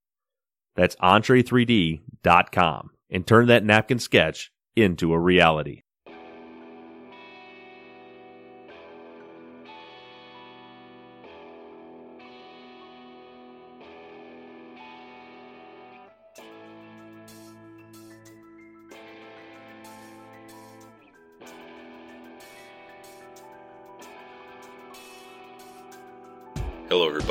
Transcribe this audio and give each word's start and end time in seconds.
That's 0.76 0.96
entre3d.com 0.98 2.90
and 3.10 3.28
turn 3.28 3.48
that 3.48 3.64
napkin 3.64 4.00
sketch 4.00 4.52
into 4.76 5.14
a 5.14 5.20
reality. 5.20 5.84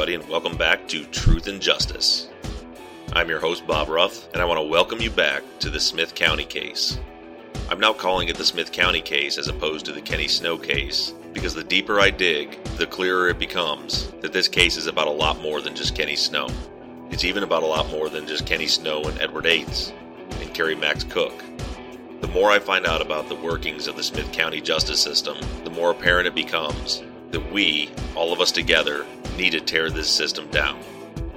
Everybody, 0.05 0.22
and 0.22 0.30
welcome 0.30 0.58
back 0.58 0.86
to 0.88 1.06
Truth 1.06 1.47
and 1.47 1.62
Justice. 1.62 2.28
I'm 3.14 3.30
your 3.30 3.41
host, 3.41 3.66
Bob 3.66 3.88
Ruff, 3.88 4.30
and 4.34 4.42
I 4.42 4.44
want 4.44 4.58
to 4.58 4.62
welcome 4.62 5.00
you 5.00 5.11
back 5.11 5.42
to 5.61 5.70
the 5.70 5.80
Smith 5.80 6.14
County 6.14 6.44
case. 6.44 7.00
I'm 7.70 7.80
now 7.80 7.94
calling 7.94 8.28
it 8.28 8.36
the 8.36 8.44
Smith 8.44 8.70
County 8.70 9.00
case 9.00 9.38
as 9.38 9.48
opposed 9.48 9.86
to 9.86 9.92
the 9.92 10.02
Kenny 10.02 10.28
Snow 10.28 10.58
case 10.58 11.14
because 11.33 11.55
the 11.55 11.64
deeper 11.64 12.00
I 12.00 12.11
dig, 12.11 12.62
the 12.77 12.86
clearer 12.86 13.30
it 13.30 13.38
becomes 13.38 14.11
that 14.20 14.34
this 14.34 14.46
case 14.46 14.77
is 14.77 14.88
about 14.88 15.08
a 15.08 15.11
lot 15.11 15.41
more 15.41 15.62
than 15.62 15.74
just 15.74 15.96
Kenny 15.96 16.16
Snow. 16.16 16.48
It's 17.08 17.24
even 17.24 17.42
about 17.42 17.62
a 17.62 17.66
lot 17.66 17.89
more 17.91 18.11
than 18.11 18.27
just 18.27 18.44
Kenny 18.44 18.66
Snow 18.66 19.05
and 19.05 19.18
Edward 19.22 19.46
Ates 19.46 19.91
and 20.39 20.52
Kerry 20.52 20.74
Max 20.74 21.05
Cook. 21.05 21.42
The 22.20 22.28
more 22.28 22.50
I 22.50 22.58
find 22.58 22.84
out 22.84 23.00
about 23.00 23.30
the 23.30 23.36
workings 23.36 23.86
of 23.86 23.96
the 23.96 24.02
Smith 24.02 24.30
County 24.33 24.61
justice 24.61 25.00
system, 25.00 25.39
the 25.64 25.70
more 25.70 25.92
apparent 25.92 26.27
it 26.27 26.34
becomes 26.34 27.02
that 27.30 27.50
we, 27.50 27.89
all 28.14 28.34
of 28.34 28.41
us 28.42 28.52
together, 28.52 29.06
need 29.36 29.50
to 29.50 29.60
tear 29.60 29.90
this 29.90 30.08
system 30.08 30.48
down. 30.50 30.80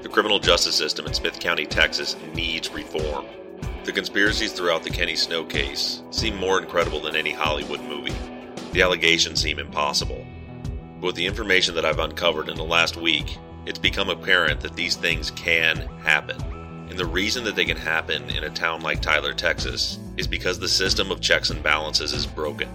The 0.02 0.10
criminal 0.10 0.40
justice 0.40 0.76
system 0.76 1.06
in 1.06 1.14
Smith 1.14 1.40
County, 1.40 1.66
Texas 1.66 2.16
needs 2.34 2.70
reform. 2.70 3.26
The 3.84 3.92
conspiracies 3.92 4.54
throughout 4.54 4.84
the 4.84 4.90
Kenny 4.90 5.16
Snow 5.16 5.44
case 5.44 6.02
seem 6.12 6.36
more 6.36 6.60
incredible 6.60 7.00
than 7.00 7.16
any 7.16 7.32
Hollywood 7.32 7.82
movie. 7.82 8.16
The 8.74 8.82
allegations 8.82 9.42
seem 9.42 9.60
impossible. 9.60 10.26
But 11.00 11.08
with 11.08 11.16
the 11.16 11.26
information 11.26 11.76
that 11.76 11.86
I've 11.86 12.00
uncovered 12.00 12.50
in 12.50 12.58
the 12.58 12.64
last 12.64 12.98
week, 12.98 13.38
it's 13.66 13.80
become 13.80 14.10
apparent 14.10 14.62
that 14.62 14.76
these 14.76 14.96
things 14.96 15.32
can 15.32 15.78
happen. 16.04 16.42
And 16.90 16.98
the 16.98 17.06
reason 17.06 17.44
that 17.44 17.56
they 17.56 17.66
can 17.66 17.78
happen 17.78 18.30
in 18.30 18.44
a 18.44 18.50
town 18.50 18.82
like 18.82 19.02
Tyler, 19.02 19.34
Texas, 19.34 20.00
is 20.16 20.28
because 20.28 20.60
the 20.60 20.70
system 20.70 21.12
of 21.12 21.22
checks 21.22 21.50
and 21.50 21.62
balances 21.62 22.14
is 22.14 22.26
broken. 22.26 22.70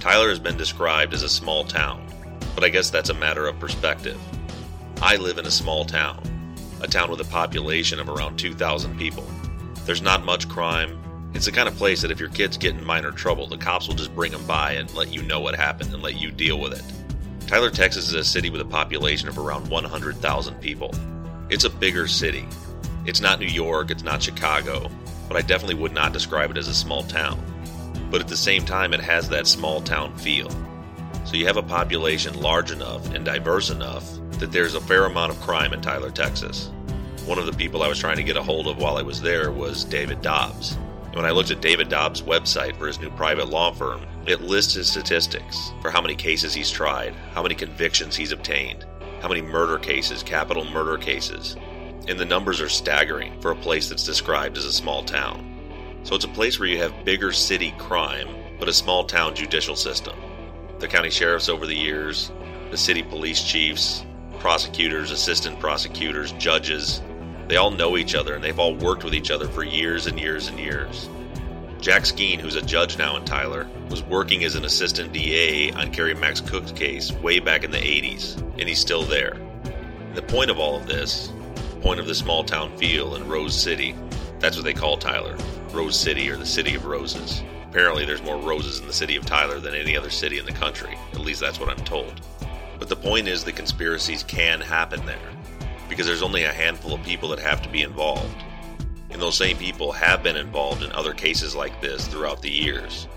Tyler 0.00 0.28
has 0.28 0.38
been 0.38 0.56
described 0.56 1.14
as 1.14 1.22
a 1.22 1.28
small 1.28 1.64
town, 1.64 2.06
but 2.54 2.64
I 2.64 2.68
guess 2.68 2.90
that's 2.90 3.10
a 3.10 3.14
matter 3.14 3.46
of 3.46 3.58
perspective. 3.58 4.20
I 5.00 5.16
live 5.16 5.38
in 5.38 5.46
a 5.46 5.50
small 5.50 5.84
town, 5.84 6.22
a 6.80 6.86
town 6.86 7.10
with 7.10 7.20
a 7.20 7.24
population 7.24 7.98
of 7.98 8.08
around 8.08 8.38
2,000 8.38 8.98
people. 8.98 9.26
There's 9.84 10.02
not 10.02 10.24
much 10.24 10.48
crime. 10.48 10.98
It's 11.34 11.46
the 11.46 11.52
kind 11.52 11.68
of 11.68 11.76
place 11.76 12.02
that 12.02 12.10
if 12.10 12.20
your 12.20 12.28
kids 12.28 12.56
get 12.56 12.76
in 12.76 12.84
minor 12.84 13.10
trouble, 13.10 13.46
the 13.46 13.56
cops 13.56 13.88
will 13.88 13.94
just 13.94 14.14
bring 14.14 14.32
them 14.32 14.46
by 14.46 14.72
and 14.72 14.94
let 14.94 15.12
you 15.12 15.22
know 15.22 15.40
what 15.40 15.56
happened 15.56 15.92
and 15.92 16.02
let 16.02 16.20
you 16.20 16.30
deal 16.30 16.60
with 16.60 16.72
it. 16.74 17.46
Tyler, 17.48 17.70
Texas 17.70 18.08
is 18.08 18.14
a 18.14 18.24
city 18.24 18.48
with 18.48 18.60
a 18.60 18.66
population 18.66 19.28
of 19.28 19.38
around 19.38 19.68
100,000 19.68 20.60
people. 20.60 20.94
It's 21.50 21.64
a 21.64 21.70
bigger 21.70 22.06
city. 22.06 22.46
It's 23.04 23.20
not 23.20 23.40
New 23.40 23.46
York, 23.46 23.90
it's 23.90 24.04
not 24.04 24.22
Chicago, 24.22 24.88
but 25.26 25.36
I 25.36 25.40
definitely 25.40 25.74
would 25.74 25.92
not 25.92 26.12
describe 26.12 26.50
it 26.50 26.56
as 26.56 26.68
a 26.68 26.74
small 26.74 27.02
town. 27.02 27.42
But 28.10 28.20
at 28.20 28.28
the 28.28 28.36
same 28.36 28.64
time, 28.64 28.94
it 28.94 29.00
has 29.00 29.28
that 29.28 29.46
small 29.46 29.80
town 29.80 30.16
feel. 30.16 30.48
So 31.24 31.36
you 31.36 31.46
have 31.46 31.56
a 31.56 31.62
population 31.62 32.40
large 32.40 32.70
enough 32.70 33.14
and 33.14 33.24
diverse 33.24 33.70
enough 33.70 34.04
that 34.38 34.52
there's 34.52 34.74
a 34.74 34.80
fair 34.80 35.04
amount 35.04 35.32
of 35.32 35.40
crime 35.40 35.72
in 35.72 35.80
Tyler, 35.80 36.10
Texas. 36.10 36.70
One 37.26 37.38
of 37.38 37.46
the 37.46 37.52
people 37.52 37.82
I 37.82 37.88
was 37.88 38.00
trying 38.00 38.16
to 38.16 38.24
get 38.24 38.36
a 38.36 38.42
hold 38.42 38.66
of 38.66 38.78
while 38.78 38.96
I 38.96 39.02
was 39.02 39.22
there 39.22 39.52
was 39.52 39.84
David 39.84 40.20
Dobbs. 40.20 40.76
And 41.04 41.14
when 41.14 41.24
I 41.24 41.30
looked 41.30 41.52
at 41.52 41.60
David 41.60 41.88
Dobbs' 41.88 42.22
website 42.22 42.76
for 42.76 42.86
his 42.86 42.98
new 42.98 43.10
private 43.10 43.48
law 43.48 43.70
firm, 43.70 44.02
it 44.26 44.40
lists 44.40 44.74
his 44.74 44.90
statistics 44.90 45.70
for 45.80 45.90
how 45.90 46.00
many 46.00 46.16
cases 46.16 46.54
he's 46.54 46.70
tried, 46.70 47.14
how 47.32 47.42
many 47.42 47.54
convictions 47.54 48.16
he's 48.16 48.32
obtained, 48.32 48.84
how 49.20 49.28
many 49.28 49.42
murder 49.42 49.78
cases, 49.78 50.22
capital 50.22 50.64
murder 50.64 50.98
cases. 50.98 51.56
And 52.08 52.18
the 52.18 52.24
numbers 52.24 52.60
are 52.60 52.68
staggering 52.68 53.40
for 53.40 53.52
a 53.52 53.56
place 53.56 53.88
that's 53.88 54.04
described 54.04 54.56
as 54.56 54.64
a 54.64 54.72
small 54.72 55.04
town. 55.04 55.48
So 56.02 56.16
it's 56.16 56.24
a 56.24 56.28
place 56.28 56.58
where 56.58 56.68
you 56.68 56.78
have 56.78 57.04
bigger 57.04 57.30
city 57.30 57.72
crime, 57.78 58.28
but 58.58 58.68
a 58.68 58.72
small 58.72 59.04
town 59.04 59.36
judicial 59.36 59.76
system. 59.76 60.16
The 60.82 60.88
county 60.88 61.10
sheriffs 61.10 61.48
over 61.48 61.64
the 61.64 61.76
years, 61.76 62.32
the 62.72 62.76
city 62.76 63.04
police 63.04 63.40
chiefs, 63.40 64.04
prosecutors, 64.40 65.12
assistant 65.12 65.60
prosecutors, 65.60 66.32
judges, 66.32 67.00
they 67.46 67.54
all 67.54 67.70
know 67.70 67.96
each 67.96 68.16
other 68.16 68.34
and 68.34 68.42
they've 68.42 68.58
all 68.58 68.74
worked 68.74 69.04
with 69.04 69.14
each 69.14 69.30
other 69.30 69.46
for 69.46 69.62
years 69.62 70.08
and 70.08 70.18
years 70.18 70.48
and 70.48 70.58
years. 70.58 71.08
Jack 71.80 72.02
Skeen, 72.02 72.40
who's 72.40 72.56
a 72.56 72.62
judge 72.62 72.98
now 72.98 73.16
in 73.16 73.24
Tyler, 73.24 73.68
was 73.90 74.02
working 74.02 74.42
as 74.42 74.56
an 74.56 74.64
assistant 74.64 75.12
DA 75.12 75.70
on 75.70 75.92
Kerry 75.92 76.14
Max 76.14 76.40
Cook's 76.40 76.72
case 76.72 77.12
way 77.12 77.38
back 77.38 77.62
in 77.62 77.70
the 77.70 77.78
80s, 77.78 78.40
and 78.58 78.68
he's 78.68 78.80
still 78.80 79.04
there. 79.04 79.34
And 79.34 80.16
the 80.16 80.22
point 80.22 80.50
of 80.50 80.58
all 80.58 80.74
of 80.74 80.88
this, 80.88 81.32
the 81.54 81.80
point 81.80 82.00
of 82.00 82.06
the 82.06 82.14
small 82.16 82.42
town 82.42 82.76
feel 82.76 83.14
in 83.14 83.28
Rose 83.28 83.54
City, 83.54 83.94
that's 84.40 84.56
what 84.56 84.64
they 84.64 84.74
call 84.74 84.96
Tyler, 84.96 85.36
Rose 85.70 85.96
City 85.96 86.28
or 86.28 86.36
the 86.36 86.44
City 86.44 86.74
of 86.74 86.86
Roses. 86.86 87.44
Apparently, 87.72 88.04
there's 88.04 88.22
more 88.22 88.36
roses 88.36 88.80
in 88.80 88.86
the 88.86 88.92
city 88.92 89.16
of 89.16 89.24
Tyler 89.24 89.58
than 89.58 89.74
any 89.74 89.96
other 89.96 90.10
city 90.10 90.38
in 90.38 90.44
the 90.44 90.52
country. 90.52 90.94
At 91.14 91.20
least 91.20 91.40
that's 91.40 91.58
what 91.58 91.70
I'm 91.70 91.84
told. 91.86 92.20
But 92.78 92.90
the 92.90 92.96
point 92.96 93.28
is, 93.28 93.44
the 93.44 93.50
conspiracies 93.50 94.22
can 94.22 94.60
happen 94.60 95.06
there 95.06 95.16
because 95.88 96.04
there's 96.04 96.20
only 96.20 96.44
a 96.44 96.52
handful 96.52 96.92
of 96.92 97.02
people 97.02 97.30
that 97.30 97.38
have 97.38 97.62
to 97.62 97.70
be 97.70 97.80
involved. 97.80 98.36
And 99.08 99.22
those 99.22 99.38
same 99.38 99.56
people 99.56 99.90
have 99.90 100.22
been 100.22 100.36
involved 100.36 100.82
in 100.82 100.92
other 100.92 101.14
cases 101.14 101.54
like 101.54 101.80
this 101.80 102.06
throughout 102.06 102.42
the 102.42 102.50
years. 102.50 103.08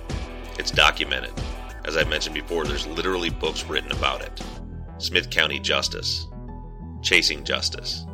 It's 0.58 0.72
documented. 0.72 1.34
As 1.84 1.98
I 1.98 2.06
mentioned 2.06 2.36
before, 2.36 2.64
there's 2.64 2.88
literally 2.88 3.32
books 3.32 3.66
written 3.66 3.92
about 3.92 4.22
it. 4.22 4.42
Smith 5.00 5.30
County 5.30 5.60
Justice, 5.60 6.28
Chasing 7.02 7.44
Justice. 7.44 8.06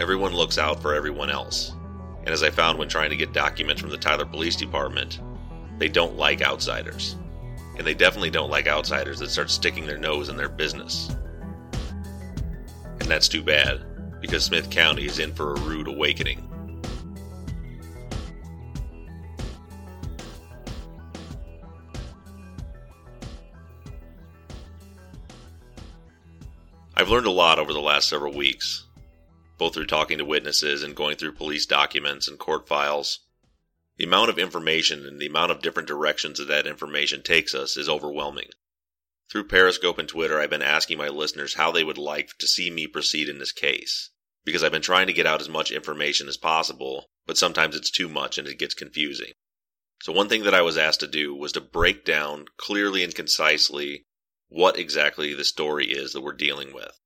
Everyone 0.00 0.32
looks 0.32 0.56
out 0.56 0.80
for 0.80 0.94
everyone 0.94 1.28
else. 1.28 1.74
And 2.20 2.30
as 2.30 2.42
I 2.42 2.48
found 2.48 2.78
when 2.78 2.88
trying 2.88 3.10
to 3.10 3.16
get 3.16 3.34
documents 3.34 3.82
from 3.82 3.90
the 3.90 3.98
Tyler 3.98 4.24
Police 4.24 4.56
Department, 4.56 5.20
they 5.78 5.88
don't 5.88 6.16
like 6.16 6.42
outsiders 6.42 7.16
and 7.76 7.86
they 7.86 7.94
definitely 7.94 8.30
don't 8.30 8.50
like 8.50 8.66
outsiders 8.66 9.18
that 9.18 9.30
start 9.30 9.50
sticking 9.50 9.86
their 9.86 9.98
nose 9.98 10.28
in 10.28 10.36
their 10.36 10.48
business. 10.48 11.14
And 13.00 13.08
that's 13.08 13.28
too 13.28 13.42
bad, 13.42 14.20
because 14.20 14.44
Smith 14.44 14.70
County 14.70 15.04
is 15.04 15.18
in 15.18 15.34
for 15.34 15.54
a 15.54 15.60
rude 15.60 15.88
awakening. 15.88 16.42
I've 26.98 27.10
learned 27.10 27.26
a 27.26 27.30
lot 27.30 27.58
over 27.58 27.74
the 27.74 27.80
last 27.80 28.08
several 28.08 28.32
weeks, 28.32 28.86
both 29.58 29.74
through 29.74 29.84
talking 29.84 30.16
to 30.16 30.24
witnesses 30.24 30.82
and 30.82 30.96
going 30.96 31.16
through 31.16 31.32
police 31.32 31.66
documents 31.66 32.26
and 32.26 32.38
court 32.38 32.66
files. 32.66 33.25
The 33.98 34.04
amount 34.04 34.28
of 34.28 34.38
information 34.38 35.06
and 35.06 35.18
the 35.18 35.26
amount 35.26 35.52
of 35.52 35.62
different 35.62 35.88
directions 35.88 36.38
that 36.38 36.48
that 36.48 36.66
information 36.66 37.22
takes 37.22 37.54
us 37.54 37.78
is 37.78 37.88
overwhelming. 37.88 38.50
Through 39.30 39.48
Periscope 39.48 39.98
and 39.98 40.06
Twitter, 40.06 40.38
I've 40.38 40.50
been 40.50 40.60
asking 40.60 40.98
my 40.98 41.08
listeners 41.08 41.54
how 41.54 41.72
they 41.72 41.82
would 41.82 41.96
like 41.96 42.36
to 42.38 42.46
see 42.46 42.70
me 42.70 42.86
proceed 42.86 43.28
in 43.28 43.38
this 43.38 43.52
case. 43.52 44.10
Because 44.44 44.62
I've 44.62 44.70
been 44.70 44.82
trying 44.82 45.06
to 45.06 45.14
get 45.14 45.26
out 45.26 45.40
as 45.40 45.48
much 45.48 45.70
information 45.70 46.28
as 46.28 46.36
possible, 46.36 47.10
but 47.24 47.38
sometimes 47.38 47.74
it's 47.74 47.90
too 47.90 48.08
much 48.08 48.36
and 48.36 48.46
it 48.46 48.58
gets 48.58 48.74
confusing. 48.74 49.32
So, 50.02 50.12
one 50.12 50.28
thing 50.28 50.42
that 50.42 50.54
I 50.54 50.60
was 50.60 50.76
asked 50.76 51.00
to 51.00 51.06
do 51.06 51.34
was 51.34 51.52
to 51.52 51.60
break 51.62 52.04
down 52.04 52.48
clearly 52.58 53.02
and 53.02 53.14
concisely 53.14 54.04
what 54.48 54.78
exactly 54.78 55.34
the 55.34 55.44
story 55.44 55.86
is 55.86 56.12
that 56.12 56.20
we're 56.20 56.34
dealing 56.34 56.74
with. 56.74 57.00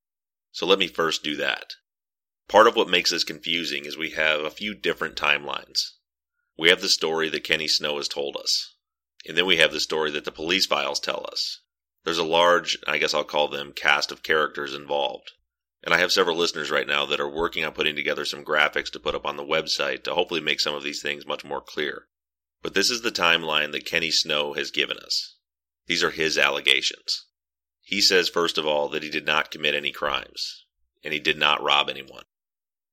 So, 0.51 0.67
let 0.67 0.81
me 0.81 0.89
first 0.89 1.23
do 1.23 1.37
that. 1.37 1.75
Part 2.49 2.67
of 2.67 2.75
what 2.75 2.89
makes 2.89 3.11
this 3.11 3.23
confusing 3.23 3.85
is 3.85 3.97
we 3.97 4.11
have 4.11 4.41
a 4.41 4.51
few 4.51 4.75
different 4.75 5.15
timelines. 5.15 5.93
We 6.61 6.69
have 6.69 6.83
the 6.83 6.91
story 6.91 7.31
that 7.31 7.43
Kenny 7.43 7.69
Snow 7.69 7.97
has 7.97 8.07
told 8.07 8.37
us, 8.37 8.75
and 9.27 9.35
then 9.35 9.47
we 9.47 9.57
have 9.57 9.73
the 9.73 9.81
story 9.81 10.11
that 10.11 10.27
the 10.27 10.31
police 10.31 10.67
files 10.67 11.01
tell 11.01 11.27
us. 11.33 11.63
There's 12.05 12.19
a 12.19 12.23
large, 12.23 12.77
I 12.87 12.99
guess 12.99 13.15
I'll 13.15 13.25
call 13.25 13.49
them, 13.49 13.73
cast 13.73 14.13
of 14.13 14.23
characters 14.23 14.75
involved. 14.75 15.33
And 15.83 15.95
I 15.95 15.99
have 16.01 16.13
several 16.13 16.37
listeners 16.37 16.71
right 16.71 16.87
now 16.87 17.07
that 17.07 17.19
are 17.19 17.31
working 17.31 17.65
on 17.65 17.73
putting 17.73 17.97
together 17.97 18.27
some 18.27 18.45
graphics 18.45 18.91
to 18.91 19.01
put 19.01 19.15
up 19.15 19.25
on 19.25 19.39
the 19.39 19.43
website 19.43 20.05
to 20.05 20.13
hopefully 20.13 20.43
make 20.43 20.61
some 20.61 20.75
of 20.75 20.83
these 20.83 21.01
things 21.01 21.25
much 21.25 21.47
more 21.47 21.63
clear. 21.63 22.09
But 22.61 22.75
this 22.75 22.91
is 22.91 23.01
the 23.01 23.11
timeline 23.11 23.73
that 23.73 23.87
Kenny 23.87 24.11
Snow 24.11 24.53
has 24.53 24.71
given 24.71 24.99
us. 24.99 25.37
These 25.87 26.05
are 26.05 26.11
his 26.11 26.37
allegations. 26.37 27.25
He 27.81 28.03
says, 28.03 28.29
first 28.29 28.59
of 28.59 28.67
all, 28.67 28.91
that 28.91 29.03
he 29.03 29.09
did 29.09 29.25
not 29.25 29.51
commit 29.51 29.75
any 29.75 29.93
crimes, 29.93 30.67
and 31.03 31.15
he 31.15 31.21
did 31.21 31.39
not 31.39 31.63
rob 31.63 31.89
anyone. 31.89 32.25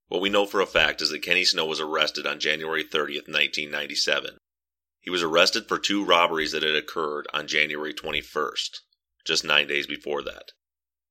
What 0.10 0.22
we 0.22 0.30
know 0.30 0.46
for 0.46 0.62
a 0.62 0.66
fact 0.66 1.02
is 1.02 1.10
that 1.10 1.22
Kenny 1.22 1.44
Snow 1.44 1.66
was 1.66 1.82
arrested 1.82 2.26
on 2.26 2.40
January 2.40 2.84
30th, 2.84 3.28
1997. 3.28 4.38
He 5.02 5.10
was 5.10 5.22
arrested 5.22 5.68
for 5.68 5.78
two 5.78 6.04
robberies 6.04 6.54
that 6.54 6.64
had 6.64 6.76
occurred 6.76 7.28
on 7.34 7.46
January 7.46 7.94
21st, 7.94 8.80
just 9.26 9.44
nine 9.44 9.68
days 9.68 9.86
before 9.86 10.22
that. 10.24 10.54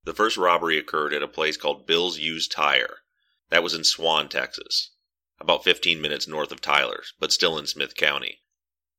The 0.04 0.14
first 0.14 0.38
robbery 0.38 0.78
occurred 0.78 1.12
at 1.12 1.22
a 1.22 1.28
place 1.28 1.58
called 1.58 1.86
Bill's 1.86 2.18
Used 2.18 2.50
Tire. 2.50 3.00
That 3.50 3.62
was 3.62 3.74
in 3.74 3.84
Swan, 3.84 4.30
Texas, 4.30 4.92
about 5.38 5.62
15 5.62 6.00
minutes 6.00 6.26
north 6.26 6.50
of 6.50 6.62
Tyler, 6.62 7.02
but 7.20 7.32
still 7.32 7.58
in 7.58 7.66
Smith 7.66 7.96
County. 7.96 8.42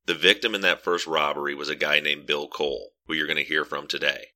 The 0.06 0.14
victim 0.14 0.54
in 0.54 0.60
that 0.60 0.84
first 0.84 1.08
robbery 1.08 1.56
was 1.56 1.68
a 1.68 1.74
guy 1.74 1.98
named 1.98 2.26
Bill 2.26 2.46
Cole, 2.46 2.92
who 3.06 3.14
you're 3.14 3.26
going 3.26 3.36
to 3.36 3.42
hear 3.42 3.64
from 3.64 3.88
today. 3.88 4.28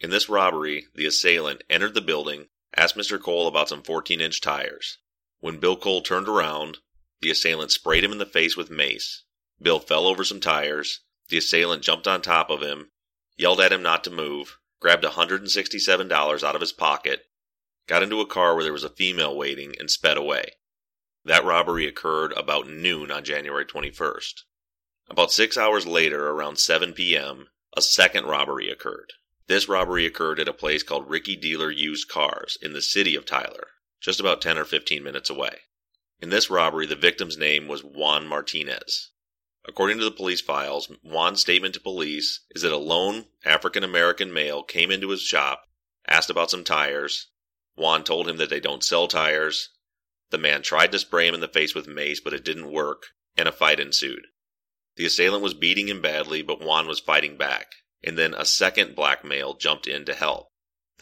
In 0.00 0.10
this 0.10 0.28
robbery, 0.28 0.88
the 0.94 1.06
assailant 1.06 1.62
entered 1.70 1.94
the 1.94 2.00
building, 2.00 2.48
asked 2.76 2.96
Mr. 2.96 3.20
Cole 3.22 3.46
about 3.46 3.68
some 3.68 3.82
14 3.82 4.20
inch 4.20 4.40
tires. 4.40 4.98
When 5.44 5.58
Bill 5.58 5.76
Cole 5.76 6.00
turned 6.00 6.26
around, 6.26 6.78
the 7.20 7.30
assailant 7.30 7.70
sprayed 7.70 8.02
him 8.02 8.12
in 8.12 8.16
the 8.16 8.24
face 8.24 8.56
with 8.56 8.70
mace. 8.70 9.24
Bill 9.60 9.78
fell 9.78 10.06
over 10.06 10.24
some 10.24 10.40
tires. 10.40 11.00
The 11.28 11.36
assailant 11.36 11.82
jumped 11.82 12.08
on 12.08 12.22
top 12.22 12.48
of 12.48 12.62
him, 12.62 12.92
yelled 13.36 13.60
at 13.60 13.70
him 13.70 13.82
not 13.82 14.02
to 14.04 14.10
move, 14.10 14.56
grabbed 14.80 15.04
$167 15.04 16.42
out 16.42 16.54
of 16.54 16.62
his 16.62 16.72
pocket, 16.72 17.26
got 17.86 18.02
into 18.02 18.22
a 18.22 18.26
car 18.26 18.54
where 18.54 18.64
there 18.64 18.72
was 18.72 18.84
a 18.84 18.88
female 18.88 19.36
waiting, 19.36 19.74
and 19.78 19.90
sped 19.90 20.16
away. 20.16 20.52
That 21.26 21.44
robbery 21.44 21.86
occurred 21.86 22.32
about 22.32 22.66
noon 22.66 23.10
on 23.10 23.22
January 23.22 23.66
21st. 23.66 24.44
About 25.10 25.30
six 25.30 25.58
hours 25.58 25.86
later, 25.86 26.30
around 26.30 26.58
7 26.58 26.94
p.m., 26.94 27.48
a 27.76 27.82
second 27.82 28.24
robbery 28.24 28.70
occurred. 28.70 29.12
This 29.46 29.68
robbery 29.68 30.06
occurred 30.06 30.40
at 30.40 30.48
a 30.48 30.54
place 30.54 30.82
called 30.82 31.10
Ricky 31.10 31.36
Dealer 31.36 31.70
Used 31.70 32.08
Cars 32.08 32.56
in 32.62 32.72
the 32.72 32.80
city 32.80 33.14
of 33.14 33.26
Tyler 33.26 33.68
just 34.04 34.20
about 34.20 34.42
10 34.42 34.58
or 34.58 34.66
15 34.66 35.02
minutes 35.02 35.30
away. 35.30 35.60
In 36.20 36.28
this 36.28 36.50
robbery, 36.50 36.84
the 36.84 36.94
victim's 36.94 37.38
name 37.38 37.68
was 37.68 37.82
Juan 37.82 38.26
Martinez. 38.26 39.12
According 39.64 39.96
to 39.96 40.04
the 40.04 40.10
police 40.10 40.42
files, 40.42 40.92
Juan's 41.02 41.40
statement 41.40 41.72
to 41.72 41.80
police 41.80 42.40
is 42.54 42.60
that 42.60 42.72
a 42.72 42.76
lone 42.76 43.28
African 43.46 43.82
American 43.82 44.30
male 44.30 44.62
came 44.62 44.90
into 44.90 45.08
his 45.08 45.22
shop, 45.22 45.64
asked 46.06 46.28
about 46.28 46.50
some 46.50 46.64
tires. 46.64 47.28
Juan 47.76 48.04
told 48.04 48.28
him 48.28 48.36
that 48.36 48.50
they 48.50 48.60
don't 48.60 48.84
sell 48.84 49.08
tires. 49.08 49.70
The 50.28 50.36
man 50.36 50.60
tried 50.60 50.92
to 50.92 50.98
spray 50.98 51.26
him 51.26 51.34
in 51.34 51.40
the 51.40 51.48
face 51.48 51.74
with 51.74 51.88
mace, 51.88 52.20
but 52.20 52.34
it 52.34 52.44
didn't 52.44 52.70
work, 52.70 53.06
and 53.38 53.48
a 53.48 53.52
fight 53.52 53.80
ensued. 53.80 54.26
The 54.96 55.06
assailant 55.06 55.42
was 55.42 55.54
beating 55.54 55.88
him 55.88 56.02
badly, 56.02 56.42
but 56.42 56.60
Juan 56.60 56.86
was 56.86 57.00
fighting 57.00 57.38
back, 57.38 57.72
and 58.02 58.18
then 58.18 58.34
a 58.34 58.44
second 58.44 58.94
black 58.94 59.24
male 59.24 59.54
jumped 59.54 59.86
in 59.86 60.04
to 60.04 60.14
help. 60.14 60.50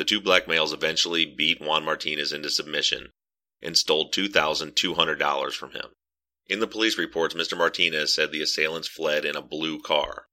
The 0.02 0.06
two 0.06 0.20
black 0.20 0.48
males 0.48 0.72
eventually 0.72 1.24
beat 1.24 1.60
Juan 1.60 1.84
Martinez 1.84 2.32
into 2.32 2.50
submission 2.50 3.12
and 3.60 3.78
stole 3.78 4.10
$2,200 4.10 5.52
from 5.52 5.70
him. 5.70 5.94
In 6.48 6.58
the 6.58 6.66
police 6.66 6.98
reports, 6.98 7.36
Mr. 7.36 7.56
Martinez 7.56 8.12
said 8.12 8.32
the 8.32 8.42
assailants 8.42 8.88
fled 8.88 9.24
in 9.24 9.36
a 9.36 9.40
blue 9.40 9.80
car, 9.80 10.26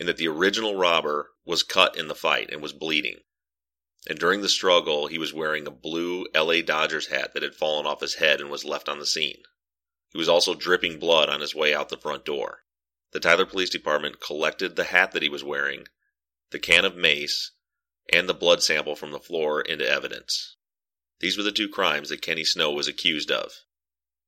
and 0.00 0.08
that 0.08 0.16
the 0.16 0.26
original 0.26 0.74
robber 0.74 1.30
was 1.44 1.62
cut 1.62 1.96
in 1.96 2.08
the 2.08 2.16
fight 2.16 2.50
and 2.50 2.60
was 2.60 2.72
bleeding. 2.72 3.20
And 4.08 4.18
during 4.18 4.40
the 4.40 4.48
struggle, 4.48 5.06
he 5.06 5.16
was 5.16 5.32
wearing 5.32 5.68
a 5.68 5.70
blue 5.70 6.26
LA 6.34 6.62
Dodgers 6.62 7.06
hat 7.06 7.34
that 7.34 7.44
had 7.44 7.54
fallen 7.54 7.86
off 7.86 8.00
his 8.00 8.14
head 8.14 8.40
and 8.40 8.50
was 8.50 8.64
left 8.64 8.88
on 8.88 8.98
the 8.98 9.06
scene. 9.06 9.44
He 10.10 10.18
was 10.18 10.28
also 10.28 10.56
dripping 10.56 10.98
blood 10.98 11.28
on 11.28 11.40
his 11.40 11.54
way 11.54 11.72
out 11.72 11.88
the 11.88 11.96
front 11.96 12.24
door. 12.24 12.64
The 13.12 13.20
Tyler 13.20 13.46
Police 13.46 13.70
Department 13.70 14.20
collected 14.20 14.74
the 14.74 14.82
hat 14.82 15.12
that 15.12 15.22
he 15.22 15.28
was 15.28 15.44
wearing, 15.44 15.86
the 16.50 16.58
can 16.58 16.84
of 16.84 16.96
mace, 16.96 17.52
and 18.12 18.28
the 18.28 18.34
blood 18.34 18.62
sample 18.62 18.96
from 18.96 19.12
the 19.12 19.20
floor 19.20 19.60
into 19.60 19.88
evidence. 19.88 20.56
These 21.20 21.36
were 21.36 21.42
the 21.42 21.52
two 21.52 21.68
crimes 21.68 22.08
that 22.08 22.22
Kenny 22.22 22.44
Snow 22.44 22.70
was 22.72 22.88
accused 22.88 23.30
of. 23.30 23.52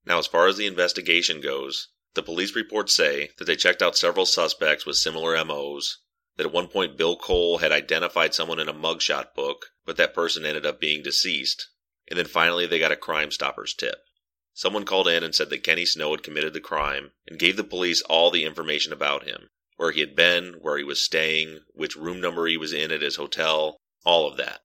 Now, 0.05 0.19
as 0.19 0.27
far 0.27 0.47
as 0.47 0.57
the 0.57 0.67
investigation 0.67 1.41
goes, 1.41 1.89
the 2.15 2.23
police 2.23 2.55
reports 2.55 2.95
say 2.95 3.33
that 3.37 3.45
they 3.45 3.57
checked 3.57 3.83
out 3.83 3.99
several 3.99 4.25
suspects 4.25 4.87
with 4.87 4.97
similar 4.97 5.45
MOs, 5.45 5.99
that 6.37 6.47
at 6.47 6.53
one 6.53 6.69
point 6.69 6.97
Bill 6.97 7.17
Cole 7.17 7.59
had 7.59 7.73
identified 7.73 8.35
someone 8.35 8.59
in 8.59 8.69
a 8.69 8.75
mugshot 8.75 9.35
book, 9.35 9.73
but 9.85 9.97
that 9.97 10.15
person 10.15 10.47
ended 10.47 10.65
up 10.65 10.81
being 10.81 11.03
deceased, 11.03 11.69
and 12.09 12.19
then 12.19 12.27
finally 12.27 12.67
they 12.67 12.79
got 12.79 12.93
a 12.93 12.97
Crime 12.97 13.31
Stoppers 13.31 13.75
tip. 13.75 14.03
Someone 14.55 14.85
called 14.85 15.09
in 15.09 15.23
and 15.23 15.35
said 15.35 15.51
that 15.51 15.63
Kenny 15.63 15.85
Snow 15.85 16.13
had 16.13 16.23
committed 16.23 16.55
the 16.55 16.61
crime 16.61 17.13
and 17.27 17.39
gave 17.39 17.57
the 17.57 17.65
police 17.65 18.01
all 18.03 18.31
the 18.31 18.45
information 18.45 18.93
about 18.93 19.25
him, 19.25 19.51
where 19.77 19.93
he 19.93 20.01
had 20.01 20.17
been, 20.17 20.55
where 20.61 20.79
he 20.79 20.85
was 20.85 21.01
staying, 21.01 21.61
which 21.75 21.97
room 21.97 22.21
number 22.21 22.47
he 22.47 22.57
was 22.57 22.73
in 22.73 22.91
at 22.91 23.03
his 23.03 23.17
hotel, 23.17 23.77
all 24.05 24.27
of 24.27 24.37
that. 24.37 24.63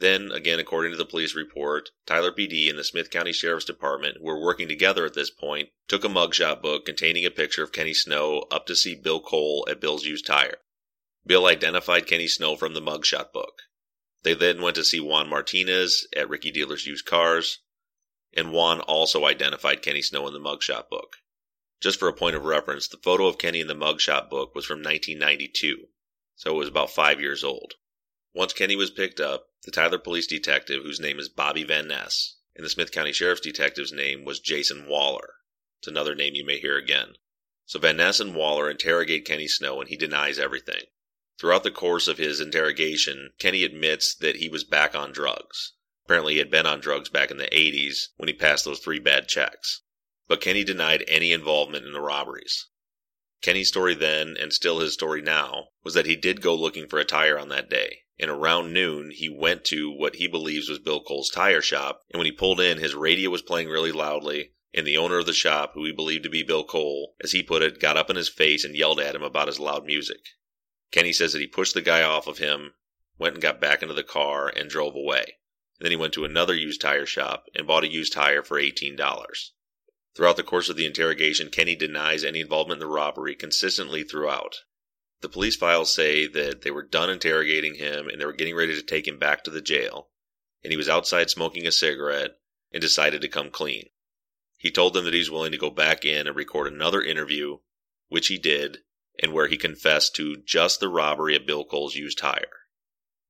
Then, 0.00 0.32
again, 0.32 0.58
according 0.58 0.92
to 0.92 0.96
the 0.96 1.04
police 1.04 1.34
report, 1.34 1.90
Tyler 2.06 2.32
PD 2.32 2.70
and 2.70 2.78
the 2.78 2.84
Smith 2.84 3.10
County 3.10 3.32
Sheriff's 3.32 3.66
Department, 3.66 4.16
who 4.16 4.24
were 4.24 4.40
working 4.40 4.66
together 4.66 5.04
at 5.04 5.12
this 5.12 5.30
point, 5.30 5.68
took 5.88 6.04
a 6.04 6.08
mugshot 6.08 6.62
book 6.62 6.86
containing 6.86 7.26
a 7.26 7.30
picture 7.30 7.62
of 7.62 7.70
Kenny 7.70 7.92
Snow 7.92 8.46
up 8.50 8.66
to 8.66 8.74
see 8.74 8.94
Bill 8.94 9.20
Cole 9.20 9.66
at 9.68 9.80
Bill's 9.80 10.06
used 10.06 10.24
tire. 10.24 10.56
Bill 11.26 11.46
identified 11.46 12.06
Kenny 12.06 12.28
Snow 12.28 12.56
from 12.56 12.72
the 12.72 12.80
mugshot 12.80 13.30
book. 13.30 13.62
They 14.22 14.32
then 14.32 14.62
went 14.62 14.76
to 14.76 14.84
see 14.84 15.00
Juan 15.00 15.28
Martinez 15.28 16.06
at 16.16 16.30
Ricky 16.30 16.50
Dealer's 16.50 16.86
used 16.86 17.04
cars, 17.04 17.58
and 18.32 18.52
Juan 18.52 18.80
also 18.80 19.26
identified 19.26 19.82
Kenny 19.82 20.02
Snow 20.02 20.26
in 20.26 20.32
the 20.32 20.40
mugshot 20.40 20.88
book. 20.88 21.18
Just 21.80 21.98
for 21.98 22.08
a 22.08 22.12
point 22.12 22.36
of 22.36 22.44
reference, 22.44 22.86
the 22.88 22.98
photo 22.98 23.26
of 23.26 23.38
Kenny 23.38 23.60
in 23.60 23.66
the 23.66 23.74
mugshot 23.74 24.28
book 24.28 24.54
was 24.54 24.66
from 24.66 24.82
1992, 24.82 25.88
so 26.36 26.50
it 26.50 26.58
was 26.58 26.68
about 26.68 26.90
five 26.90 27.22
years 27.22 27.42
old. 27.42 27.76
Once 28.34 28.52
Kenny 28.52 28.76
was 28.76 28.90
picked 28.90 29.18
up, 29.18 29.48
the 29.62 29.70
Tyler 29.70 29.96
police 29.96 30.26
detective, 30.26 30.82
whose 30.82 31.00
name 31.00 31.18
is 31.18 31.30
Bobby 31.30 31.64
Van 31.64 31.88
Ness, 31.88 32.36
and 32.54 32.66
the 32.66 32.68
Smith 32.68 32.92
County 32.92 33.14
Sheriff's 33.14 33.40
detective's 33.40 33.94
name 33.94 34.26
was 34.26 34.40
Jason 34.40 34.88
Waller. 34.88 35.36
It's 35.78 35.88
another 35.88 36.14
name 36.14 36.34
you 36.34 36.44
may 36.44 36.58
hear 36.60 36.76
again. 36.76 37.14
So 37.64 37.78
Van 37.78 37.96
Ness 37.96 38.20
and 38.20 38.34
Waller 38.34 38.70
interrogate 38.70 39.24
Kenny 39.24 39.48
Snow, 39.48 39.80
and 39.80 39.88
he 39.88 39.96
denies 39.96 40.38
everything. 40.38 40.82
Throughout 41.38 41.62
the 41.62 41.70
course 41.70 42.08
of 42.08 42.18
his 42.18 42.40
interrogation, 42.40 43.32
Kenny 43.38 43.64
admits 43.64 44.14
that 44.16 44.36
he 44.36 44.50
was 44.50 44.64
back 44.64 44.94
on 44.94 45.12
drugs. 45.12 45.72
Apparently, 46.04 46.34
he 46.34 46.40
had 46.40 46.50
been 46.50 46.66
on 46.66 46.80
drugs 46.80 47.08
back 47.08 47.30
in 47.30 47.38
the 47.38 47.48
80s 47.48 48.08
when 48.18 48.28
he 48.28 48.34
passed 48.34 48.66
those 48.66 48.80
three 48.80 48.98
bad 48.98 49.28
checks 49.28 49.80
but 50.30 50.40
Kenny 50.40 50.62
denied 50.62 51.02
any 51.08 51.32
involvement 51.32 51.84
in 51.84 51.92
the 51.92 52.00
robberies. 52.00 52.68
Kenny's 53.42 53.66
story 53.66 53.96
then, 53.96 54.36
and 54.36 54.52
still 54.52 54.78
his 54.78 54.92
story 54.92 55.20
now, 55.20 55.70
was 55.82 55.94
that 55.94 56.06
he 56.06 56.14
did 56.14 56.40
go 56.40 56.54
looking 56.54 56.86
for 56.86 57.00
a 57.00 57.04
tire 57.04 57.36
on 57.36 57.48
that 57.48 57.68
day. 57.68 58.02
And 58.16 58.30
around 58.30 58.72
noon, 58.72 59.10
he 59.10 59.28
went 59.28 59.64
to 59.64 59.90
what 59.90 60.14
he 60.14 60.28
believes 60.28 60.68
was 60.68 60.78
Bill 60.78 61.02
Cole's 61.02 61.30
tire 61.30 61.60
shop. 61.60 62.02
And 62.12 62.20
when 62.20 62.26
he 62.26 62.30
pulled 62.30 62.60
in, 62.60 62.78
his 62.78 62.94
radio 62.94 63.28
was 63.28 63.42
playing 63.42 63.70
really 63.70 63.90
loudly. 63.90 64.52
And 64.72 64.86
the 64.86 64.98
owner 64.98 65.18
of 65.18 65.26
the 65.26 65.32
shop, 65.32 65.72
who 65.74 65.84
he 65.84 65.90
believed 65.90 66.22
to 66.22 66.30
be 66.30 66.44
Bill 66.44 66.62
Cole, 66.62 67.16
as 67.20 67.32
he 67.32 67.42
put 67.42 67.62
it, 67.62 67.80
got 67.80 67.96
up 67.96 68.08
in 68.08 68.14
his 68.14 68.28
face 68.28 68.62
and 68.62 68.76
yelled 68.76 69.00
at 69.00 69.16
him 69.16 69.24
about 69.24 69.48
his 69.48 69.58
loud 69.58 69.84
music. 69.84 70.20
Kenny 70.92 71.12
says 71.12 71.32
that 71.32 71.40
he 71.40 71.48
pushed 71.48 71.74
the 71.74 71.82
guy 71.82 72.04
off 72.04 72.28
of 72.28 72.38
him, 72.38 72.74
went 73.18 73.34
and 73.34 73.42
got 73.42 73.60
back 73.60 73.82
into 73.82 73.94
the 73.94 74.04
car, 74.04 74.48
and 74.48 74.70
drove 74.70 74.94
away. 74.94 75.38
And 75.80 75.86
then 75.86 75.90
he 75.90 75.96
went 75.96 76.14
to 76.14 76.24
another 76.24 76.54
used 76.54 76.80
tire 76.80 77.04
shop 77.04 77.46
and 77.52 77.66
bought 77.66 77.82
a 77.82 77.90
used 77.90 78.12
tire 78.12 78.44
for 78.44 78.60
$18. 78.60 78.96
Throughout 80.16 80.36
the 80.36 80.42
course 80.42 80.68
of 80.68 80.76
the 80.76 80.86
interrogation, 80.86 81.50
Kenny 81.50 81.76
denies 81.76 82.24
any 82.24 82.40
involvement 82.40 82.82
in 82.82 82.88
the 82.88 82.92
robbery 82.92 83.36
consistently 83.36 84.02
throughout. 84.02 84.64
The 85.20 85.28
police 85.28 85.54
files 85.54 85.94
say 85.94 86.26
that 86.26 86.62
they 86.62 86.70
were 86.70 86.82
done 86.82 87.08
interrogating 87.08 87.76
him 87.76 88.08
and 88.08 88.20
they 88.20 88.24
were 88.24 88.32
getting 88.32 88.56
ready 88.56 88.74
to 88.74 88.82
take 88.82 89.06
him 89.06 89.18
back 89.18 89.44
to 89.44 89.50
the 89.50 89.62
jail, 89.62 90.10
and 90.64 90.72
he 90.72 90.76
was 90.76 90.88
outside 90.88 91.30
smoking 91.30 91.66
a 91.66 91.72
cigarette 91.72 92.38
and 92.72 92.80
decided 92.80 93.20
to 93.20 93.28
come 93.28 93.50
clean. 93.50 93.90
He 94.58 94.70
told 94.70 94.94
them 94.94 95.04
that 95.04 95.14
he's 95.14 95.30
willing 95.30 95.52
to 95.52 95.58
go 95.58 95.70
back 95.70 96.04
in 96.04 96.26
and 96.26 96.36
record 96.36 96.66
another 96.66 97.02
interview, 97.02 97.58
which 98.08 98.26
he 98.26 98.36
did, 98.36 98.82
and 99.22 99.32
where 99.32 99.46
he 99.46 99.56
confessed 99.56 100.16
to 100.16 100.38
just 100.38 100.80
the 100.80 100.88
robbery 100.88 101.36
of 101.36 101.46
Bill 101.46 101.64
Cole's 101.64 101.94
used 101.94 102.18
tire. 102.18 102.66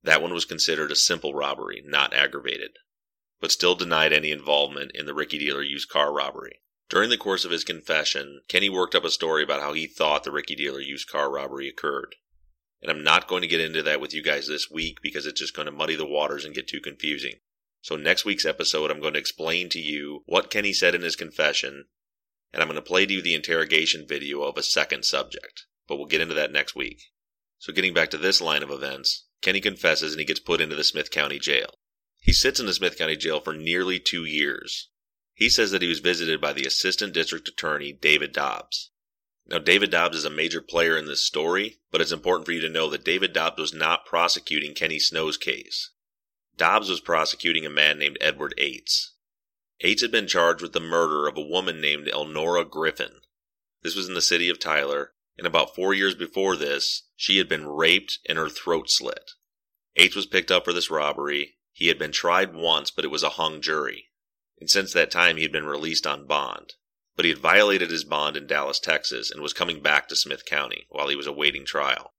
That 0.01 0.21
one 0.21 0.33
was 0.33 0.45
considered 0.45 0.91
a 0.91 0.95
simple 0.95 1.35
robbery, 1.35 1.83
not 1.85 2.13
aggravated, 2.13 2.79
but 3.39 3.51
still 3.51 3.75
denied 3.75 4.11
any 4.11 4.31
involvement 4.31 4.91
in 4.95 5.05
the 5.05 5.13
Ricky 5.13 5.37
Dealer 5.37 5.61
used 5.61 5.87
car 5.87 6.11
robbery. 6.11 6.61
During 6.91 7.09
the 7.09 7.15
course 7.15 7.45
of 7.45 7.51
his 7.51 7.63
confession, 7.63 8.41
Kenny 8.49 8.69
worked 8.69 8.95
up 8.95 9.05
a 9.05 9.09
story 9.09 9.43
about 9.43 9.61
how 9.61 9.71
he 9.71 9.87
thought 9.87 10.25
the 10.25 10.31
Ricky 10.31 10.55
Dealer 10.55 10.81
used 10.81 11.07
car 11.07 11.31
robbery 11.31 11.69
occurred. 11.69 12.17
And 12.81 12.91
I'm 12.91 13.01
not 13.01 13.29
going 13.29 13.43
to 13.43 13.47
get 13.47 13.61
into 13.61 13.81
that 13.83 14.01
with 14.01 14.13
you 14.13 14.21
guys 14.21 14.45
this 14.45 14.69
week 14.69 14.97
because 15.01 15.25
it's 15.25 15.39
just 15.39 15.55
going 15.55 15.67
to 15.67 15.71
muddy 15.71 15.95
the 15.95 16.05
waters 16.05 16.43
and 16.43 16.53
get 16.53 16.67
too 16.67 16.81
confusing. 16.81 17.35
So 17.81 17.95
next 17.95 18.25
week's 18.25 18.43
episode, 18.43 18.91
I'm 18.91 18.99
going 18.99 19.13
to 19.13 19.21
explain 19.21 19.69
to 19.69 19.79
you 19.79 20.23
what 20.25 20.49
Kenny 20.49 20.73
said 20.73 20.93
in 20.93 21.01
his 21.01 21.15
confession, 21.15 21.85
and 22.51 22.61
I'm 22.61 22.67
going 22.67 22.75
to 22.75 22.81
play 22.81 23.05
to 23.05 23.13
you 23.13 23.21
the 23.21 23.35
interrogation 23.35 24.05
video 24.05 24.41
of 24.41 24.57
a 24.57 24.61
second 24.61 25.05
subject. 25.05 25.67
But 25.87 25.95
we'll 25.95 26.07
get 26.07 26.19
into 26.19 26.35
that 26.35 26.51
next 26.51 26.75
week. 26.75 27.03
So 27.57 27.71
getting 27.71 27.93
back 27.93 28.09
to 28.09 28.17
this 28.17 28.41
line 28.41 28.63
of 28.63 28.69
events, 28.69 29.27
Kenny 29.41 29.61
confesses 29.61 30.11
and 30.11 30.19
he 30.19 30.25
gets 30.25 30.41
put 30.41 30.59
into 30.59 30.75
the 30.75 30.83
Smith 30.83 31.09
County 31.09 31.39
Jail. 31.39 31.75
He 32.19 32.33
sits 32.33 32.59
in 32.59 32.65
the 32.65 32.73
Smith 32.73 32.97
County 32.97 33.15
Jail 33.15 33.39
for 33.39 33.53
nearly 33.53 33.97
two 33.97 34.25
years. 34.25 34.89
He 35.41 35.49
says 35.49 35.71
that 35.71 35.81
he 35.81 35.87
was 35.87 36.01
visited 36.01 36.39
by 36.39 36.53
the 36.53 36.67
Assistant 36.67 37.15
District 37.15 37.47
Attorney, 37.47 37.91
David 37.91 38.31
Dobbs. 38.31 38.91
Now, 39.47 39.57
David 39.57 39.89
Dobbs 39.89 40.17
is 40.17 40.23
a 40.23 40.29
major 40.29 40.61
player 40.61 40.95
in 40.95 41.07
this 41.07 41.23
story, 41.23 41.79
but 41.89 41.99
it's 41.99 42.11
important 42.11 42.45
for 42.45 42.51
you 42.51 42.61
to 42.61 42.69
know 42.69 42.87
that 42.91 43.03
David 43.03 43.33
Dobbs 43.33 43.59
was 43.59 43.73
not 43.73 44.05
prosecuting 44.05 44.75
Kenny 44.75 44.99
Snow's 44.99 45.37
case. 45.37 45.89
Dobbs 46.57 46.91
was 46.91 46.99
prosecuting 46.99 47.65
a 47.65 47.71
man 47.71 47.97
named 47.97 48.19
Edward 48.21 48.53
Ates. 48.59 49.13
Ates 49.79 50.03
had 50.03 50.11
been 50.11 50.27
charged 50.27 50.61
with 50.61 50.73
the 50.73 50.79
murder 50.79 51.27
of 51.27 51.37
a 51.37 51.41
woman 51.41 51.81
named 51.81 52.07
Elnora 52.07 52.63
Griffin. 52.63 53.21
This 53.81 53.95
was 53.95 54.07
in 54.07 54.13
the 54.13 54.21
city 54.21 54.47
of 54.47 54.59
Tyler, 54.59 55.15
and 55.39 55.47
about 55.47 55.73
four 55.73 55.95
years 55.95 56.13
before 56.13 56.55
this, 56.55 57.07
she 57.15 57.39
had 57.39 57.49
been 57.49 57.65
raped 57.65 58.19
and 58.29 58.37
her 58.37 58.47
throat 58.47 58.91
slit. 58.91 59.31
Ates 59.95 60.15
was 60.15 60.27
picked 60.27 60.51
up 60.51 60.65
for 60.65 60.71
this 60.71 60.91
robbery. 60.91 61.57
He 61.71 61.87
had 61.87 61.97
been 61.97 62.11
tried 62.11 62.53
once, 62.53 62.91
but 62.91 63.05
it 63.05 63.11
was 63.11 63.23
a 63.23 63.29
hung 63.29 63.59
jury. 63.59 64.10
And 64.61 64.69
since 64.69 64.93
that 64.93 65.11
time, 65.11 65.35
he 65.35 65.43
had 65.43 65.51
been 65.51 65.65
released 65.65 66.07
on 66.07 66.25
bond 66.25 66.75
but 67.15 67.25
he 67.25 67.29
had 67.29 67.39
violated 67.39 67.91
his 67.91 68.03
bond 68.03 68.37
in 68.37 68.47
Dallas, 68.47 68.79
Texas, 68.79 69.29
and 69.29 69.41
was 69.41 69.53
coming 69.53 69.81
back 69.81 70.07
to 70.07 70.15
Smith 70.15 70.45
County 70.45 70.87
while 70.89 71.07
he 71.07 71.15
was 71.15 71.27
awaiting 71.27 71.65
trial. 71.65 72.13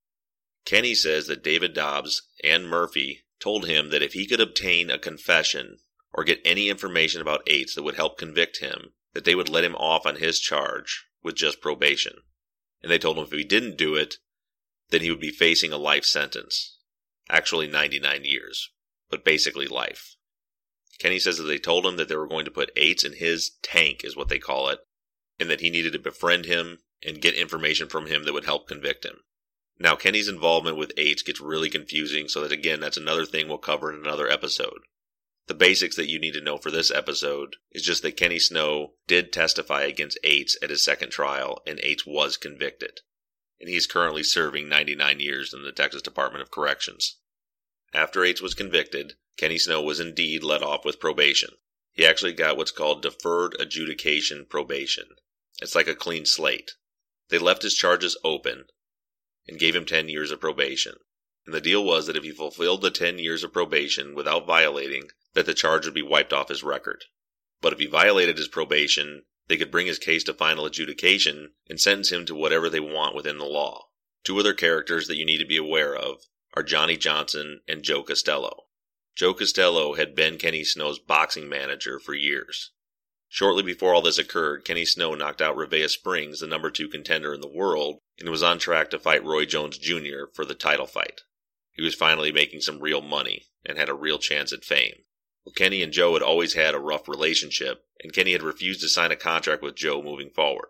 Kenny 0.65 0.95
says 0.95 1.27
that 1.27 1.43
David 1.43 1.75
Dobbs 1.75 2.23
and 2.45 2.69
Murphy 2.69 3.25
told 3.41 3.67
him 3.67 3.91
that 3.91 4.03
if 4.03 4.13
he 4.13 4.27
could 4.27 4.41
obtain 4.41 4.91
a 4.91 4.99
confession 4.99 5.79
or 6.13 6.25
get 6.25 6.41
any 6.45 6.69
information 6.69 7.21
about 7.21 7.43
Ates 7.49 7.75
that 7.75 7.83
would 7.83 7.97
help 7.97 8.19
convict 8.19 8.61
him, 8.61 8.93
that 9.15 9.25
they 9.25 9.35
would 9.35 9.49
let 9.49 9.65
him 9.65 9.75
off 9.75 10.07
on 10.07 10.17
his 10.17 10.39
charge 10.39 11.07
with 11.23 11.35
just 11.35 11.61
probation. 11.61 12.19
And 12.83 12.91
they 12.93 12.99
told 12.99 13.19
him 13.19 13.25
if 13.25 13.33
he 13.33 13.45
didn't 13.45 13.79
do 13.79 13.97
it, 13.97 14.17
then 14.91 15.01
he 15.01 15.11
would 15.11 15.21
be 15.21 15.31
facing 15.31 15.73
a 15.73 15.79
life 15.79 16.05
sentence. 16.05 16.79
Actually, 17.29 17.67
99 17.67 18.25
years, 18.25 18.71
but 19.11 19.25
basically 19.25 19.67
life. 19.67 20.17
Kenny 21.03 21.19
says 21.19 21.39
that 21.39 21.45
they 21.45 21.59
told 21.59 21.85
him 21.85 21.97
that 21.97 22.07
they 22.07 22.15
were 22.15 22.29
going 22.29 22.45
to 22.45 22.51
put 22.53 22.71
Ates 22.77 23.03
in 23.03 23.15
his 23.15 23.59
tank, 23.61 24.05
is 24.05 24.15
what 24.15 24.29
they 24.29 24.39
call 24.39 24.69
it, 24.69 24.79
and 25.41 25.51
that 25.51 25.61
he 25.61 25.69
needed 25.69 25.95
to 25.95 25.99
befriend 25.99 26.45
him 26.45 26.79
and 27.03 27.21
get 27.21 27.35
information 27.35 27.89
from 27.89 28.07
him 28.07 28.23
that 28.23 28.33
would 28.33 28.45
help 28.45 28.69
convict 28.69 29.05
him. 29.05 29.25
Now, 29.81 29.97
Kenny's 29.97 30.29
involvement 30.29 30.77
with 30.77 30.93
Ates 30.97 31.25
gets 31.25 31.41
really 31.41 31.69
confusing, 31.69 32.29
so 32.29 32.41
that 32.43 32.53
again, 32.53 32.79
that's 32.79 32.97
another 32.97 33.27
thing 33.27 33.49
we'll 33.49 33.59
cover 33.59 33.93
in 33.93 33.99
another 33.99 34.31
episode. 34.31 34.83
The 35.49 35.55
basics 35.55 35.97
that 35.97 36.09
you 36.09 36.21
need 36.21 36.35
to 36.35 36.41
know 36.41 36.57
for 36.57 36.71
this 36.71 36.93
episode 36.93 37.57
is 37.73 37.83
just 37.83 38.05
that 38.05 38.17
Kenny 38.17 38.39
Snow 38.39 38.93
did 39.09 39.33
testify 39.33 39.83
against 39.83 40.21
Ates 40.23 40.57
at 40.63 40.71
his 40.71 40.85
second 40.85 41.11
trial, 41.11 41.63
and 41.67 41.81
Ates 41.81 42.07
was 42.07 42.37
convicted. 42.37 43.01
And 43.59 43.69
he's 43.69 43.89
currently 43.89 44.23
serving 44.23 44.69
99 44.69 45.19
years 45.19 45.53
in 45.53 45.65
the 45.65 45.73
Texas 45.73 46.03
Department 46.03 46.43
of 46.43 46.53
Corrections. 46.53 47.19
After 47.95 48.25
Ates 48.25 48.41
was 48.41 48.55
convicted, 48.55 49.17
Kenny 49.37 49.59
Snow 49.59 49.83
was 49.83 50.01
indeed 50.01 50.43
let 50.43 50.63
off 50.63 50.83
with 50.83 50.99
probation. 50.99 51.51
He 51.93 52.07
actually 52.07 52.33
got 52.33 52.57
what's 52.57 52.71
called 52.71 53.03
deferred 53.03 53.55
adjudication 53.61 54.47
probation. 54.47 55.17
It's 55.61 55.75
like 55.75 55.89
a 55.89 55.95
clean 55.95 56.25
slate. 56.25 56.73
They 57.29 57.37
left 57.37 57.63
his 57.63 57.75
charges 57.75 58.17
open 58.25 58.65
and 59.47 59.59
gave 59.59 59.77
him 59.77 59.85
10 59.85 60.09
years 60.09 60.31
of 60.31 60.41
probation. 60.41 60.95
And 61.45 61.55
the 61.55 61.61
deal 61.61 61.85
was 61.85 62.07
that 62.07 62.17
if 62.17 62.25
he 62.25 62.31
fulfilled 62.31 62.81
the 62.81 62.91
10 62.91 63.19
years 63.19 63.45
of 63.45 63.53
probation 63.53 64.15
without 64.15 64.47
violating, 64.47 65.11
that 65.35 65.45
the 65.45 65.53
charge 65.53 65.85
would 65.85 65.93
be 65.93 66.01
wiped 66.01 66.33
off 66.33 66.49
his 66.49 66.63
record. 66.63 67.05
But 67.61 67.75
if 67.75 67.79
he 67.79 67.87
violated 67.87 68.39
his 68.39 68.49
probation, 68.49 69.25
they 69.49 69.59
could 69.59 69.71
bring 69.71 69.87
his 69.87 69.99
case 69.99 70.25
to 70.25 70.33
final 70.33 70.65
adjudication 70.65 71.53
and 71.69 71.79
sentence 71.79 72.11
him 72.11 72.25
to 72.25 72.35
whatever 72.35 72.71
they 72.71 72.81
want 72.81 73.15
within 73.15 73.37
the 73.37 73.45
law. 73.45 73.89
Two 74.25 74.39
other 74.39 74.55
characters 74.55 75.09
that 75.09 75.17
you 75.17 75.27
need 75.27 75.39
to 75.39 75.45
be 75.45 75.59
aware 75.59 75.95
of 75.95 76.23
are 76.55 76.63
Johnny 76.63 76.97
Johnson 76.97 77.61
and 77.67 77.83
Joe 77.83 78.03
Costello. 78.03 78.65
Joe 79.15 79.35
Costello 79.35 79.95
had 79.95 80.15
been 80.15 80.39
Kenny 80.39 80.65
Snow's 80.65 80.99
boxing 80.99 81.49
manager 81.49 81.99
for 81.99 82.15
years. 82.15 82.73
Shortly 83.29 83.63
before 83.63 83.95
all 83.95 84.03
this 84.03 84.19
occurred, 84.19 84.65
Kenny 84.65 84.85
Snow 84.85 85.15
knocked 85.15 85.41
out 85.41 85.57
Revea 85.57 85.89
Springs, 85.89 86.41
the 86.41 86.47
number 86.47 86.71
two 86.71 86.89
contender 86.89 87.33
in 87.33 87.41
the 87.41 87.49
world, 87.49 87.99
and 88.19 88.29
was 88.29 88.43
on 88.43 88.59
track 88.59 88.91
to 88.91 88.99
fight 88.99 89.25
Roy 89.25 89.47
Jones 89.47 89.79
Jr. 89.79 90.27
for 90.35 90.45
the 90.45 90.55
title 90.55 90.87
fight. 90.87 91.23
He 91.73 91.83
was 91.83 91.95
finally 91.95 92.31
making 92.31 92.61
some 92.61 92.81
real 92.81 93.01
money 93.01 93.47
and 93.65 93.79
had 93.79 93.89
a 93.89 93.95
real 93.95 94.19
chance 94.19 94.53
at 94.53 94.65
fame. 94.65 95.05
Well, 95.45 95.55
Kenny 95.55 95.83
and 95.83 95.93
Joe 95.93 96.13
had 96.13 96.23
always 96.23 96.53
had 96.53 96.75
a 96.75 96.79
rough 96.79 97.09
relationship, 97.09 97.87
and 98.03 98.13
Kenny 98.13 98.33
had 98.33 98.43
refused 98.43 98.83
to 98.83 98.89
sign 98.89 99.11
a 99.11 99.17
contract 99.17 99.63
with 99.63 99.77
Joe 99.77 100.03
moving 100.03 100.31
forward. 100.31 100.69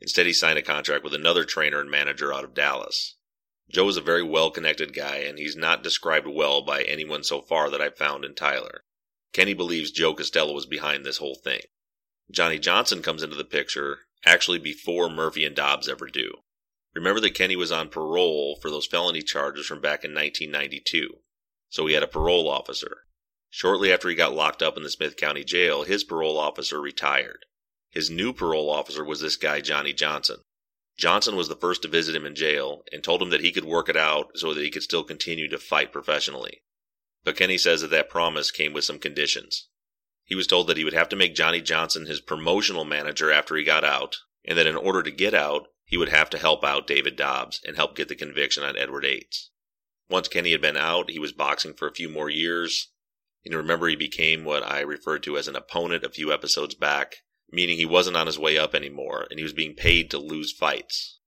Instead, 0.00 0.26
he 0.26 0.32
signed 0.32 0.58
a 0.58 0.62
contract 0.62 1.04
with 1.04 1.14
another 1.14 1.44
trainer 1.44 1.80
and 1.80 1.90
manager 1.90 2.32
out 2.32 2.44
of 2.44 2.54
Dallas. 2.54 3.16
Joe 3.70 3.88
is 3.88 3.96
a 3.96 4.02
very 4.02 4.22
well 4.22 4.50
connected 4.50 4.92
guy, 4.92 5.18
and 5.18 5.38
he's 5.38 5.56
not 5.56 5.82
described 5.82 6.26
well 6.26 6.62
by 6.62 6.82
anyone 6.82 7.24
so 7.24 7.40
far 7.40 7.70
that 7.70 7.80
I've 7.80 7.96
found 7.96 8.24
in 8.24 8.34
Tyler. 8.34 8.84
Kenny 9.32 9.54
believes 9.54 9.90
Joe 9.90 10.14
Costello 10.14 10.52
was 10.52 10.66
behind 10.66 11.04
this 11.04 11.16
whole 11.18 11.34
thing. 11.34 11.62
Johnny 12.30 12.58
Johnson 12.58 13.02
comes 13.02 13.22
into 13.22 13.36
the 13.36 13.44
picture 13.44 14.00
actually 14.24 14.58
before 14.58 15.10
Murphy 15.10 15.44
and 15.44 15.56
Dobbs 15.56 15.88
ever 15.88 16.06
do. 16.06 16.42
Remember 16.94 17.20
that 17.20 17.34
Kenny 17.34 17.56
was 17.56 17.72
on 17.72 17.88
parole 17.88 18.56
for 18.62 18.70
those 18.70 18.86
felony 18.86 19.22
charges 19.22 19.66
from 19.66 19.80
back 19.80 20.04
in 20.04 20.14
1992, 20.14 21.18
so 21.68 21.86
he 21.86 21.94
had 21.94 22.02
a 22.02 22.08
parole 22.08 22.48
officer. 22.48 23.04
Shortly 23.50 23.92
after 23.92 24.08
he 24.08 24.14
got 24.14 24.34
locked 24.34 24.62
up 24.62 24.76
in 24.76 24.82
the 24.82 24.90
Smith 24.90 25.16
County 25.16 25.44
Jail, 25.44 25.82
his 25.82 26.04
parole 26.04 26.38
officer 26.38 26.80
retired. 26.80 27.46
His 27.90 28.10
new 28.10 28.32
parole 28.32 28.70
officer 28.70 29.04
was 29.04 29.20
this 29.20 29.36
guy, 29.36 29.60
Johnny 29.60 29.92
Johnson. 29.92 30.42
Johnson 30.96 31.34
was 31.34 31.48
the 31.48 31.56
first 31.56 31.82
to 31.82 31.88
visit 31.88 32.14
him 32.14 32.24
in 32.24 32.34
jail 32.34 32.84
and 32.92 33.02
told 33.02 33.20
him 33.20 33.30
that 33.30 33.40
he 33.40 33.52
could 33.52 33.64
work 33.64 33.88
it 33.88 33.96
out 33.96 34.30
so 34.36 34.54
that 34.54 34.62
he 34.62 34.70
could 34.70 34.82
still 34.82 35.02
continue 35.02 35.48
to 35.48 35.58
fight 35.58 35.92
professionally. 35.92 36.62
But 37.24 37.36
Kenny 37.36 37.58
says 37.58 37.80
that 37.80 37.90
that 37.90 38.08
promise 38.08 38.50
came 38.50 38.72
with 38.72 38.84
some 38.84 38.98
conditions. 38.98 39.68
He 40.24 40.34
was 40.34 40.46
told 40.46 40.68
that 40.68 40.76
he 40.76 40.84
would 40.84 40.94
have 40.94 41.08
to 41.10 41.16
make 41.16 41.34
Johnny 41.34 41.60
Johnson 41.60 42.06
his 42.06 42.20
promotional 42.20 42.84
manager 42.84 43.32
after 43.32 43.56
he 43.56 43.64
got 43.64 43.84
out, 43.84 44.16
and 44.44 44.56
that 44.56 44.66
in 44.66 44.76
order 44.76 45.02
to 45.02 45.10
get 45.10 45.34
out, 45.34 45.68
he 45.84 45.96
would 45.96 46.08
have 46.08 46.30
to 46.30 46.38
help 46.38 46.64
out 46.64 46.86
David 46.86 47.16
Dobbs 47.16 47.60
and 47.66 47.76
help 47.76 47.96
get 47.96 48.08
the 48.08 48.14
conviction 48.14 48.62
on 48.62 48.76
Edward 48.76 49.04
Ates. 49.04 49.50
Once 50.08 50.28
Kenny 50.28 50.52
had 50.52 50.60
been 50.60 50.76
out, 50.76 51.10
he 51.10 51.18
was 51.18 51.32
boxing 51.32 51.74
for 51.74 51.88
a 51.88 51.94
few 51.94 52.08
more 52.08 52.30
years. 52.30 52.92
And 53.44 53.54
remember, 53.54 53.88
he 53.88 53.96
became 53.96 54.44
what 54.44 54.62
I 54.62 54.80
referred 54.80 55.22
to 55.24 55.36
as 55.36 55.48
an 55.48 55.56
opponent 55.56 56.04
a 56.04 56.08
few 56.08 56.32
episodes 56.32 56.74
back, 56.74 57.23
meaning 57.50 57.76
he 57.76 57.86
wasn't 57.86 58.16
on 58.16 58.26
his 58.26 58.38
way 58.38 58.58
up 58.58 58.74
anymore 58.74 59.26
and 59.30 59.38
he 59.38 59.42
was 59.42 59.52
being 59.52 59.74
paid 59.74 60.10
to 60.10 60.18
lose 60.18 60.52
fights. 60.52 61.18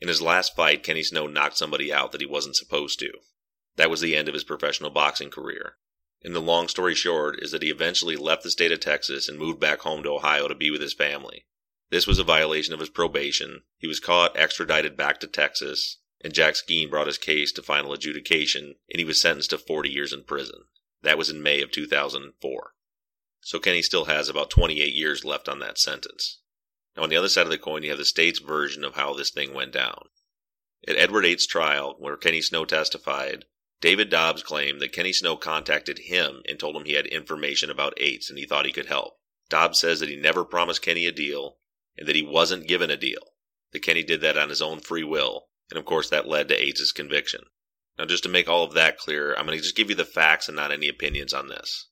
In 0.00 0.08
his 0.08 0.22
last 0.22 0.54
fight, 0.54 0.82
Kenny 0.82 1.02
Snow 1.02 1.26
knocked 1.26 1.56
somebody 1.56 1.92
out 1.92 2.12
that 2.12 2.20
he 2.20 2.26
wasn't 2.26 2.56
supposed 2.56 2.98
to. 3.00 3.12
That 3.76 3.90
was 3.90 4.00
the 4.00 4.16
end 4.16 4.28
of 4.28 4.34
his 4.34 4.44
professional 4.44 4.90
boxing 4.90 5.30
career. 5.30 5.76
And 6.22 6.34
the 6.34 6.40
long 6.40 6.68
story 6.68 6.94
short 6.94 7.42
is 7.42 7.52
that 7.52 7.62
he 7.62 7.70
eventually 7.70 8.16
left 8.16 8.42
the 8.42 8.50
state 8.50 8.72
of 8.72 8.80
Texas 8.80 9.28
and 9.28 9.38
moved 9.38 9.60
back 9.60 9.80
home 9.80 10.02
to 10.02 10.10
Ohio 10.10 10.48
to 10.48 10.54
be 10.54 10.70
with 10.70 10.80
his 10.80 10.94
family. 10.94 11.46
This 11.90 12.06
was 12.06 12.18
a 12.18 12.24
violation 12.24 12.74
of 12.74 12.80
his 12.80 12.90
probation. 12.90 13.62
He 13.78 13.86
was 13.86 14.00
caught, 14.00 14.36
extradited 14.36 14.96
back 14.96 15.20
to 15.20 15.26
Texas, 15.26 15.98
and 16.20 16.34
Jack 16.34 16.54
Skeen 16.54 16.90
brought 16.90 17.06
his 17.06 17.18
case 17.18 17.52
to 17.52 17.62
final 17.62 17.92
adjudication, 17.92 18.76
and 18.90 18.98
he 18.98 19.04
was 19.04 19.20
sentenced 19.20 19.50
to 19.50 19.58
40 19.58 19.88
years 19.88 20.12
in 20.12 20.24
prison. 20.24 20.64
That 21.02 21.18
was 21.18 21.30
in 21.30 21.42
May 21.42 21.62
of 21.62 21.70
2004 21.70 22.74
so 23.48 23.58
Kenny 23.58 23.80
still 23.80 24.04
has 24.04 24.28
about 24.28 24.50
28 24.50 24.92
years 24.92 25.24
left 25.24 25.48
on 25.48 25.58
that 25.58 25.78
sentence. 25.78 26.40
Now, 26.94 27.04
on 27.04 27.08
the 27.08 27.16
other 27.16 27.30
side 27.30 27.46
of 27.46 27.50
the 27.50 27.56
coin, 27.56 27.82
you 27.82 27.88
have 27.88 27.96
the 27.96 28.04
state's 28.04 28.40
version 28.40 28.84
of 28.84 28.94
how 28.94 29.14
this 29.14 29.30
thing 29.30 29.54
went 29.54 29.72
down. 29.72 30.10
At 30.86 30.98
Edward 30.98 31.24
Ates' 31.24 31.46
trial, 31.46 31.96
where 31.98 32.18
Kenny 32.18 32.42
Snow 32.42 32.66
testified, 32.66 33.46
David 33.80 34.10
Dobbs 34.10 34.42
claimed 34.42 34.82
that 34.82 34.92
Kenny 34.92 35.14
Snow 35.14 35.38
contacted 35.38 36.00
him 36.00 36.42
and 36.46 36.60
told 36.60 36.76
him 36.76 36.84
he 36.84 36.92
had 36.92 37.06
information 37.06 37.70
about 37.70 37.98
Ates 37.98 38.28
and 38.28 38.38
he 38.38 38.44
thought 38.44 38.66
he 38.66 38.70
could 38.70 38.84
help. 38.84 39.14
Dobbs 39.48 39.80
says 39.80 40.00
that 40.00 40.10
he 40.10 40.16
never 40.16 40.44
promised 40.44 40.82
Kenny 40.82 41.06
a 41.06 41.10
deal 41.10 41.56
and 41.96 42.06
that 42.06 42.16
he 42.16 42.22
wasn't 42.22 42.68
given 42.68 42.90
a 42.90 42.98
deal, 42.98 43.32
that 43.72 43.80
Kenny 43.80 44.02
did 44.02 44.20
that 44.20 44.36
on 44.36 44.50
his 44.50 44.60
own 44.60 44.80
free 44.80 45.04
will, 45.04 45.48
and 45.70 45.78
of 45.78 45.86
course 45.86 46.10
that 46.10 46.28
led 46.28 46.48
to 46.48 46.62
Ates' 46.62 46.92
conviction. 46.92 47.44
Now, 47.96 48.04
just 48.04 48.24
to 48.24 48.28
make 48.28 48.46
all 48.46 48.64
of 48.64 48.74
that 48.74 48.98
clear, 48.98 49.34
I'm 49.34 49.46
going 49.46 49.56
to 49.56 49.64
just 49.64 49.74
give 49.74 49.88
you 49.88 49.96
the 49.96 50.04
facts 50.04 50.48
and 50.48 50.56
not 50.56 50.70
any 50.70 50.88
opinions 50.88 51.32
on 51.32 51.48
this. 51.48 51.86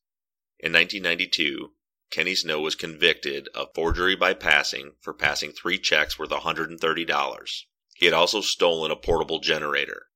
In 0.58 0.72
1992, 0.72 1.72
Kenny 2.10 2.34
Snow 2.34 2.60
was 2.60 2.75
convicted 2.75 3.48
of 3.48 3.75
forgery 3.75 4.16
by 4.16 4.32
passing 4.32 4.92
for 5.00 5.12
passing 5.12 5.52
three 5.52 5.78
checks 5.78 6.18
worth 6.18 6.30
$130. 6.30 7.62
He 7.94 8.04
had 8.06 8.14
also 8.14 8.40
stolen 8.40 8.90
a 8.90 8.96
portable 8.96 9.40
generator. 9.40 10.06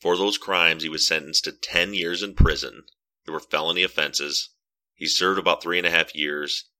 For 0.00 0.16
those 0.16 0.38
crimes, 0.38 0.82
he 0.82 0.88
was 0.88 1.06
sentenced 1.06 1.44
to 1.44 1.52
10 1.52 1.94
years 1.94 2.22
in 2.22 2.34
prison. 2.34 2.84
There 3.24 3.34
were 3.34 3.40
felony 3.40 3.82
offenses. 3.82 4.50
He 4.94 5.06
served 5.06 5.38
about 5.38 5.62
three 5.62 5.78
and 5.78 5.86
a 5.86 5.90
half 5.90 6.14
years 6.14 6.70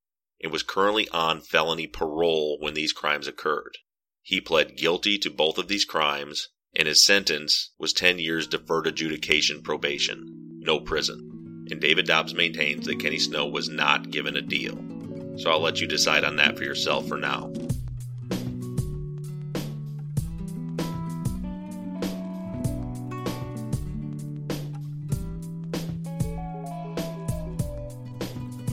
and 0.41 0.51
was 0.51 0.63
currently 0.63 1.09
on 1.11 1.41
felony 1.41 1.87
parole 1.87 2.59
when 2.61 2.75
these 2.75 2.93
crimes 2.93 3.27
occurred. 3.27 3.79
He 4.23 4.41
pled 4.41 4.77
guilty 4.77 5.19
to 5.19 5.31
both 5.31 5.59
of 5.59 5.69
these 5.69 5.85
crimes, 5.85 6.49
and 6.75 6.89
his 6.89 7.05
sentence 7.05 7.73
was 7.79 7.93
10 7.93 8.19
years 8.19 8.47
deferred 8.47 8.87
adjudication 8.87 9.63
probation, 9.63 10.59
no 10.61 10.81
prison. 10.81 11.42
And 11.71 11.81
David 11.81 12.07
Dobbs 12.07 12.35
maintains 12.35 12.87
that 12.87 13.01
Kenny 13.01 13.19
Snow 13.19 13.47
was 13.47 13.69
not 13.69 14.11
given 14.11 14.37
a 14.37 14.43
deal. 14.43 14.77
So 15.39 15.51
I'll 15.51 15.61
let 15.61 15.81
you 15.81 15.87
decide 15.87 16.25
on 16.25 16.37
that 16.37 16.59
for 16.59 16.65
yourself 16.65 17.09
for 17.09 17.17
now. 17.17 17.51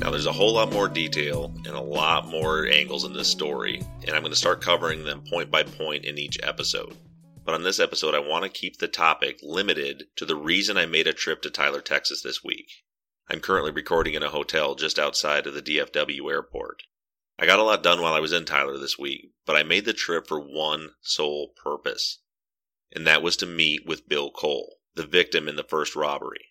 Now, 0.02 0.12
there's 0.12 0.26
a 0.26 0.32
whole 0.32 0.54
lot 0.54 0.72
more 0.72 0.88
detail 0.88 1.54
and 1.66 1.76
a 1.76 1.82
lot 1.82 2.30
more 2.30 2.68
angles 2.68 3.04
in 3.04 3.14
this 3.14 3.28
story, 3.28 3.82
and 4.08 4.16
I'm 4.16 4.22
going 4.22 4.32
to 4.32 4.38
start 4.38 4.62
covering 4.62 5.04
them 5.04 5.22
point 5.22 5.52
by 5.52 5.62
point 5.64 6.06
in 6.06 6.18
each 6.18 6.40
episode. 6.42 6.96
But 7.50 7.56
on 7.56 7.64
this 7.64 7.80
episode, 7.80 8.14
I 8.14 8.20
want 8.20 8.44
to 8.44 8.50
keep 8.50 8.78
the 8.78 8.88
topic 8.88 9.40
limited 9.42 10.10
to 10.18 10.24
the 10.24 10.36
reason 10.36 10.78
I 10.78 10.86
made 10.86 11.08
a 11.08 11.14
trip 11.14 11.42
to 11.42 11.50
Tyler, 11.50 11.82
Texas 11.82 12.22
this 12.22 12.44
week. 12.44 12.84
I'm 13.28 13.40
currently 13.40 13.72
recording 13.72 14.14
in 14.14 14.22
a 14.22 14.30
hotel 14.30 14.76
just 14.76 15.00
outside 15.00 15.48
of 15.48 15.56
the 15.56 15.62
DFW 15.64 16.30
airport. 16.30 16.84
I 17.40 17.48
got 17.48 17.58
a 17.58 17.64
lot 17.64 17.82
done 17.82 18.04
while 18.04 18.14
I 18.14 18.20
was 18.20 18.34
in 18.34 18.46
Tyler 18.46 18.78
this 18.78 19.00
week, 19.00 19.32
but 19.48 19.56
I 19.56 19.64
made 19.64 19.86
the 19.86 19.94
trip 19.94 20.28
for 20.28 20.40
one 20.40 20.92
sole 21.02 21.56
purpose, 21.56 22.20
and 22.92 23.08
that 23.08 23.24
was 23.24 23.36
to 23.38 23.48
meet 23.48 23.84
with 23.84 24.08
Bill 24.08 24.30
Cole, 24.30 24.82
the 24.94 25.08
victim 25.08 25.48
in 25.48 25.56
the 25.56 25.64
first 25.64 25.96
robbery. 25.96 26.50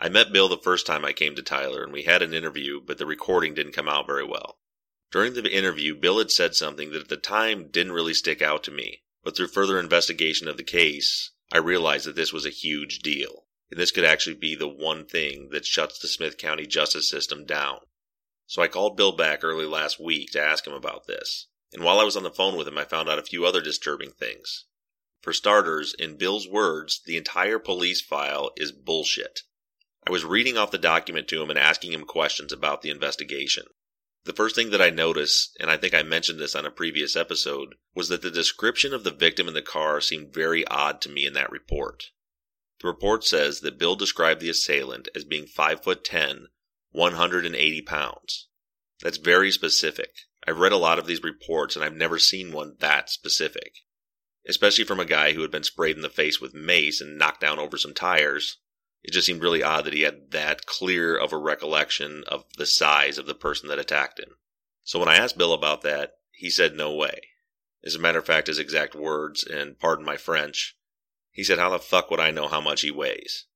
I 0.00 0.08
met 0.08 0.32
Bill 0.32 0.48
the 0.48 0.56
first 0.56 0.86
time 0.86 1.04
I 1.04 1.12
came 1.12 1.34
to 1.34 1.42
Tyler, 1.42 1.82
and 1.82 1.92
we 1.92 2.04
had 2.04 2.22
an 2.22 2.32
interview, 2.32 2.80
but 2.80 2.98
the 2.98 3.06
recording 3.06 3.54
didn't 3.54 3.72
come 3.72 3.88
out 3.88 4.06
very 4.06 4.24
well. 4.24 4.60
During 5.10 5.34
the 5.34 5.50
interview, 5.50 5.96
Bill 5.96 6.18
had 6.18 6.30
said 6.30 6.54
something 6.54 6.92
that 6.92 7.02
at 7.02 7.08
the 7.08 7.16
time 7.16 7.66
didn't 7.72 7.90
really 7.90 8.14
stick 8.14 8.40
out 8.40 8.62
to 8.62 8.70
me, 8.70 9.02
but 9.28 9.36
through 9.36 9.46
further 9.46 9.78
investigation 9.78 10.48
of 10.48 10.56
the 10.56 10.64
case, 10.64 11.32
I 11.52 11.58
realized 11.58 12.06
that 12.06 12.16
this 12.16 12.32
was 12.32 12.46
a 12.46 12.60
huge 12.64 13.00
deal, 13.00 13.44
and 13.70 13.78
this 13.78 13.90
could 13.90 14.06
actually 14.06 14.36
be 14.36 14.54
the 14.54 14.66
one 14.66 15.04
thing 15.04 15.50
that 15.50 15.66
shuts 15.66 15.98
the 15.98 16.08
Smith 16.08 16.38
County 16.38 16.66
justice 16.66 17.10
system 17.10 17.44
down. 17.44 17.80
So 18.46 18.62
I 18.62 18.68
called 18.68 18.96
Bill 18.96 19.12
back 19.12 19.44
early 19.44 19.66
last 19.66 20.00
week 20.00 20.30
to 20.30 20.40
ask 20.40 20.66
him 20.66 20.72
about 20.72 21.06
this, 21.06 21.46
and 21.74 21.84
while 21.84 22.00
I 22.00 22.04
was 22.04 22.16
on 22.16 22.22
the 22.22 22.30
phone 22.30 22.56
with 22.56 22.66
him, 22.66 22.78
I 22.78 22.84
found 22.84 23.10
out 23.10 23.18
a 23.18 23.22
few 23.22 23.44
other 23.44 23.60
disturbing 23.60 24.12
things. 24.12 24.64
For 25.20 25.34
starters, 25.34 25.92
in 25.92 26.16
Bill's 26.16 26.48
words, 26.48 27.02
the 27.04 27.18
entire 27.18 27.58
police 27.58 28.00
file 28.00 28.52
is 28.56 28.72
bullshit. 28.72 29.42
I 30.06 30.10
was 30.10 30.24
reading 30.24 30.56
off 30.56 30.70
the 30.70 30.78
document 30.78 31.28
to 31.28 31.42
him 31.42 31.50
and 31.50 31.58
asking 31.58 31.92
him 31.92 32.04
questions 32.04 32.50
about 32.50 32.80
the 32.80 32.88
investigation. 32.88 33.64
The 34.28 34.34
first 34.34 34.54
thing 34.54 34.68
that 34.72 34.82
I 34.82 34.90
noticed, 34.90 35.56
and 35.58 35.70
I 35.70 35.78
think 35.78 35.94
I 35.94 36.02
mentioned 36.02 36.38
this 36.38 36.54
on 36.54 36.66
a 36.66 36.70
previous 36.70 37.16
episode, 37.16 37.76
was 37.94 38.10
that 38.10 38.20
the 38.20 38.30
description 38.30 38.92
of 38.92 39.02
the 39.02 39.10
victim 39.10 39.48
in 39.48 39.54
the 39.54 39.62
car 39.62 40.02
seemed 40.02 40.34
very 40.34 40.66
odd 40.66 41.00
to 41.00 41.08
me 41.08 41.24
in 41.24 41.32
that 41.32 41.50
report. 41.50 42.10
The 42.82 42.88
report 42.88 43.24
says 43.24 43.60
that 43.60 43.78
Bill 43.78 43.96
described 43.96 44.42
the 44.42 44.50
assailant 44.50 45.08
as 45.14 45.24
being 45.24 45.46
5 45.46 45.82
foot 45.82 46.04
10, 46.04 46.48
180 46.90 47.80
pounds. 47.80 48.48
That's 49.00 49.16
very 49.16 49.50
specific. 49.50 50.12
I've 50.46 50.58
read 50.58 50.72
a 50.72 50.76
lot 50.76 50.98
of 50.98 51.06
these 51.06 51.22
reports 51.22 51.74
and 51.74 51.82
I've 51.82 51.96
never 51.96 52.18
seen 52.18 52.52
one 52.52 52.76
that 52.80 53.08
specific. 53.08 53.76
Especially 54.46 54.84
from 54.84 55.00
a 55.00 55.06
guy 55.06 55.32
who 55.32 55.40
had 55.40 55.50
been 55.50 55.64
sprayed 55.64 55.96
in 55.96 56.02
the 56.02 56.10
face 56.10 56.38
with 56.38 56.52
mace 56.52 57.00
and 57.00 57.16
knocked 57.16 57.40
down 57.40 57.58
over 57.58 57.78
some 57.78 57.94
tires. 57.94 58.58
It 59.02 59.12
just 59.12 59.26
seemed 59.26 59.42
really 59.42 59.62
odd 59.62 59.84
that 59.84 59.94
he 59.94 60.02
had 60.02 60.30
that 60.32 60.66
clear 60.66 61.16
of 61.16 61.32
a 61.32 61.38
recollection 61.38 62.24
of 62.26 62.44
the 62.56 62.66
size 62.66 63.18
of 63.18 63.26
the 63.26 63.34
person 63.34 63.68
that 63.68 63.78
attacked 63.78 64.18
him. 64.18 64.36
So 64.82 64.98
when 64.98 65.08
I 65.08 65.16
asked 65.16 65.38
Bill 65.38 65.52
about 65.52 65.82
that, 65.82 66.18
he 66.32 66.50
said 66.50 66.74
no 66.74 66.94
way. 66.94 67.20
As 67.84 67.94
a 67.94 67.98
matter 67.98 68.18
of 68.18 68.26
fact, 68.26 68.48
his 68.48 68.58
exact 68.58 68.94
words, 68.94 69.44
and 69.44 69.78
pardon 69.78 70.04
my 70.04 70.16
French, 70.16 70.76
he 71.30 71.44
said, 71.44 71.58
How 71.58 71.70
the 71.70 71.78
fuck 71.78 72.10
would 72.10 72.20
I 72.20 72.30
know 72.30 72.48
how 72.48 72.60
much 72.60 72.80
he 72.80 72.90
weighs? 72.90 73.46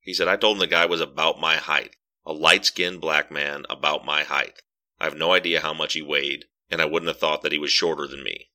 He 0.00 0.12
said, 0.12 0.28
I 0.28 0.36
told 0.36 0.56
him 0.56 0.60
the 0.60 0.66
guy 0.66 0.84
was 0.84 1.00
about 1.00 1.40
my 1.40 1.56
height, 1.56 1.96
a 2.26 2.32
light 2.32 2.66
skinned 2.66 3.00
black 3.00 3.30
man 3.30 3.64
about 3.70 4.04
my 4.04 4.24
height. 4.24 4.62
I 5.00 5.04
have 5.04 5.16
no 5.16 5.32
idea 5.32 5.60
how 5.60 5.72
much 5.72 5.94
he 5.94 6.02
weighed, 6.02 6.44
and 6.70 6.82
I 6.82 6.84
wouldn't 6.84 7.08
have 7.08 7.18
thought 7.18 7.42
that 7.42 7.52
he 7.52 7.58
was 7.58 7.70
shorter 7.70 8.06
than 8.06 8.22
me. 8.22 8.50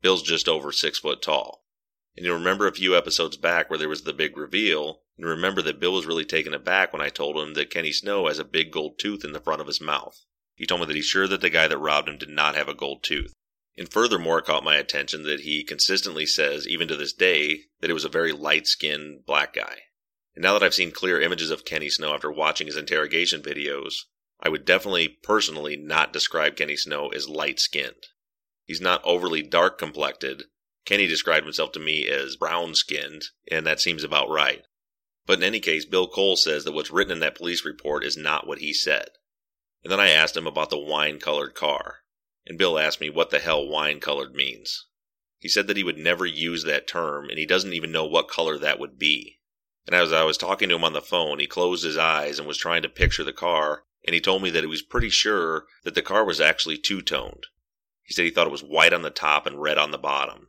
Bill's 0.00 0.22
just 0.22 0.48
over 0.48 0.72
six 0.72 0.98
foot 0.98 1.20
tall. 1.22 1.63
And 2.16 2.24
you'll 2.24 2.36
remember 2.36 2.66
a 2.66 2.72
few 2.72 2.96
episodes 2.96 3.36
back 3.36 3.68
where 3.68 3.78
there 3.78 3.88
was 3.88 4.02
the 4.02 4.12
big 4.12 4.36
reveal, 4.36 5.02
and 5.16 5.26
remember 5.26 5.62
that 5.62 5.80
Bill 5.80 5.92
was 5.92 6.06
really 6.06 6.24
taken 6.24 6.54
aback 6.54 6.92
when 6.92 7.02
I 7.02 7.08
told 7.08 7.36
him 7.36 7.54
that 7.54 7.70
Kenny 7.70 7.92
Snow 7.92 8.28
has 8.28 8.38
a 8.38 8.44
big 8.44 8.70
gold 8.70 8.98
tooth 8.98 9.24
in 9.24 9.32
the 9.32 9.40
front 9.40 9.60
of 9.60 9.66
his 9.66 9.80
mouth. 9.80 10.24
He 10.54 10.66
told 10.66 10.82
me 10.82 10.86
that 10.86 10.96
he's 10.96 11.06
sure 11.06 11.26
that 11.26 11.40
the 11.40 11.50
guy 11.50 11.66
that 11.66 11.78
robbed 11.78 12.08
him 12.08 12.18
did 12.18 12.28
not 12.28 12.54
have 12.54 12.68
a 12.68 12.74
gold 12.74 13.02
tooth. 13.02 13.32
And 13.76 13.90
furthermore, 13.90 14.38
it 14.38 14.44
caught 14.44 14.62
my 14.62 14.76
attention 14.76 15.24
that 15.24 15.40
he 15.40 15.64
consistently 15.64 16.26
says, 16.26 16.68
even 16.68 16.86
to 16.86 16.96
this 16.96 17.12
day, 17.12 17.64
that 17.80 17.90
it 17.90 17.94
was 17.94 18.04
a 18.04 18.08
very 18.08 18.30
light 18.30 18.68
skinned 18.68 19.26
black 19.26 19.54
guy. 19.54 19.78
And 20.36 20.42
now 20.42 20.52
that 20.52 20.62
I've 20.62 20.74
seen 20.74 20.92
clear 20.92 21.20
images 21.20 21.50
of 21.50 21.64
Kenny 21.64 21.90
Snow 21.90 22.14
after 22.14 22.30
watching 22.30 22.68
his 22.68 22.76
interrogation 22.76 23.42
videos, 23.42 23.94
I 24.40 24.48
would 24.48 24.64
definitely 24.64 25.08
personally 25.08 25.76
not 25.76 26.12
describe 26.12 26.54
Kenny 26.54 26.76
Snow 26.76 27.08
as 27.08 27.28
light 27.28 27.58
skinned. 27.58 28.06
He's 28.64 28.80
not 28.80 29.02
overly 29.04 29.42
dark 29.42 29.78
complected, 29.78 30.44
Kenny 30.84 31.06
described 31.06 31.46
himself 31.46 31.72
to 31.72 31.80
me 31.80 32.06
as 32.06 32.36
brown 32.36 32.74
skinned, 32.74 33.24
and 33.50 33.66
that 33.66 33.80
seems 33.80 34.04
about 34.04 34.28
right. 34.28 34.64
But 35.24 35.38
in 35.38 35.44
any 35.44 35.60
case, 35.60 35.86
Bill 35.86 36.06
Cole 36.06 36.36
says 36.36 36.64
that 36.64 36.72
what's 36.72 36.90
written 36.90 37.12
in 37.12 37.20
that 37.20 37.36
police 37.36 37.64
report 37.64 38.04
is 38.04 38.18
not 38.18 38.46
what 38.46 38.58
he 38.58 38.74
said. 38.74 39.08
And 39.82 39.90
then 39.90 40.00
I 40.00 40.10
asked 40.10 40.36
him 40.36 40.46
about 40.46 40.68
the 40.68 40.78
wine 40.78 41.18
colored 41.18 41.54
car, 41.54 42.00
and 42.44 42.58
Bill 42.58 42.78
asked 42.78 43.00
me 43.00 43.08
what 43.08 43.30
the 43.30 43.38
hell 43.38 43.66
wine 43.66 43.98
colored 43.98 44.34
means. 44.34 44.86
He 45.38 45.48
said 45.48 45.66
that 45.68 45.78
he 45.78 45.84
would 45.84 45.96
never 45.96 46.26
use 46.26 46.64
that 46.64 46.86
term, 46.86 47.30
and 47.30 47.38
he 47.38 47.46
doesn't 47.46 47.72
even 47.72 47.90
know 47.90 48.04
what 48.04 48.28
color 48.28 48.58
that 48.58 48.78
would 48.78 48.98
be. 48.98 49.40
And 49.86 49.94
as 49.94 50.12
I 50.12 50.24
was 50.24 50.36
talking 50.36 50.68
to 50.68 50.74
him 50.74 50.84
on 50.84 50.92
the 50.92 51.00
phone, 51.00 51.38
he 51.38 51.46
closed 51.46 51.84
his 51.84 51.96
eyes 51.96 52.38
and 52.38 52.46
was 52.46 52.58
trying 52.58 52.82
to 52.82 52.88
picture 52.90 53.24
the 53.24 53.32
car, 53.32 53.84
and 54.06 54.14
he 54.14 54.20
told 54.20 54.42
me 54.42 54.50
that 54.50 54.62
he 54.62 54.66
was 54.66 54.82
pretty 54.82 55.10
sure 55.10 55.66
that 55.84 55.94
the 55.94 56.02
car 56.02 56.26
was 56.26 56.40
actually 56.42 56.76
two 56.76 57.00
toned. 57.00 57.46
He 58.02 58.12
said 58.12 58.26
he 58.26 58.30
thought 58.30 58.46
it 58.46 58.50
was 58.50 58.62
white 58.62 58.92
on 58.92 59.00
the 59.00 59.10
top 59.10 59.46
and 59.46 59.62
red 59.62 59.78
on 59.78 59.90
the 59.90 59.98
bottom. 59.98 60.48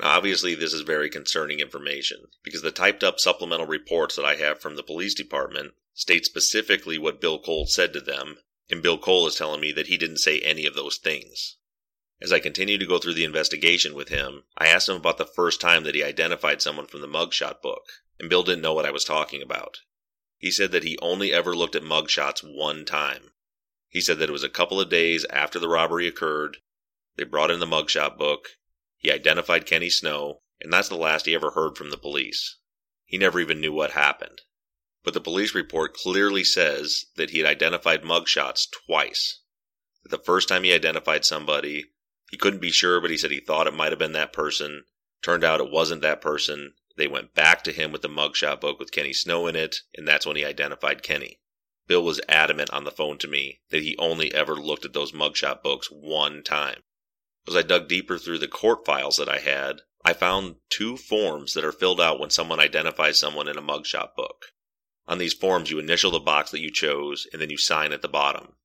Now, 0.00 0.10
obviously, 0.10 0.54
this 0.54 0.72
is 0.72 0.82
very 0.82 1.10
concerning 1.10 1.60
information 1.60 2.28
because 2.42 2.62
the 2.62 2.70
typed 2.70 3.02
up 3.02 3.18
supplemental 3.18 3.66
reports 3.66 4.14
that 4.16 4.24
I 4.24 4.36
have 4.36 4.60
from 4.60 4.76
the 4.76 4.82
police 4.82 5.14
department 5.14 5.74
state 5.92 6.24
specifically 6.24 6.98
what 6.98 7.20
Bill 7.20 7.40
Cole 7.40 7.66
said 7.66 7.92
to 7.92 8.00
them, 8.00 8.38
and 8.70 8.82
Bill 8.82 8.98
Cole 8.98 9.26
is 9.26 9.34
telling 9.34 9.60
me 9.60 9.72
that 9.72 9.88
he 9.88 9.96
didn't 9.96 10.18
say 10.18 10.40
any 10.40 10.66
of 10.66 10.74
those 10.74 10.98
things. 10.98 11.56
As 12.20 12.32
I 12.32 12.38
continued 12.38 12.80
to 12.80 12.86
go 12.86 12.98
through 12.98 13.14
the 13.14 13.24
investigation 13.24 13.94
with 13.94 14.08
him, 14.08 14.44
I 14.56 14.68
asked 14.68 14.88
him 14.88 14.96
about 14.96 15.18
the 15.18 15.26
first 15.26 15.60
time 15.60 15.84
that 15.84 15.94
he 15.94 16.02
identified 16.02 16.62
someone 16.62 16.86
from 16.86 17.00
the 17.00 17.08
mugshot 17.08 17.60
book, 17.60 17.84
and 18.20 18.30
Bill 18.30 18.42
didn't 18.42 18.62
know 18.62 18.74
what 18.74 18.86
I 18.86 18.90
was 18.90 19.04
talking 19.04 19.42
about. 19.42 19.78
He 20.36 20.52
said 20.52 20.70
that 20.72 20.84
he 20.84 20.98
only 21.00 21.32
ever 21.32 21.56
looked 21.56 21.74
at 21.74 21.82
mugshots 21.82 22.42
one 22.42 22.84
time. 22.84 23.32
He 23.88 24.00
said 24.00 24.18
that 24.18 24.28
it 24.28 24.32
was 24.32 24.44
a 24.44 24.48
couple 24.48 24.80
of 24.80 24.88
days 24.88 25.24
after 25.30 25.58
the 25.58 25.68
robbery 25.68 26.06
occurred. 26.06 26.58
They 27.16 27.24
brought 27.24 27.50
in 27.50 27.58
the 27.58 27.66
mugshot 27.66 28.16
book, 28.16 28.50
he 28.98 29.12
identified 29.12 29.64
Kenny 29.64 29.88
Snow, 29.88 30.42
and 30.60 30.72
that's 30.72 30.88
the 30.88 30.96
last 30.96 31.26
he 31.26 31.34
ever 31.34 31.52
heard 31.52 31.76
from 31.76 31.90
the 31.90 31.96
police. 31.96 32.56
He 33.04 33.16
never 33.16 33.40
even 33.40 33.60
knew 33.60 33.72
what 33.72 33.92
happened. 33.92 34.42
But 35.04 35.14
the 35.14 35.20
police 35.20 35.54
report 35.54 35.94
clearly 35.94 36.44
says 36.44 37.06
that 37.16 37.30
he 37.30 37.38
had 37.38 37.46
identified 37.46 38.02
mugshots 38.02 38.66
twice. 38.70 39.40
The 40.04 40.18
first 40.18 40.48
time 40.48 40.64
he 40.64 40.72
identified 40.72 41.24
somebody, 41.24 41.86
he 42.30 42.36
couldn't 42.36 42.58
be 42.58 42.72
sure, 42.72 43.00
but 43.00 43.10
he 43.10 43.16
said 43.16 43.30
he 43.30 43.40
thought 43.40 43.66
it 43.66 43.74
might 43.74 43.92
have 43.92 43.98
been 43.98 44.12
that 44.12 44.32
person. 44.32 44.84
Turned 45.22 45.44
out 45.44 45.60
it 45.60 45.70
wasn't 45.70 46.02
that 46.02 46.20
person. 46.20 46.74
They 46.96 47.06
went 47.06 47.34
back 47.34 47.62
to 47.64 47.72
him 47.72 47.92
with 47.92 48.02
the 48.02 48.08
mugshot 48.08 48.60
book 48.60 48.80
with 48.80 48.90
Kenny 48.90 49.12
Snow 49.12 49.46
in 49.46 49.54
it, 49.54 49.76
and 49.94 50.06
that's 50.06 50.26
when 50.26 50.36
he 50.36 50.44
identified 50.44 51.02
Kenny. 51.02 51.38
Bill 51.86 52.04
was 52.04 52.20
adamant 52.28 52.70
on 52.70 52.84
the 52.84 52.90
phone 52.90 53.18
to 53.18 53.28
me 53.28 53.60
that 53.70 53.82
he 53.82 53.96
only 53.96 54.34
ever 54.34 54.56
looked 54.56 54.84
at 54.84 54.92
those 54.92 55.12
mugshot 55.12 55.62
books 55.62 55.88
one 55.90 56.42
time. 56.42 56.82
As 57.48 57.56
I 57.56 57.62
dug 57.62 57.88
deeper 57.88 58.18
through 58.18 58.40
the 58.40 58.46
court 58.46 58.84
files 58.84 59.16
that 59.16 59.30
I 59.30 59.38
had, 59.38 59.80
I 60.04 60.12
found 60.12 60.56
two 60.68 60.98
forms 60.98 61.54
that 61.54 61.64
are 61.64 61.72
filled 61.72 61.98
out 61.98 62.20
when 62.20 62.28
someone 62.28 62.60
identifies 62.60 63.18
someone 63.18 63.48
in 63.48 63.56
a 63.56 63.62
mugshot 63.62 64.14
book. 64.14 64.52
On 65.06 65.16
these 65.16 65.32
forms, 65.32 65.70
you 65.70 65.78
initial 65.78 66.10
the 66.10 66.20
box 66.20 66.50
that 66.50 66.60
you 66.60 66.70
chose 66.70 67.26
and 67.32 67.40
then 67.40 67.48
you 67.48 67.56
sign 67.56 67.94
at 67.94 68.02
the 68.02 68.06
bottom. 68.08 68.56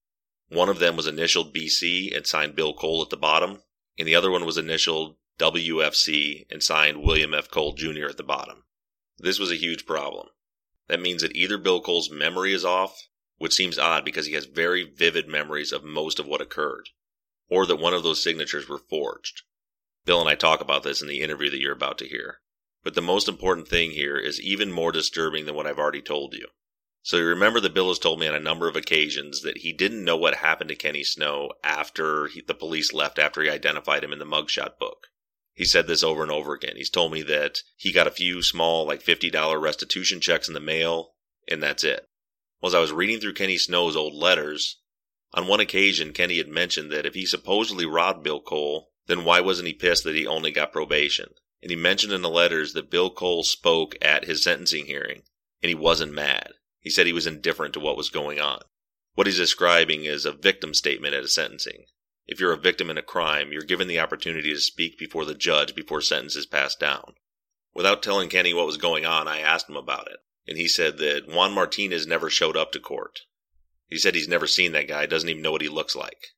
One 0.50 0.68
of 0.68 0.80
them 0.80 0.98
was 0.98 1.08
initialed 1.08 1.56
BC 1.56 2.14
and 2.14 2.28
signed 2.28 2.58
Bill 2.58 2.74
Cole 2.74 3.02
at 3.02 3.10
the 3.10 3.16
bottom, 3.16 3.64
and 3.98 4.06
the 4.06 4.16
other 4.16 4.30
one 4.30 4.46
was 4.46 4.58
initialed 4.58 5.16
WFC 5.40 6.46
and 6.52 6.62
signed 6.62 7.02
William 7.02 7.34
F. 7.34 7.50
Cole 7.50 7.76
Jr. 7.76 8.08
at 8.08 8.18
the 8.18 8.24
bottom. 8.24 8.66
This 9.18 9.40
was 9.40 9.50
a 9.50 9.56
huge 9.56 9.86
problem. 9.86 10.28
That 10.90 11.00
means 11.00 11.22
that 11.22 11.38
either 11.38 11.58
Bill 11.58 11.80
Cole's 11.80 12.12
memory 12.12 12.54
is 12.54 12.66
off, 12.66 13.08
which 13.38 13.54
seems 13.54 13.80
odd 13.80 14.04
because 14.04 14.26
he 14.26 14.34
has 14.34 14.44
very 14.44 14.84
vivid 14.84 15.30
memories 15.30 15.72
of 15.72 15.86
most 15.86 16.20
of 16.20 16.28
what 16.28 16.42
occurred, 16.42 16.90
or 17.50 17.66
that 17.66 17.78
one 17.78 17.94
of 17.94 18.04
those 18.04 18.22
signatures 18.22 18.68
were 18.68 18.78
forged. 18.78 19.44
Bill 20.06 20.20
and 20.20 20.30
I 20.30 20.36
talk 20.36 20.62
about 20.62 20.84
this 20.84 21.02
in 21.02 21.08
the 21.08 21.22
interview 21.22 21.50
that 21.50 21.60
you're 21.60 21.72
about 21.72 21.98
to 22.00 22.08
hear. 22.08 22.42
But 22.84 22.96
the 22.96 23.02
most 23.02 23.28
important 23.30 23.68
thing 23.68 23.92
here 23.92 24.18
is 24.18 24.42
even 24.42 24.72
more 24.72 24.92
disturbing 24.92 25.46
than 25.46 25.56
what 25.56 25.66
I've 25.66 25.80
already 25.80 26.02
told 26.02 26.34
you. 26.34 26.48
So 27.02 27.18
you 27.18 27.26
remember 27.26 27.60
that 27.60 27.74
Bill 27.74 27.90
has 27.90 28.00
told 28.00 28.20
me 28.20 28.28
on 28.28 28.36
a 28.36 28.40
number 28.40 28.68
of 28.68 28.76
occasions 28.76 29.42
that 29.42 29.58
he 29.58 29.74
didn't 29.74 30.06
know 30.06 30.16
what 30.16 30.36
happened 30.36 30.70
to 30.70 30.76
Kenny 30.76 31.04
Snow 31.04 31.52
after 31.64 32.28
he, 32.28 32.42
the 32.42 32.54
police 32.54 32.94
left 32.94 33.20
after 33.20 33.42
he 33.42 33.50
identified 33.50 34.04
him 34.04 34.14
in 34.14 34.20
the 34.20 34.26
mugshot 34.26 34.78
book. 34.78 35.08
He 35.54 35.66
said 35.66 35.88
this 35.88 36.02
over 36.02 36.24
and 36.24 36.32
over 36.32 36.54
again. 36.54 36.78
He's 36.78 36.90
told 36.90 37.12
me 37.12 37.22
that 37.24 37.60
he 37.76 37.92
got 37.92 38.08
a 38.08 38.12
few 38.12 38.42
small, 38.42 38.86
like 38.86 39.04
$50 39.04 39.62
restitution 39.62 40.20
checks 40.20 40.48
in 40.48 40.54
the 40.54 40.60
mail, 40.60 41.14
and 41.48 41.62
that's 41.62 41.84
it. 41.84 42.08
Well, 42.62 42.70
as 42.70 42.76
I 42.76 42.80
was 42.80 42.94
reading 42.94 43.20
through 43.20 43.34
Kenny 43.34 43.58
Snow's 43.58 43.96
old 43.96 44.14
letters, 44.14 44.78
on 45.34 45.48
one 45.48 45.60
occasion 45.60 46.14
Kenny 46.14 46.38
had 46.38 46.48
mentioned 46.48 46.92
that 46.92 47.06
if 47.06 47.16
he 47.16 47.26
supposedly 47.26 47.86
robbed 47.86 48.24
Bill 48.24 48.40
Cole, 48.40 48.92
then 49.08 49.26
why 49.26 49.42
wasn't 49.42 49.68
he 49.68 49.74
pissed 49.74 50.04
that 50.04 50.16
he 50.16 50.28
only 50.28 50.52
got 50.52 50.72
probation? 50.72 51.34
And 51.62 51.70
he 51.70 51.76
mentioned 51.76 52.14
in 52.14 52.22
the 52.22 52.30
letters 52.30 52.74
that 52.74 52.92
Bill 52.92 53.10
Cole 53.10 53.44
spoke 53.44 53.96
at 54.02 54.26
his 54.26 54.44
sentencing 54.44 54.86
hearing, 54.86 55.24
and 55.62 55.70
he 55.70 55.76
wasn't 55.76 56.14
mad. 56.14 56.54
He 56.80 56.90
said 56.90 57.08
he 57.08 57.14
was 57.14 57.26
indifferent 57.26 57.74
to 57.74 57.80
what 57.80 57.98
was 57.98 58.10
going 58.10 58.40
on. 58.40 58.62
What 59.16 59.28
he's 59.28 59.38
describing 59.38 60.06
is 60.06 60.26
a 60.26 60.32
victim 60.32 60.74
statement 60.74 61.14
at 61.14 61.24
a 61.24 61.28
sentencing. 61.28 61.86
If 62.26 62.40
you're 62.40 62.54
a 62.54 62.58
victim 62.58 62.90
in 62.90 62.98
a 62.98 63.04
crime, 63.04 63.52
you're 63.52 63.64
given 63.64 63.88
the 63.88 64.00
opportunity 64.00 64.54
to 64.54 64.60
speak 64.60 64.98
before 64.98 65.26
the 65.26 65.36
judge 65.36 65.76
before 65.76 66.02
sentence 66.02 66.36
is 66.36 66.46
passed 66.46 66.80
down. 66.80 67.16
Without 67.74 68.04
telling 68.04 68.30
Kenny 68.30 68.54
what 68.54 68.66
was 68.66 68.78
going 68.78 69.06
on, 69.06 69.28
I 69.28 69.40
asked 69.40 69.70
him 69.70 69.76
about 69.76 70.08
it, 70.08 70.20
and 70.48 70.58
he 70.58 70.68
said 70.68 70.98
that 70.98 71.28
Juan 71.28 71.54
Martinez 71.54 72.06
never 72.06 72.30
showed 72.30 72.56
up 72.56 72.72
to 72.74 72.80
court. 72.80 73.22
He 73.94 74.00
said 74.00 74.16
he's 74.16 74.28
never 74.28 74.48
seen 74.48 74.72
that 74.72 74.88
guy, 74.88 75.06
doesn't 75.06 75.30
even 75.30 75.44
know 75.44 75.52
what 75.52 75.62
he 75.62 75.70
looks 75.70 75.96
like. 75.96 76.30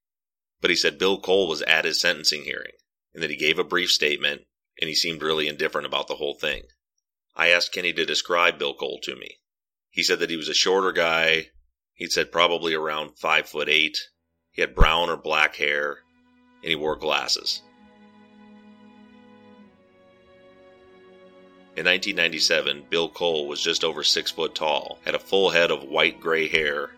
But 0.60 0.72
he 0.72 0.76
said 0.76 1.00
Bill 1.00 1.22
Cole 1.22 1.48
was 1.48 1.62
at 1.62 1.86
his 1.86 2.02
sentencing 2.02 2.44
hearing, 2.44 2.74
and 3.14 3.24
that 3.24 3.30
he 3.30 3.38
gave 3.38 3.58
a 3.58 3.64
brief 3.64 3.92
statement, 3.92 4.42
and 4.82 4.90
he 4.90 4.94
seemed 4.94 5.22
really 5.22 5.48
indifferent 5.48 5.88
about 5.88 6.10
the 6.10 6.16
whole 6.16 6.34
thing. 6.34 6.64
I 7.34 7.48
asked 7.52 7.72
Kenny 7.72 7.94
to 7.94 8.06
describe 8.06 8.60
Bill 8.60 8.74
Cole 8.74 9.00
to 9.04 9.16
me. 9.16 9.38
He 9.90 10.04
said 10.04 10.20
that 10.20 10.30
he 10.30 10.36
was 10.36 10.50
a 10.50 10.54
shorter 10.54 10.92
guy. 10.92 11.52
He'd 11.94 12.12
said 12.12 12.30
probably 12.30 12.74
around 12.74 13.18
five 13.18 13.48
foot 13.48 13.70
eight. 13.70 14.00
He 14.52 14.60
had 14.60 14.76
brown 14.76 15.10
or 15.10 15.16
black 15.16 15.56
hair, 15.56 16.00
and 16.62 16.70
he 16.72 16.76
wore 16.76 16.98
glasses. 16.98 17.62
In 21.78 21.86
1997, 21.86 22.88
Bill 22.90 23.08
Cole 23.08 23.48
was 23.48 23.62
just 23.62 23.86
over 23.86 24.04
six 24.04 24.30
foot 24.30 24.56
tall, 24.56 25.00
had 25.06 25.16
a 25.16 25.20
full 25.20 25.52
head 25.52 25.72
of 25.72 25.86
white 25.86 26.20
gray 26.20 26.50
hair. 26.50 26.92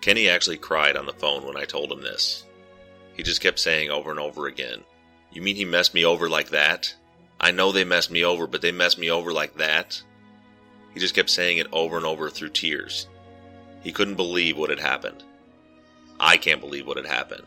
Kenny 0.00 0.28
actually 0.28 0.56
cried 0.56 0.96
on 0.96 1.06
the 1.06 1.12
phone 1.12 1.44
when 1.44 1.56
I 1.56 1.64
told 1.64 1.92
him 1.92 2.00
this. 2.00 2.44
He 3.14 3.22
just 3.22 3.40
kept 3.40 3.58
saying 3.58 3.90
over 3.90 4.10
and 4.10 4.20
over 4.20 4.46
again, 4.46 4.82
You 5.30 5.42
mean 5.42 5.56
he 5.56 5.64
messed 5.64 5.94
me 5.94 6.04
over 6.04 6.28
like 6.28 6.50
that? 6.50 6.94
I 7.38 7.50
know 7.50 7.72
they 7.72 7.84
messed 7.84 8.10
me 8.10 8.24
over, 8.24 8.46
but 8.46 8.62
they 8.62 8.72
messed 8.72 8.98
me 8.98 9.10
over 9.10 9.32
like 9.32 9.56
that. 9.56 10.02
He 10.92 11.00
just 11.00 11.14
kept 11.14 11.30
saying 11.30 11.58
it 11.58 11.66
over 11.72 11.96
and 11.96 12.06
over 12.06 12.30
through 12.30 12.50
tears. 12.50 13.08
He 13.82 13.92
couldn't 13.92 14.16
believe 14.16 14.56
what 14.56 14.70
had 14.70 14.80
happened. 14.80 15.22
I 16.18 16.36
can't 16.36 16.60
believe 16.60 16.86
what 16.86 16.98
had 16.98 17.06
happened. 17.06 17.46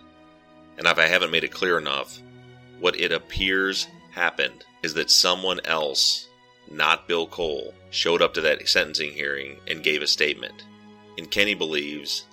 And 0.78 0.88
if 0.88 0.98
I 0.98 1.08
haven't 1.08 1.32
made 1.32 1.44
it 1.44 1.52
clear 1.52 1.78
enough, 1.78 2.20
what 2.80 3.00
it 3.00 3.12
appears 3.12 3.88
happened 4.12 4.66
is 4.82 4.94
that 4.96 5.12
someone 5.12 5.60
else, 5.66 6.28
not 6.72 7.08
Bill 7.08 7.28
Cole, 7.28 7.74
showed 7.92 8.22
up 8.22 8.34
to 8.34 8.42
that 8.42 8.68
sentencing 8.68 9.12
hearing 9.12 9.58
and 9.68 9.84
gave 9.84 10.02
a 10.02 10.08
statement. 10.08 10.64
And 11.18 11.30
Kenny 11.30 11.54
believes, 11.54 12.26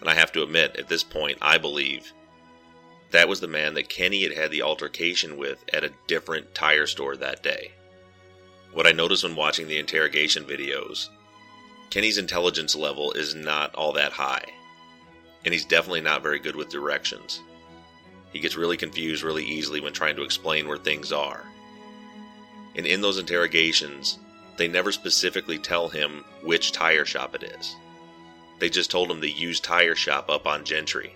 and 0.00 0.08
I 0.08 0.14
have 0.14 0.32
to 0.32 0.42
admit, 0.42 0.76
at 0.76 0.88
this 0.88 1.02
point, 1.02 1.38
I 1.40 1.58
believe 1.58 2.12
that 3.10 3.28
was 3.28 3.40
the 3.40 3.48
man 3.48 3.74
that 3.74 3.88
Kenny 3.88 4.22
had 4.22 4.32
had 4.32 4.50
the 4.50 4.62
altercation 4.62 5.36
with 5.36 5.64
at 5.72 5.84
a 5.84 5.92
different 6.06 6.54
tire 6.54 6.86
store 6.86 7.16
that 7.16 7.42
day. 7.42 7.72
What 8.72 8.86
I 8.86 8.92
noticed 8.92 9.24
when 9.24 9.34
watching 9.34 9.66
the 9.66 9.78
interrogation 9.78 10.44
videos, 10.44 11.08
Kenny's 11.90 12.18
intelligence 12.18 12.76
level 12.76 13.12
is 13.12 13.34
not 13.34 13.74
all 13.74 13.92
that 13.94 14.12
high, 14.12 14.44
and 15.44 15.54
he's 15.54 15.64
definitely 15.64 16.02
not 16.02 16.22
very 16.22 16.38
good 16.38 16.54
with 16.54 16.68
directions. 16.68 17.40
He 18.30 18.40
gets 18.40 18.56
really 18.56 18.76
confused 18.76 19.22
really 19.22 19.44
easily 19.44 19.80
when 19.80 19.94
trying 19.94 20.16
to 20.16 20.22
explain 20.22 20.68
where 20.68 20.76
things 20.76 21.12
are. 21.12 21.44
And 22.76 22.86
in 22.86 23.00
those 23.00 23.18
interrogations, 23.18 24.18
they 24.58 24.68
never 24.68 24.92
specifically 24.92 25.58
tell 25.58 25.88
him 25.88 26.24
which 26.42 26.72
tire 26.72 27.06
shop 27.06 27.34
it 27.34 27.42
is. 27.42 27.74
They 28.58 28.68
just 28.68 28.90
told 28.90 29.10
him 29.10 29.20
the 29.20 29.30
used 29.30 29.64
tire 29.64 29.94
shop 29.94 30.28
up 30.28 30.46
on 30.46 30.64
Gentry. 30.64 31.14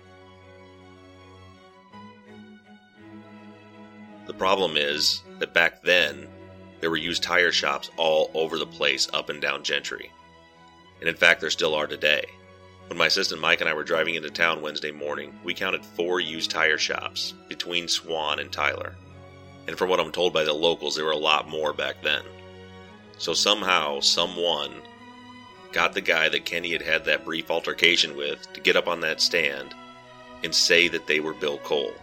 The 4.25 4.33
problem 4.33 4.77
is 4.77 5.21
that 5.39 5.53
back 5.53 5.83
then, 5.83 6.27
there 6.79 6.89
were 6.89 6.97
used 6.97 7.23
tire 7.23 7.51
shops 7.51 7.89
all 7.97 8.31
over 8.33 8.57
the 8.57 8.65
place 8.65 9.09
up 9.13 9.29
and 9.29 9.41
down 9.41 9.63
Gentry. 9.63 10.11
And 10.99 11.09
in 11.09 11.15
fact, 11.15 11.41
there 11.41 11.49
still 11.49 11.75
are 11.75 11.87
today. 11.87 12.25
When 12.87 12.97
my 12.97 13.07
assistant 13.07 13.41
Mike 13.41 13.59
and 13.59 13.69
I 13.69 13.73
were 13.73 13.83
driving 13.83 14.15
into 14.15 14.29
town 14.29 14.61
Wednesday 14.61 14.91
morning, 14.91 15.37
we 15.43 15.53
counted 15.53 15.85
four 15.85 16.19
used 16.19 16.51
tire 16.51 16.77
shops 16.77 17.33
between 17.49 17.87
Swan 17.87 18.39
and 18.39 18.51
Tyler. 18.51 18.95
And 19.67 19.77
from 19.77 19.89
what 19.89 19.99
I'm 19.99 20.11
told 20.11 20.33
by 20.33 20.43
the 20.43 20.53
locals, 20.53 20.95
there 20.95 21.05
were 21.05 21.11
a 21.11 21.17
lot 21.17 21.49
more 21.49 21.73
back 21.73 22.01
then. 22.01 22.23
So 23.17 23.33
somehow, 23.33 23.99
someone 23.99 24.71
got 25.73 25.93
the 25.93 26.01
guy 26.01 26.29
that 26.29 26.45
Kenny 26.45 26.71
had 26.71 26.81
had 26.81 27.05
that 27.05 27.25
brief 27.25 27.51
altercation 27.51 28.15
with 28.15 28.51
to 28.53 28.61
get 28.61 28.75
up 28.75 28.87
on 28.87 29.01
that 29.01 29.19
stand 29.19 29.75
and 30.43 30.53
say 30.53 30.87
that 30.87 31.07
they 31.07 31.19
were 31.19 31.33
Bill 31.33 31.57
Cole. 31.57 31.93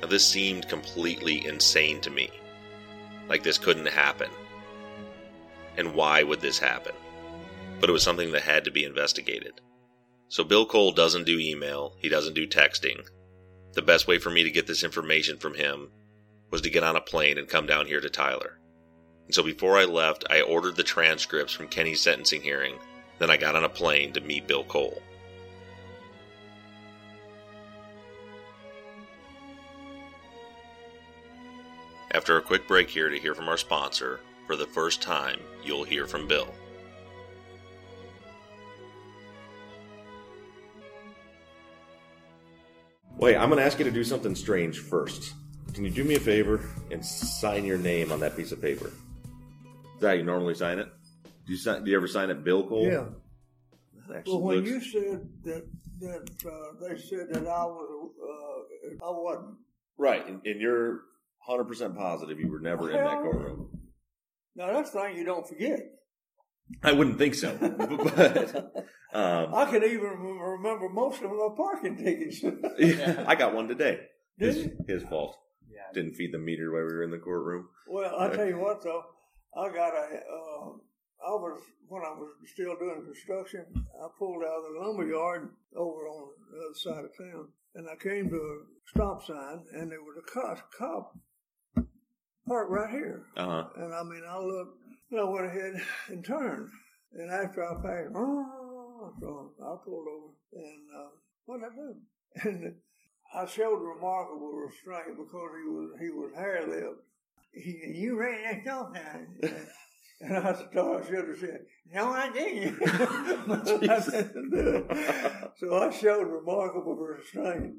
Now, 0.00 0.08
this 0.08 0.26
seemed 0.26 0.68
completely 0.68 1.46
insane 1.46 2.00
to 2.02 2.10
me. 2.10 2.30
Like 3.28 3.42
this 3.42 3.58
couldn't 3.58 3.88
happen. 3.88 4.30
And 5.76 5.94
why 5.94 6.22
would 6.22 6.40
this 6.40 6.58
happen? 6.58 6.94
But 7.80 7.88
it 7.88 7.92
was 7.92 8.02
something 8.02 8.32
that 8.32 8.42
had 8.42 8.64
to 8.64 8.70
be 8.70 8.84
investigated. 8.84 9.60
So 10.28 10.44
Bill 10.44 10.66
Cole 10.66 10.92
doesn't 10.92 11.26
do 11.26 11.38
email, 11.38 11.94
he 11.98 12.08
doesn't 12.08 12.34
do 12.34 12.46
texting. 12.46 13.06
The 13.72 13.82
best 13.82 14.06
way 14.06 14.18
for 14.18 14.30
me 14.30 14.42
to 14.42 14.50
get 14.50 14.66
this 14.66 14.84
information 14.84 15.38
from 15.38 15.54
him 15.54 15.90
was 16.50 16.60
to 16.62 16.70
get 16.70 16.84
on 16.84 16.96
a 16.96 17.00
plane 17.00 17.38
and 17.38 17.48
come 17.48 17.66
down 17.66 17.86
here 17.86 18.00
to 18.00 18.10
Tyler. 18.10 18.58
And 19.26 19.34
so 19.34 19.42
before 19.42 19.78
I 19.78 19.84
left, 19.84 20.24
I 20.28 20.40
ordered 20.40 20.76
the 20.76 20.82
transcripts 20.82 21.52
from 21.52 21.68
Kenny's 21.68 22.00
sentencing 22.00 22.42
hearing. 22.42 22.78
Then 23.20 23.30
I 23.30 23.36
got 23.36 23.54
on 23.54 23.64
a 23.64 23.68
plane 23.68 24.14
to 24.14 24.20
meet 24.22 24.48
Bill 24.48 24.64
Cole. 24.64 25.02
After 32.12 32.38
a 32.38 32.42
quick 32.42 32.66
break 32.66 32.88
here 32.88 33.10
to 33.10 33.18
hear 33.18 33.34
from 33.34 33.48
our 33.48 33.58
sponsor, 33.58 34.20
for 34.46 34.56
the 34.56 34.66
first 34.66 35.02
time, 35.02 35.38
you'll 35.62 35.84
hear 35.84 36.06
from 36.06 36.26
Bill. 36.26 36.48
Wait, 43.18 43.36
I'm 43.36 43.50
going 43.50 43.58
to 43.58 43.64
ask 43.64 43.78
you 43.78 43.84
to 43.84 43.90
do 43.90 44.02
something 44.02 44.34
strange 44.34 44.78
first. 44.78 45.34
Can 45.74 45.84
you 45.84 45.90
do 45.90 46.04
me 46.04 46.14
a 46.14 46.20
favor 46.20 46.64
and 46.90 47.04
sign 47.04 47.66
your 47.66 47.76
name 47.76 48.12
on 48.12 48.20
that 48.20 48.34
piece 48.34 48.50
of 48.50 48.62
paper? 48.62 48.86
Is 48.86 50.00
that 50.00 50.08
how 50.08 50.14
you 50.14 50.24
normally 50.24 50.54
sign 50.54 50.78
it? 50.78 50.88
Do 51.50 51.56
you 51.56 51.60
sign? 51.60 51.82
Do 51.82 51.90
you 51.90 51.96
ever 51.96 52.06
sign 52.06 52.30
it, 52.30 52.44
Bill 52.44 52.64
Cole? 52.64 52.86
Yeah. 52.86 53.06
Well, 54.24 54.40
when 54.40 54.58
looks- 54.58 54.68
you 54.68 54.80
said 54.80 55.28
that 55.42 55.66
that 55.98 56.30
uh, 56.46 56.88
they 56.88 56.96
said 56.96 57.26
that 57.32 57.42
I 57.42 57.64
was 57.64 58.10
uh, 58.22 59.04
I 59.04 59.10
wasn't. 59.10 59.56
right, 59.98 60.24
and, 60.28 60.40
and 60.44 60.60
you're 60.60 61.00
100 61.46 61.64
percent 61.64 61.96
positive 61.96 62.38
you 62.38 62.52
were 62.52 62.60
never 62.60 62.88
in 62.92 63.04
that 63.04 63.18
courtroom. 63.18 63.80
Now 64.54 64.72
that's 64.74 64.92
the 64.92 65.00
thing 65.00 65.16
you 65.16 65.24
don't 65.24 65.44
forget. 65.48 65.80
I 66.84 66.92
wouldn't 66.92 67.18
think 67.18 67.34
so, 67.34 67.56
but 67.60 68.56
um, 69.12 69.52
I 69.52 69.64
can 69.68 69.82
even 69.82 70.20
remember 70.20 70.88
most 70.88 71.20
of 71.20 71.32
my 71.32 71.48
parking 71.56 71.96
tickets. 71.96 72.44
yeah, 72.78 73.24
I 73.26 73.34
got 73.34 73.56
one 73.56 73.66
today. 73.66 74.02
Did 74.38 74.54
His, 74.54 74.56
you? 74.66 74.78
his 74.86 75.02
fault. 75.02 75.36
Didn't 75.94 76.14
feed 76.14 76.32
the 76.32 76.38
meter 76.38 76.70
while 76.70 76.82
we 76.82 76.94
were 76.94 77.02
in 77.02 77.10
the 77.10 77.18
courtroom. 77.18 77.68
Well, 77.88 78.14
I 78.16 78.28
tell 78.28 78.46
you 78.46 78.60
what 78.60 78.84
though, 78.84 79.02
I 79.56 79.68
got 79.70 79.92
a. 79.94 80.20
Uh, 80.20 80.70
I 81.26 81.30
was 81.32 81.60
when 81.88 82.02
I 82.02 82.10
was 82.10 82.30
still 82.52 82.76
doing 82.78 83.04
construction. 83.04 83.66
I 83.76 84.06
pulled 84.18 84.42
out 84.42 84.58
of 84.58 84.72
the 84.72 84.80
lumber 84.80 85.06
yard 85.06 85.50
over 85.76 86.08
on 86.08 86.28
the 86.50 86.58
other 86.58 86.74
side 86.74 87.04
of 87.04 87.16
town, 87.16 87.48
and 87.74 87.88
I 87.88 87.96
came 87.96 88.28
to 88.30 88.36
a 88.36 88.58
stop 88.86 89.24
sign, 89.24 89.64
and 89.72 89.90
there 89.90 90.00
was 90.00 90.16
a 90.18 90.30
cop, 90.32 90.72
cop 90.76 91.16
parked 92.46 92.70
right 92.70 92.90
here. 92.90 93.26
Uh 93.36 93.46
huh. 93.46 93.64
And 93.76 93.94
I 93.94 94.02
mean, 94.02 94.22
I 94.28 94.38
looked, 94.38 94.78
and 95.10 95.20
I 95.20 95.24
went 95.24 95.46
ahead 95.46 95.74
and 96.08 96.24
turned. 96.24 96.68
And 97.12 97.30
after 97.30 97.64
I 97.64 97.74
passed, 97.74 98.14
oh, 98.14 99.12
so 99.20 99.52
I 99.62 99.76
pulled 99.84 100.06
over, 100.08 100.32
and 100.54 100.86
uh, 100.96 101.08
what 101.46 101.60
did 101.60 101.66
I 101.66 101.74
do? 101.74 101.94
And 102.48 102.74
I 103.34 103.46
showed 103.46 103.80
remarkable 103.80 104.52
restraint 104.52 105.16
because 105.16 105.50
he 105.62 105.68
was 105.68 105.90
he 106.00 106.10
was 106.10 106.32
hair 106.34 106.66
lipped. 106.66 107.02
He 107.52 107.80
"You 107.94 108.18
ran 108.18 108.42
that 108.42 108.62
stop 108.62 108.94
sign." 108.94 109.26
And 110.22 110.36
I 110.36 110.52
thought 110.52 111.02
I 111.02 111.06
should 111.06 111.28
have 111.28 111.38
said, 111.38 111.60
"No, 111.92 112.10
I 112.10 112.30
didn't." 112.30 112.78
I 112.86 114.00
didn't 114.00 114.50
do 114.50 114.86
it. 114.90 115.50
so 115.58 115.78
I 115.78 115.90
showed 115.90 116.26
remarkable 116.28 116.94
restraint. 116.96 117.76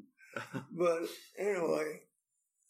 But 0.72 1.02
anyway, 1.38 2.00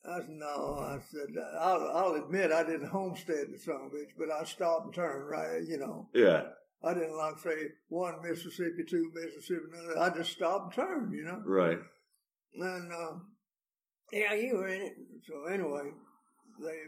I 0.04 0.18
said, 0.18 0.28
no. 0.30 0.78
I 0.78 0.98
said, 1.10 1.28
I'll, 1.58 1.90
I'll 1.94 2.14
admit 2.24 2.50
I 2.52 2.64
didn't 2.64 2.88
homestead 2.88 3.46
the 3.52 3.58
son 3.58 3.76
of 3.86 3.92
a 3.92 3.96
bitch, 3.96 4.10
but 4.18 4.30
I 4.30 4.44
stopped 4.44 4.86
and 4.86 4.94
turned, 4.94 5.28
right? 5.30 5.62
You 5.66 5.78
know, 5.78 6.08
Yeah. 6.12 6.42
I 6.84 6.94
didn't 6.94 7.16
like 7.16 7.38
say 7.38 7.68
one 7.88 8.16
Mississippi, 8.22 8.82
two 8.88 9.10
Mississippi, 9.14 9.60
another. 9.72 9.98
I 10.00 10.10
just 10.10 10.32
stopped 10.32 10.76
and 10.76 10.86
turned, 10.86 11.12
you 11.14 11.24
know. 11.24 11.40
Right. 11.46 11.78
And 12.54 12.92
uh, 12.92 13.12
yeah, 14.12 14.34
you 14.34 14.56
were 14.56 14.66
in 14.68 14.82
it. 14.82 14.92
So 15.28 15.44
anyway, 15.44 15.92
they 16.60 16.78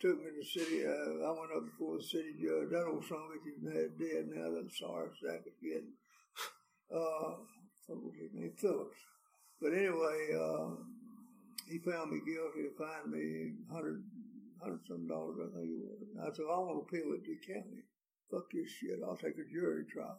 took 0.00 0.18
me 0.18 0.32
to 0.32 0.40
the 0.40 0.44
city. 0.44 0.86
Uh, 0.86 1.28
I 1.28 1.30
went 1.30 1.52
up 1.54 1.64
before 1.68 1.98
the 1.98 2.04
city 2.04 2.32
judge. 2.40 2.72
That 2.72 2.88
old 2.88 3.04
son 3.04 3.18
of 3.18 3.46
is 3.46 3.92
dead 4.00 4.28
now. 4.32 4.50
That 4.50 4.72
sorry 4.72 5.10
sack 5.20 5.44
again. 5.46 5.92
Uh, 6.90 7.36
what 7.86 8.02
was 8.02 8.14
his 8.18 8.32
name? 8.32 8.52
Phillips. 8.56 8.96
But 9.60 9.72
anyway, 9.72 10.32
uh, 10.34 10.74
he 11.68 11.78
found 11.78 12.10
me 12.10 12.20
guilty 12.24 12.66
to 12.66 12.72
fine 12.76 13.12
me 13.12 13.52
hundred 13.70 14.02
hundred 14.62 14.80
some 14.88 15.06
dollars. 15.06 15.36
I 15.38 15.54
think 15.54 15.70
it 15.70 15.84
was. 15.84 16.00
I 16.18 16.34
said 16.34 16.46
I 16.50 16.58
want 16.58 16.80
to 16.80 16.86
appeal 16.88 17.12
it 17.14 17.24
to 17.24 17.36
the 17.36 17.52
county. 17.52 17.84
Fuck 18.30 18.50
this 18.52 18.70
shit. 18.70 18.98
I'll 19.04 19.16
take 19.16 19.38
a 19.38 19.52
jury 19.52 19.84
trial. 19.92 20.18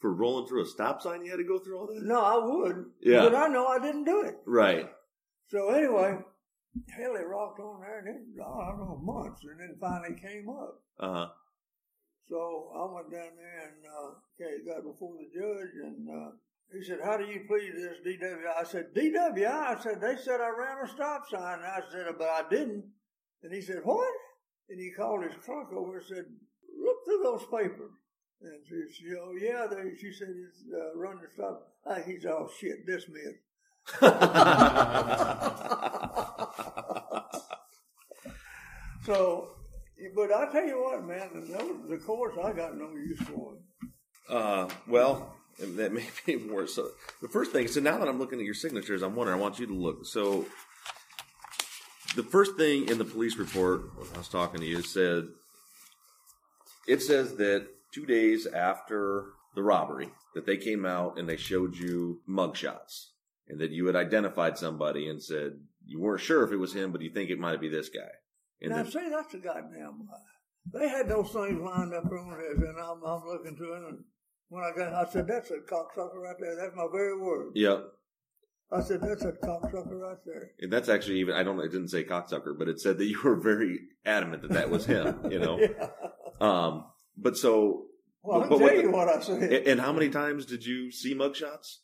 For 0.00 0.14
rolling 0.14 0.46
through 0.46 0.62
a 0.62 0.66
stop 0.66 1.02
sign, 1.02 1.24
you 1.24 1.30
had 1.30 1.38
to 1.38 1.44
go 1.44 1.58
through 1.58 1.78
all 1.78 1.86
that? 1.88 2.02
No, 2.02 2.20
I 2.20 2.38
would. 2.38 2.84
Yeah. 3.02 3.22
But 3.22 3.34
I 3.34 3.48
know 3.48 3.66
I 3.66 3.80
didn't 3.80 4.04
do 4.04 4.22
it. 4.22 4.36
Right. 4.46 4.88
So 5.48 5.70
anyway, 5.70 6.18
hell, 6.90 7.16
it 7.16 7.26
rocked 7.26 7.60
on 7.60 7.80
there, 7.80 7.98
and 7.98 8.06
then 8.06 8.34
I 8.44 8.70
don't 8.70 8.80
know 8.80 9.00
months, 9.02 9.44
and 9.44 9.60
then 9.60 9.76
finally 9.80 10.14
came 10.20 10.48
up. 10.48 10.80
Uh 10.98 11.12
huh. 11.12 11.28
So 12.28 12.70
I 12.76 12.84
went 12.94 13.10
down 13.10 13.32
there 13.36 13.72
and 13.72 13.80
uh, 13.88 14.12
okay, 14.36 14.60
got 14.66 14.84
before 14.84 15.16
the 15.16 15.30
judge, 15.32 15.72
and 15.82 16.08
uh, 16.10 16.30
he 16.72 16.82
said, 16.84 17.00
"How 17.02 17.16
do 17.16 17.24
you 17.24 17.44
plead 17.48 17.72
this 17.74 18.00
DWI?" 18.04 18.54
I 18.58 18.64
said, 18.64 18.92
"DWI." 18.94 19.46
I 19.46 19.80
said, 19.80 20.00
"They 20.00 20.16
said 20.16 20.40
I 20.40 20.50
ran 20.50 20.84
a 20.84 20.88
stop 20.88 21.28
sign." 21.30 21.60
And 21.60 21.66
I 21.66 21.80
said, 21.90 22.06
"But 22.18 22.28
I 22.28 22.42
didn't." 22.50 22.92
And 23.42 23.52
he 23.52 23.62
said, 23.62 23.80
"What?" 23.82 24.12
And 24.68 24.78
he 24.78 24.90
called 24.90 25.24
his 25.24 25.32
clerk 25.42 25.72
over 25.72 25.96
and 25.98 26.06
said, 26.06 26.26
"Look 26.78 27.04
through 27.06 27.22
those 27.22 27.46
papers." 27.46 27.92
And 28.42 28.60
she 28.68 28.82
said, 29.08 29.16
"Oh 29.22 29.32
yeah," 29.40 29.66
they, 29.66 29.96
she 29.96 30.12
said, 30.12 30.28
"It's 30.28 30.64
uh, 30.70 30.94
run 30.98 31.20
the 31.22 31.28
stop." 31.32 31.72
Uh, 31.86 32.00
he's 32.06 32.26
all 32.26 32.50
shit. 32.60 32.84
Dismissed. 32.86 33.40
So, 39.08 39.48
but 40.14 40.30
I 40.30 40.52
tell 40.52 40.66
you 40.66 40.82
what, 40.82 41.02
man, 41.02 41.30
the, 41.88 41.96
course 41.96 42.34
I 42.44 42.52
got 42.52 42.76
no 42.76 42.90
use 42.90 43.18
for. 43.22 43.54
Uh, 44.28 44.68
well, 44.86 45.34
that 45.58 45.94
may 45.94 46.04
be 46.26 46.36
worse. 46.36 46.74
So 46.74 46.90
the 47.22 47.28
first 47.28 47.50
thing, 47.50 47.68
so 47.68 47.80
now 47.80 47.96
that 47.96 48.06
I'm 48.06 48.18
looking 48.18 48.38
at 48.38 48.44
your 48.44 48.52
signatures, 48.52 49.00
I'm 49.00 49.16
wondering. 49.16 49.38
I 49.38 49.40
want 49.40 49.58
you 49.58 49.66
to 49.66 49.72
look. 49.72 50.04
So 50.04 50.44
the 52.16 52.22
first 52.22 52.58
thing 52.58 52.90
in 52.90 52.98
the 52.98 53.04
police 53.06 53.38
report, 53.38 53.96
when 53.96 54.08
I 54.14 54.18
was 54.18 54.28
talking 54.28 54.60
to 54.60 54.66
you, 54.66 54.82
said 54.82 55.28
it 56.86 57.00
says 57.00 57.36
that 57.36 57.66
two 57.94 58.04
days 58.04 58.46
after 58.46 59.24
the 59.54 59.62
robbery, 59.62 60.10
that 60.34 60.44
they 60.44 60.58
came 60.58 60.84
out 60.84 61.18
and 61.18 61.26
they 61.26 61.38
showed 61.38 61.78
you 61.78 62.20
mugshots, 62.28 63.06
and 63.48 63.58
that 63.58 63.70
you 63.70 63.86
had 63.86 63.96
identified 63.96 64.58
somebody 64.58 65.08
and 65.08 65.22
said 65.22 65.52
you 65.86 65.98
weren't 65.98 66.20
sure 66.20 66.44
if 66.44 66.52
it 66.52 66.58
was 66.58 66.74
him, 66.74 66.92
but 66.92 67.00
you 67.00 67.08
think 67.08 67.30
it 67.30 67.38
might 67.38 67.58
be 67.58 67.70
this 67.70 67.88
guy. 67.88 68.10
And 68.60 68.70
Now, 68.70 68.82
then, 68.82 68.90
see, 68.90 69.08
that's 69.10 69.34
a 69.34 69.38
goddamn 69.38 70.08
lie. 70.08 70.78
They 70.80 70.88
had 70.88 71.08
those 71.08 71.30
things 71.30 71.60
lined 71.60 71.94
up 71.94 72.04
on 72.04 72.36
this, 72.38 72.58
and 72.58 72.78
I'm, 72.78 73.02
I'm 73.04 73.26
looking 73.26 73.56
to 73.56 73.72
it, 73.74 73.82
and 73.88 74.04
when 74.48 74.62
I 74.64 74.76
got, 74.76 74.92
I 74.92 75.10
said, 75.10 75.26
that's 75.28 75.50
a 75.50 75.58
cocksucker 75.58 76.16
right 76.16 76.36
there. 76.40 76.56
That's 76.56 76.74
my 76.76 76.86
very 76.92 77.16
word. 77.18 77.52
yep. 77.54 77.84
I 78.70 78.82
said, 78.82 79.00
that's 79.00 79.24
a 79.24 79.32
cocksucker 79.32 79.98
right 79.98 80.18
there. 80.26 80.50
And 80.60 80.70
that's 80.70 80.90
actually 80.90 81.20
even 81.20 81.34
I 81.34 81.42
don't 81.42 81.56
know 81.56 81.62
it 81.62 81.72
didn't 81.72 81.88
say 81.88 82.04
cocksucker, 82.04 82.58
but 82.58 82.68
it 82.68 82.78
said 82.78 82.98
that 82.98 83.04
you 83.06 83.18
were 83.24 83.36
very 83.36 83.78
adamant 84.04 84.42
that 84.42 84.50
that 84.52 84.68
was 84.68 84.84
him, 84.84 85.30
you 85.30 85.38
know. 85.38 85.58
Yeah. 85.58 85.86
Um 86.40 86.84
but 87.16 87.38
so 87.38 87.86
Well, 88.22 88.42
I'll 88.42 88.48
what 88.50 88.58
tell 88.58 88.68
the- 88.68 88.82
you 88.82 88.90
what 88.90 89.08
I 89.08 89.20
said. 89.22 89.50
and 89.66 89.80
how 89.80 89.92
many 89.94 90.10
times 90.10 90.44
did 90.44 90.66
you 90.66 90.90
see 90.90 91.14
mugshots? 91.14 91.76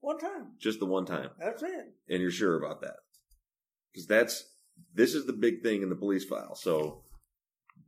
One 0.00 0.18
time. 0.18 0.52
Just 0.58 0.78
the 0.78 0.84
one 0.86 1.06
time. 1.06 1.30
That's 1.38 1.62
it. 1.62 1.86
And 2.10 2.20
you're 2.20 2.30
sure 2.30 2.62
about 2.62 2.82
that? 2.82 2.96
Cuz 3.94 4.06
that's 4.06 4.44
this 4.94 5.14
is 5.14 5.26
the 5.26 5.32
big 5.32 5.62
thing 5.62 5.82
in 5.82 5.88
the 5.88 5.96
police 5.96 6.24
file. 6.24 6.54
So 6.54 7.02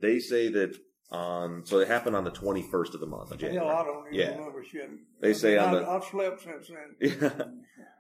they 0.01 0.19
say 0.19 0.49
that 0.49 0.77
on 1.11 1.65
so 1.67 1.79
it 1.81 1.89
happened 1.89 2.17
on 2.17 2.25
the 2.25 2.31
21st 2.31 2.95
of 2.95 3.01
the 3.01 3.07
month 3.07 3.31
of 3.33 3.41
Hell, 3.41 3.69
I 3.69 3.85
don't 3.85 4.07
even 4.09 4.19
Yeah. 4.19 4.37
remember 4.39 4.65
shit. 4.65 4.89
They 5.21 5.35
say 5.35 5.59
I 5.59 5.67
on 5.67 5.73
mean, 5.75 5.83
the- 5.83 5.89
I, 5.89 5.97
I've 5.97 6.05
slept 6.05 6.43
since 6.43 6.69
then. 6.69 7.19
Yeah. 7.23 7.45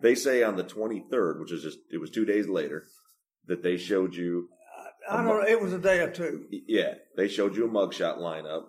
they 0.00 0.14
say 0.14 0.42
on 0.42 0.56
the 0.56 0.64
23rd, 0.64 1.40
which 1.40 1.52
is 1.52 1.62
just 1.62 1.78
it 1.90 1.98
was 1.98 2.10
2 2.10 2.24
days 2.24 2.48
later, 2.48 2.84
that 3.46 3.62
they 3.62 3.76
showed 3.76 4.14
you 4.14 4.48
I 5.10 5.16
don't 5.16 5.26
know. 5.26 5.42
It 5.46 5.60
was 5.60 5.72
a 5.72 5.78
day 5.78 5.98
or 6.00 6.10
two. 6.10 6.46
Yeah, 6.50 6.94
they 7.16 7.26
showed 7.28 7.56
you 7.56 7.66
a 7.66 7.68
mugshot 7.68 8.18
lineup, 8.18 8.66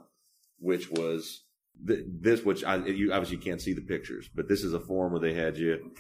which 0.57 0.89
was 0.89 1.43
th- 1.87 2.05
this, 2.07 2.43
which 2.43 2.63
I, 2.63 2.77
you 2.87 3.13
obviously 3.13 3.37
can't 3.37 3.61
see 3.61 3.73
the 3.73 3.81
pictures, 3.81 4.27
but 4.33 4.49
this 4.49 4.63
is 4.63 4.73
a 4.73 4.79
form 4.79 5.11
where 5.13 5.21
they 5.21 5.35
had 5.35 5.57
you. 5.57 5.91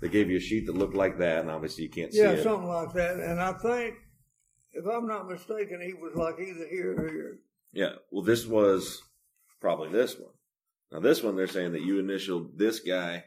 They 0.00 0.08
gave 0.08 0.30
you 0.30 0.38
a 0.38 0.40
sheet 0.40 0.66
that 0.66 0.76
looked 0.76 0.94
like 0.94 1.18
that, 1.18 1.40
and 1.40 1.50
obviously 1.50 1.84
you 1.84 1.90
can't 1.90 2.12
see 2.12 2.20
Yeah, 2.20 2.30
it. 2.30 2.38
Yeah, 2.38 2.42
something 2.42 2.68
like 2.68 2.92
that. 2.94 3.16
And 3.16 3.40
I 3.40 3.52
think, 3.52 3.96
if 4.72 4.86
I'm 4.86 5.06
not 5.06 5.28
mistaken, 5.28 5.80
he 5.84 5.92
was 5.94 6.14
like 6.14 6.36
either 6.40 6.66
here 6.70 6.94
or 6.96 7.08
here. 7.08 7.38
Yeah, 7.72 7.92
well, 8.10 8.24
this 8.24 8.46
was 8.46 9.02
probably 9.60 9.90
this 9.90 10.18
one. 10.18 10.32
Now, 10.90 11.00
this 11.00 11.22
one 11.22 11.36
they're 11.36 11.46
saying 11.46 11.72
that 11.72 11.82
you 11.82 11.98
initialed 11.98 12.58
this 12.58 12.80
guy, 12.80 13.24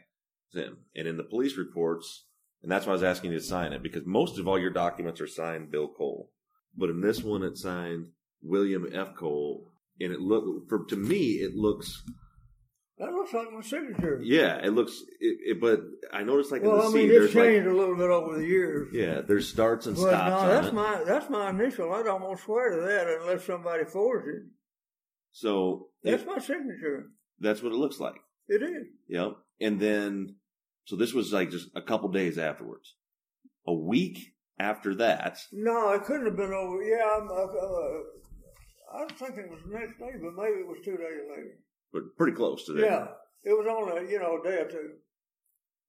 him, 0.52 0.78
and 0.94 1.08
in 1.08 1.16
the 1.16 1.22
police 1.22 1.56
reports, 1.56 2.26
and 2.62 2.70
that's 2.70 2.86
why 2.86 2.90
I 2.90 2.94
was 2.94 3.02
asking 3.02 3.32
you 3.32 3.38
to 3.38 3.44
sign 3.44 3.72
it 3.72 3.82
because 3.82 4.04
most 4.04 4.38
of 4.38 4.48
all 4.48 4.58
your 4.58 4.70
documents 4.70 5.20
are 5.20 5.26
signed 5.26 5.70
Bill 5.70 5.88
Cole, 5.88 6.30
but 6.76 6.90
in 6.90 7.00
this 7.00 7.22
one 7.22 7.42
it's 7.42 7.62
signed 7.62 8.08
William 8.42 8.86
F. 8.92 9.14
Cole, 9.14 9.70
and 10.00 10.12
it 10.12 10.20
looked, 10.20 10.68
for 10.68 10.84
to 10.86 10.96
me 10.96 11.34
it 11.34 11.54
looks 11.54 12.02
That 12.98 13.10
looks 13.12 13.32
like 13.32 13.50
my 13.52 13.60
signature. 13.60 14.20
Yeah, 14.22 14.64
it 14.64 14.70
looks. 14.70 14.92
It, 15.18 15.38
it, 15.56 15.60
but 15.60 15.80
I 16.12 16.22
noticed 16.22 16.52
like 16.52 16.62
in 16.62 16.68
well, 16.68 16.90
the 16.92 16.98
I 16.98 17.00
mean, 17.02 17.08
there's 17.08 17.24
it's 17.24 17.34
changed 17.34 17.66
like 17.66 17.74
a 17.74 17.76
little 17.76 17.96
bit 17.96 18.08
over 18.10 18.38
the 18.38 18.46
years. 18.46 18.88
yeah, 18.92 19.20
there's 19.20 19.48
starts 19.48 19.86
and 19.86 19.96
But 19.96 20.02
stops 20.10 20.42
no, 20.42 20.48
that's 20.48 20.66
it. 20.68 20.74
my 20.74 21.02
that's 21.04 21.28
my 21.28 21.50
initial. 21.50 21.92
I'd 21.92 22.06
almost 22.06 22.44
swear 22.44 22.70
to 22.70 22.80
that 22.86 23.08
unless 23.20 23.44
somebody 23.44 23.84
forged 23.84 24.28
it. 24.28 24.42
so 25.32 25.88
That's 26.04 26.22
it- 26.22 26.28
my 26.28 26.38
signature. 26.38 27.10
that's 27.40 27.62
what 27.62 27.72
it 27.72 27.76
looks 27.78 27.98
like. 27.98 28.20
It 28.46 28.62
is. 28.62 28.86
Yep. 29.08 29.32
And 29.60 29.80
then, 29.80 30.36
so 30.84 30.94
this 30.96 31.12
was 31.14 31.32
like 31.32 31.50
just 31.50 31.70
a 31.74 31.82
couple 31.82 32.10
days 32.10 32.38
afterwards. 32.38 32.94
A 33.66 33.74
week 33.74 34.18
after 34.60 34.94
that, 34.96 35.38
No, 35.52 35.90
it 35.94 36.04
couldn't 36.04 36.26
have 36.26 36.36
been 36.36 36.52
over. 36.52 36.80
Yeah, 36.84 37.02
I'm, 37.16 37.28
uh, 37.28 37.34
uh, 37.34 38.98
I 38.98 39.02
was 39.02 39.12
thinking 39.18 39.44
it 39.44 39.50
was 39.50 39.60
the 39.66 39.78
next 39.78 39.98
day, 39.98 40.12
but 40.22 40.34
maybe 40.40 40.60
it 40.60 40.68
was 40.68 40.78
two 40.84 40.96
days 40.96 41.24
later. 41.28 41.58
But 41.94 42.02
pretty 42.18 42.36
close 42.36 42.66
to 42.66 42.72
that. 42.74 42.82
Yeah, 42.82 43.06
it 43.44 43.52
was 43.56 43.66
only 43.70 44.10
you 44.12 44.18
know 44.18 44.38
a 44.38 44.44
day 44.46 44.58
or 44.58 44.68
two. 44.68 44.90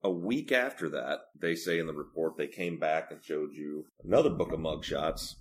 A 0.04 0.12
week 0.12 0.52
after 0.52 0.88
that, 0.90 1.20
they 1.42 1.56
say 1.56 1.80
in 1.80 1.88
the 1.88 1.94
report 1.94 2.38
they 2.38 2.48
came 2.48 2.80
back 2.80 3.12
and 3.12 3.24
showed 3.24 3.50
you 3.54 3.86
another 4.04 4.30
book 4.30 4.52
of 4.54 4.60
mugshots 4.60 5.34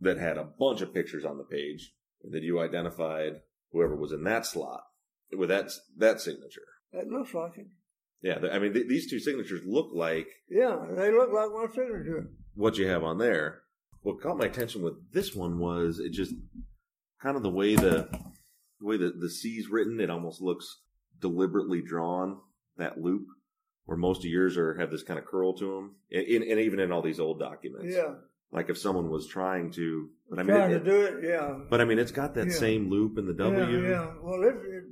that 0.00 0.16
had 0.18 0.38
a 0.38 0.44
bunch 0.44 0.80
of 0.80 0.94
pictures 0.94 1.24
on 1.24 1.38
the 1.38 1.44
page 1.44 1.92
and 2.22 2.32
that 2.32 2.42
you 2.44 2.60
identified 2.60 3.40
whoever 3.72 3.96
was 3.96 4.12
in 4.12 4.22
that 4.24 4.46
slot 4.46 4.82
with 5.36 5.48
that 5.48 5.70
that 5.98 6.20
signature. 6.20 6.62
It 6.92 7.08
looks 7.08 7.34
like 7.34 7.58
it. 7.58 7.66
Yeah, 8.22 8.38
I 8.50 8.58
mean 8.60 8.72
th- 8.72 8.88
these 8.88 9.10
two 9.10 9.18
signatures 9.18 9.60
look 9.66 9.88
like 9.92 10.28
Yeah, 10.48 10.76
they 10.96 11.10
look 11.12 11.30
like 11.32 11.50
my 11.52 11.66
signature. 11.74 12.30
what 12.54 12.78
you 12.78 12.86
have 12.88 13.02
on 13.02 13.18
there. 13.18 13.62
What 14.02 14.20
caught 14.20 14.38
my 14.38 14.46
attention 14.46 14.82
with 14.82 14.94
this 15.12 15.34
one 15.34 15.58
was 15.58 15.98
it 15.98 16.12
just 16.12 16.32
kind 17.20 17.36
of 17.36 17.42
the 17.42 17.50
way 17.50 17.74
the, 17.74 18.08
the 18.80 18.86
way 18.86 18.96
the 18.96 19.12
the 19.18 19.30
C's 19.30 19.68
written. 19.68 20.00
It 20.00 20.10
almost 20.10 20.40
looks 20.40 20.80
deliberately 21.20 21.82
drawn 21.82 22.38
that 22.76 23.00
loop, 23.00 23.26
where 23.84 23.96
most 23.96 24.18
of 24.20 24.26
yours 24.30 24.56
are 24.56 24.74
have 24.78 24.90
this 24.90 25.02
kind 25.02 25.18
of 25.18 25.24
curl 25.26 25.54
to 25.58 25.64
them, 25.76 25.94
and, 26.12 26.42
and 26.44 26.60
even 26.60 26.80
in 26.80 26.92
all 26.92 27.02
these 27.02 27.20
old 27.20 27.38
documents. 27.40 27.94
Yeah, 27.94 28.14
like 28.52 28.68
if 28.70 28.78
someone 28.78 29.10
was 29.10 29.26
trying 29.26 29.70
to, 29.72 30.10
but 30.28 30.38
I 30.38 30.42
mean, 30.42 30.56
trying 30.56 30.70
it- 30.72 30.78
to 30.80 30.84
do 30.84 31.00
it. 31.02 31.24
Yeah, 31.24 31.58
but 31.70 31.80
I 31.80 31.84
mean, 31.84 31.98
it's 31.98 32.12
got 32.12 32.34
that 32.34 32.48
Yeah. 32.48 32.52
same 32.54 32.90
loop 32.90 33.16
in 33.18 33.26
the 33.26 33.32
W. 33.34 33.82
Yeah, 33.82 33.88
yeah. 33.90 34.14
Well, 34.22 34.42
it, 34.42 34.54
it, 34.56 34.84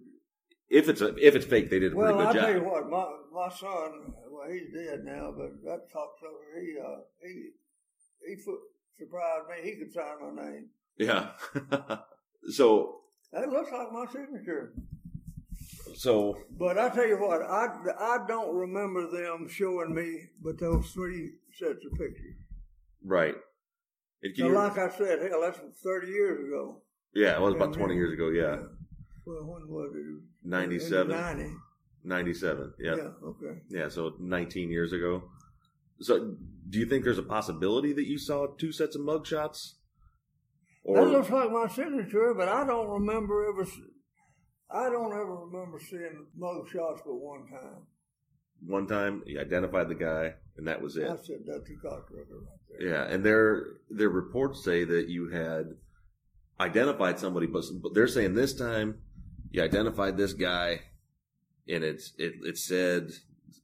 If 0.70 0.88
it's 0.88 1.00
a, 1.02 1.14
if 1.16 1.34
it's 1.36 1.44
fake, 1.46 1.68
they 1.70 1.78
did 1.78 1.92
a 1.92 1.94
pretty 1.96 2.12
good 2.14 2.18
job. 2.24 2.34
well, 2.34 2.44
I 2.44 2.46
tell 2.46 2.54
you 2.54 2.64
what, 2.64 2.88
my 2.90 3.04
my 3.32 3.48
son, 3.50 4.14
well, 4.30 4.48
he's 4.50 4.72
dead 4.72 5.04
now, 5.04 5.32
but 5.36 5.62
that 5.64 5.88
cocksucker, 5.94 6.62
he 6.62 6.76
uh, 6.80 7.00
he 7.22 7.50
he 8.26 8.36
surprised 8.96 9.48
me. 9.50 9.70
He 9.70 9.76
could 9.76 9.92
sign 9.92 10.34
my 10.34 10.42
name. 10.42 10.68
Yeah. 10.96 11.32
so 12.50 13.00
That 13.34 13.48
looks 13.50 13.70
like 13.72 13.92
my 13.92 14.06
signature. 14.06 14.72
so 15.94 16.38
But 16.58 16.78
I 16.78 16.88
tell 16.88 17.06
you 17.06 17.16
what, 17.18 17.42
I, 17.42 17.66
I 17.98 18.18
don't 18.26 18.54
remember 18.54 19.10
them 19.10 19.48
showing 19.48 19.94
me 19.94 20.28
but 20.42 20.58
those 20.58 20.90
three 20.92 21.32
sets 21.58 21.84
of 21.84 21.92
pictures. 21.98 22.36
right. 23.04 23.34
It, 24.22 24.36
So 24.36 24.46
you- 24.46 24.52
like 24.54 24.78
I 24.78 24.88
said, 24.88 25.20
hell, 25.30 25.40
that's 25.42 25.58
30 25.82 26.06
years 26.08 26.46
ago. 26.48 26.80
yeah, 27.14 27.36
it 27.36 27.40
was 27.42 27.54
about 27.54 27.74
twenty 27.74 27.94
years 27.94 28.12
ago. 28.12 28.30
Yeah, 28.30 28.56
Well, 29.26 29.44
when 29.44 29.68
was 29.68 29.92
it? 29.94 30.22
97. 30.48 31.08
90. 31.08 31.50
97. 32.04 32.72
Yeah. 32.78 32.96
Yeah, 32.96 33.50
yeah. 33.68 33.88
So 33.88 34.14
nineteen 34.20 34.70
years 34.70 34.92
ago. 34.92 35.24
So, 36.00 36.36
do 36.70 36.78
you 36.78 36.86
think 36.86 37.04
there's 37.04 37.18
a 37.18 37.22
possibility 37.22 37.92
that 37.92 38.06
you 38.06 38.18
saw 38.18 38.46
two 38.46 38.72
sets 38.72 38.96
of 38.96 39.02
mugshots? 39.02 39.74
That 40.86 41.08
looks 41.08 41.30
like 41.30 41.50
my 41.50 41.66
signature, 41.68 42.34
but 42.36 42.48
I 42.48 42.66
don't 42.66 42.88
remember 42.88 43.48
ever. 43.48 43.66
I 44.70 44.90
don't 44.90 45.12
ever 45.12 45.46
remember 45.46 45.78
seeing 45.80 46.26
mug 46.36 46.68
shots 46.68 47.00
but 47.04 47.14
one 47.14 47.46
time. 47.48 47.86
one 48.66 48.86
time 48.86 49.22
you 49.26 49.40
identified 49.40 49.88
the 49.88 49.94
guy, 49.94 50.34
and 50.56 50.66
that 50.68 50.82
was 50.82 50.96
it. 50.96 51.04
I 51.04 51.16
said 51.16 51.38
that's 51.46 51.68
a 51.70 51.86
cockroacher 51.86 52.40
right 52.40 52.60
there. 52.78 52.88
Yeah, 52.88 53.04
and 53.04 53.24
their 53.24 53.64
their 53.90 54.08
reports 54.08 54.64
say 54.64 54.84
that 54.84 55.08
you 55.08 55.30
had 55.30 55.74
identified 56.60 57.18
somebody, 57.18 57.46
but, 57.46 57.64
but 57.82 57.94
they're 57.94 58.06
saying 58.08 58.34
this 58.34 58.54
time 58.54 58.98
you 59.50 59.62
identified 59.62 60.16
this 60.16 60.32
guy, 60.32 60.80
and 61.68 61.84
it's 61.84 62.12
it 62.18 62.34
it 62.42 62.58
said 62.58 63.10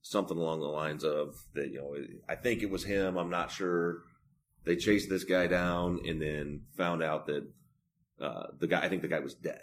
something 0.03 0.39
along 0.39 0.61
the 0.61 0.67
lines 0.67 1.05
of 1.05 1.35
that 1.55 1.71
you 1.71 1.81
know 1.81 1.95
I 2.29 2.37
think 2.37 2.63
it 2.63 2.71
was 2.71 2.85
him. 2.85 3.17
I'm 3.19 3.31
not 3.31 3.51
sure. 3.51 4.05
They 4.65 4.77
chased 4.77 5.09
this 5.09 5.25
guy 5.25 5.47
down 5.47 6.01
and 6.07 6.21
then 6.21 6.63
found 6.77 7.03
out 7.03 7.27
that 7.27 7.47
uh, 8.21 8.47
the 8.59 8.67
guy. 8.67 8.81
I 8.83 8.89
think 8.89 9.03
the 9.03 9.09
guy 9.09 9.21
was 9.21 9.35
dead, 9.35 9.63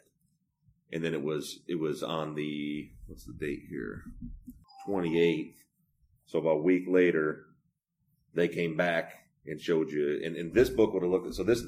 and 0.92 1.04
then 1.04 1.14
it 1.14 1.22
was 1.22 1.60
it 1.68 1.80
was 1.80 2.02
on 2.04 2.34
the 2.36 2.90
what's 3.06 3.26
the 3.26 3.34
date 3.34 3.62
here, 3.70 4.02
28th. 4.88 5.54
So 6.26 6.40
about 6.40 6.58
a 6.58 6.62
week 6.64 6.84
later, 6.88 7.46
they 8.34 8.48
came 8.48 8.76
back 8.76 9.14
and 9.46 9.62
showed 9.62 9.92
you. 9.92 10.20
And, 10.26 10.36
and 10.36 10.54
this 10.54 10.70
book 10.70 10.94
would 10.94 11.04
have 11.04 11.12
looked. 11.12 11.34
So 11.36 11.44
this 11.44 11.64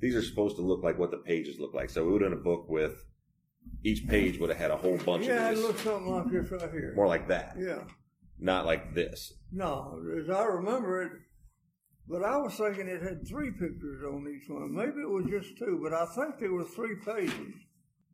these 0.00 0.14
are 0.14 0.22
supposed 0.22 0.56
to 0.56 0.62
look 0.62 0.82
like 0.84 0.98
what 0.98 1.10
the 1.10 1.18
pages 1.18 1.58
look 1.58 1.74
like. 1.74 1.90
So 1.90 2.04
we 2.06 2.12
would 2.12 2.22
have 2.22 2.30
done 2.30 2.38
a 2.40 2.42
book 2.42 2.68
with 2.68 3.04
each 3.82 4.06
page 4.06 4.38
would 4.38 4.48
have 4.50 4.58
had 4.58 4.70
a 4.70 4.76
whole 4.76 4.96
bunch 4.98 5.26
Yeah, 5.26 5.50
of 5.50 5.56
Yeah, 5.56 5.62
it 5.62 5.66
looks 5.66 5.82
something 5.82 6.10
like 6.10 6.30
this 6.30 6.50
right 6.50 6.70
here. 6.70 6.92
more 6.96 7.06
like 7.08 7.28
that, 7.28 7.56
Yeah. 7.58 7.82
not 8.38 8.64
like 8.64 8.94
this. 8.94 9.34
No, 9.52 10.00
as 10.18 10.30
I 10.30 10.44
remember 10.44 11.02
it, 11.02 11.12
but 12.08 12.22
I 12.24 12.36
was 12.38 12.54
thinking 12.54 12.88
it 12.88 13.02
had 13.02 13.26
three 13.28 13.50
pictures 13.50 14.02
on 14.04 14.26
each 14.28 14.48
one. 14.48 14.74
Maybe 14.74 15.00
it 15.02 15.08
was 15.08 15.26
just 15.30 15.58
two, 15.58 15.78
but 15.82 15.92
I 15.92 16.06
think 16.06 16.38
there 16.40 16.52
were 16.52 16.64
three 16.64 16.96
pages. 17.04 17.54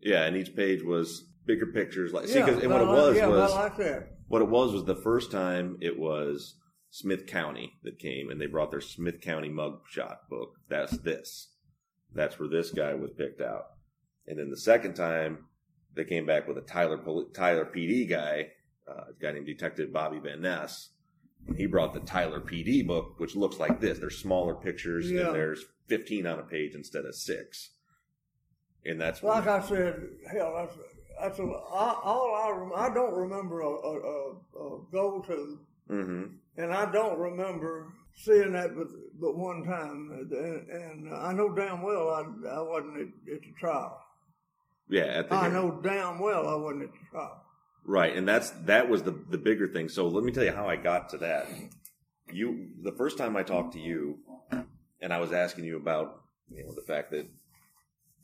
Yeah, 0.00 0.24
and 0.24 0.36
each 0.36 0.54
page 0.54 0.82
was 0.82 1.24
bigger 1.46 1.66
pictures. 1.66 2.12
Like 2.12 2.26
see, 2.28 2.38
yeah, 2.38 2.48
and 2.48 2.56
what 2.70 2.80
it 2.80 2.84
about 2.84 2.88
like- 2.88 2.96
was 3.08 3.16
yeah, 3.16 3.26
was 3.28 3.52
like 3.54 3.76
that. 3.78 4.08
what 4.28 4.42
it 4.42 4.48
was 4.48 4.72
was 4.72 4.84
the 4.84 4.96
first 4.96 5.30
time 5.30 5.78
it 5.80 5.98
was 5.98 6.56
Smith 6.90 7.26
County 7.26 7.72
that 7.82 7.98
came 7.98 8.30
and 8.30 8.40
they 8.40 8.46
brought 8.46 8.70
their 8.70 8.80
Smith 8.80 9.20
County 9.20 9.48
mugshot 9.48 10.16
book. 10.28 10.54
That's 10.68 10.96
this. 10.98 11.50
That's 12.14 12.38
where 12.38 12.48
this 12.48 12.70
guy 12.70 12.94
was 12.94 13.10
picked 13.16 13.40
out. 13.40 13.64
And 14.26 14.38
then 14.38 14.50
the 14.50 14.56
second 14.56 14.94
time 14.94 15.38
they 15.94 16.04
came 16.04 16.26
back 16.26 16.46
with 16.46 16.58
a 16.58 16.62
Tyler 16.62 16.98
Tyler 17.34 17.64
PD 17.64 18.08
guy, 18.08 18.48
uh, 18.88 19.04
a 19.10 19.22
guy 19.22 19.32
named 19.32 19.46
Detective 19.46 19.92
Bobby 19.92 20.20
Van 20.22 20.40
Ness. 20.42 20.90
And 21.46 21.56
he 21.56 21.66
brought 21.66 21.92
the 21.92 22.00
Tyler 22.00 22.40
PD 22.40 22.86
book, 22.86 23.18
which 23.18 23.36
looks 23.36 23.58
like 23.58 23.80
this. 23.80 23.98
There's 23.98 24.18
smaller 24.18 24.54
pictures 24.54 25.10
Yeah. 25.10 25.26
and 25.26 25.34
there's 25.34 25.64
15 25.88 26.26
on 26.26 26.38
a 26.38 26.42
page 26.42 26.74
instead 26.74 27.04
of 27.04 27.14
six. 27.14 27.70
And 28.86 29.00
that's 29.00 29.22
Like 29.22 29.46
I 29.46 29.60
said, 29.60 30.02
hell, 30.30 30.54
that's 30.56 30.76
that's 31.20 31.38
a, 31.38 31.42
I, 31.42 32.00
all 32.02 32.34
I 32.34 32.50
rem- 32.58 32.72
I 32.74 32.92
don't 32.92 33.14
remember 33.14 33.60
a, 33.60 33.68
a, 33.68 34.30
a, 34.32 34.80
go 34.90 35.22
to, 35.26 35.58
hmm 35.88 36.24
and 36.56 36.72
I 36.72 36.90
don't 36.90 37.18
remember 37.18 37.92
seeing 38.16 38.52
that 38.52 38.74
but 38.76 38.88
but 39.20 39.36
one 39.36 39.64
time, 39.64 40.10
and, 40.30 40.68
and 40.70 41.14
I 41.14 41.32
know 41.32 41.54
damn 41.54 41.82
well 41.82 42.10
I 42.10 42.48
I 42.48 42.60
wasn't 42.62 42.96
at, 42.98 43.32
at 43.34 43.40
the 43.42 43.52
trial. 43.58 44.00
yeah. 44.88 45.02
At 45.04 45.28
the 45.30 45.34
I 45.36 45.48
hearing. 45.48 45.54
know 45.54 45.80
damn 45.82 46.18
well 46.18 46.48
I 46.48 46.54
wasn't 46.56 46.82
at 46.84 46.92
the 46.92 46.98
trial. 47.10 47.43
Right, 47.86 48.16
and 48.16 48.26
that's 48.26 48.50
that 48.66 48.88
was 48.88 49.02
the 49.02 49.12
the 49.12 49.38
bigger 49.38 49.68
thing. 49.68 49.88
So 49.88 50.08
let 50.08 50.24
me 50.24 50.32
tell 50.32 50.44
you 50.44 50.52
how 50.52 50.68
I 50.68 50.76
got 50.76 51.10
to 51.10 51.18
that. 51.18 51.46
You 52.32 52.68
the 52.82 52.92
first 52.92 53.18
time 53.18 53.36
I 53.36 53.42
talked 53.42 53.74
to 53.74 53.80
you, 53.80 54.18
and 55.00 55.12
I 55.12 55.18
was 55.20 55.32
asking 55.32 55.64
you 55.64 55.76
about 55.76 56.22
you 56.50 56.64
know 56.64 56.72
the 56.74 56.82
fact 56.82 57.10
that 57.10 57.26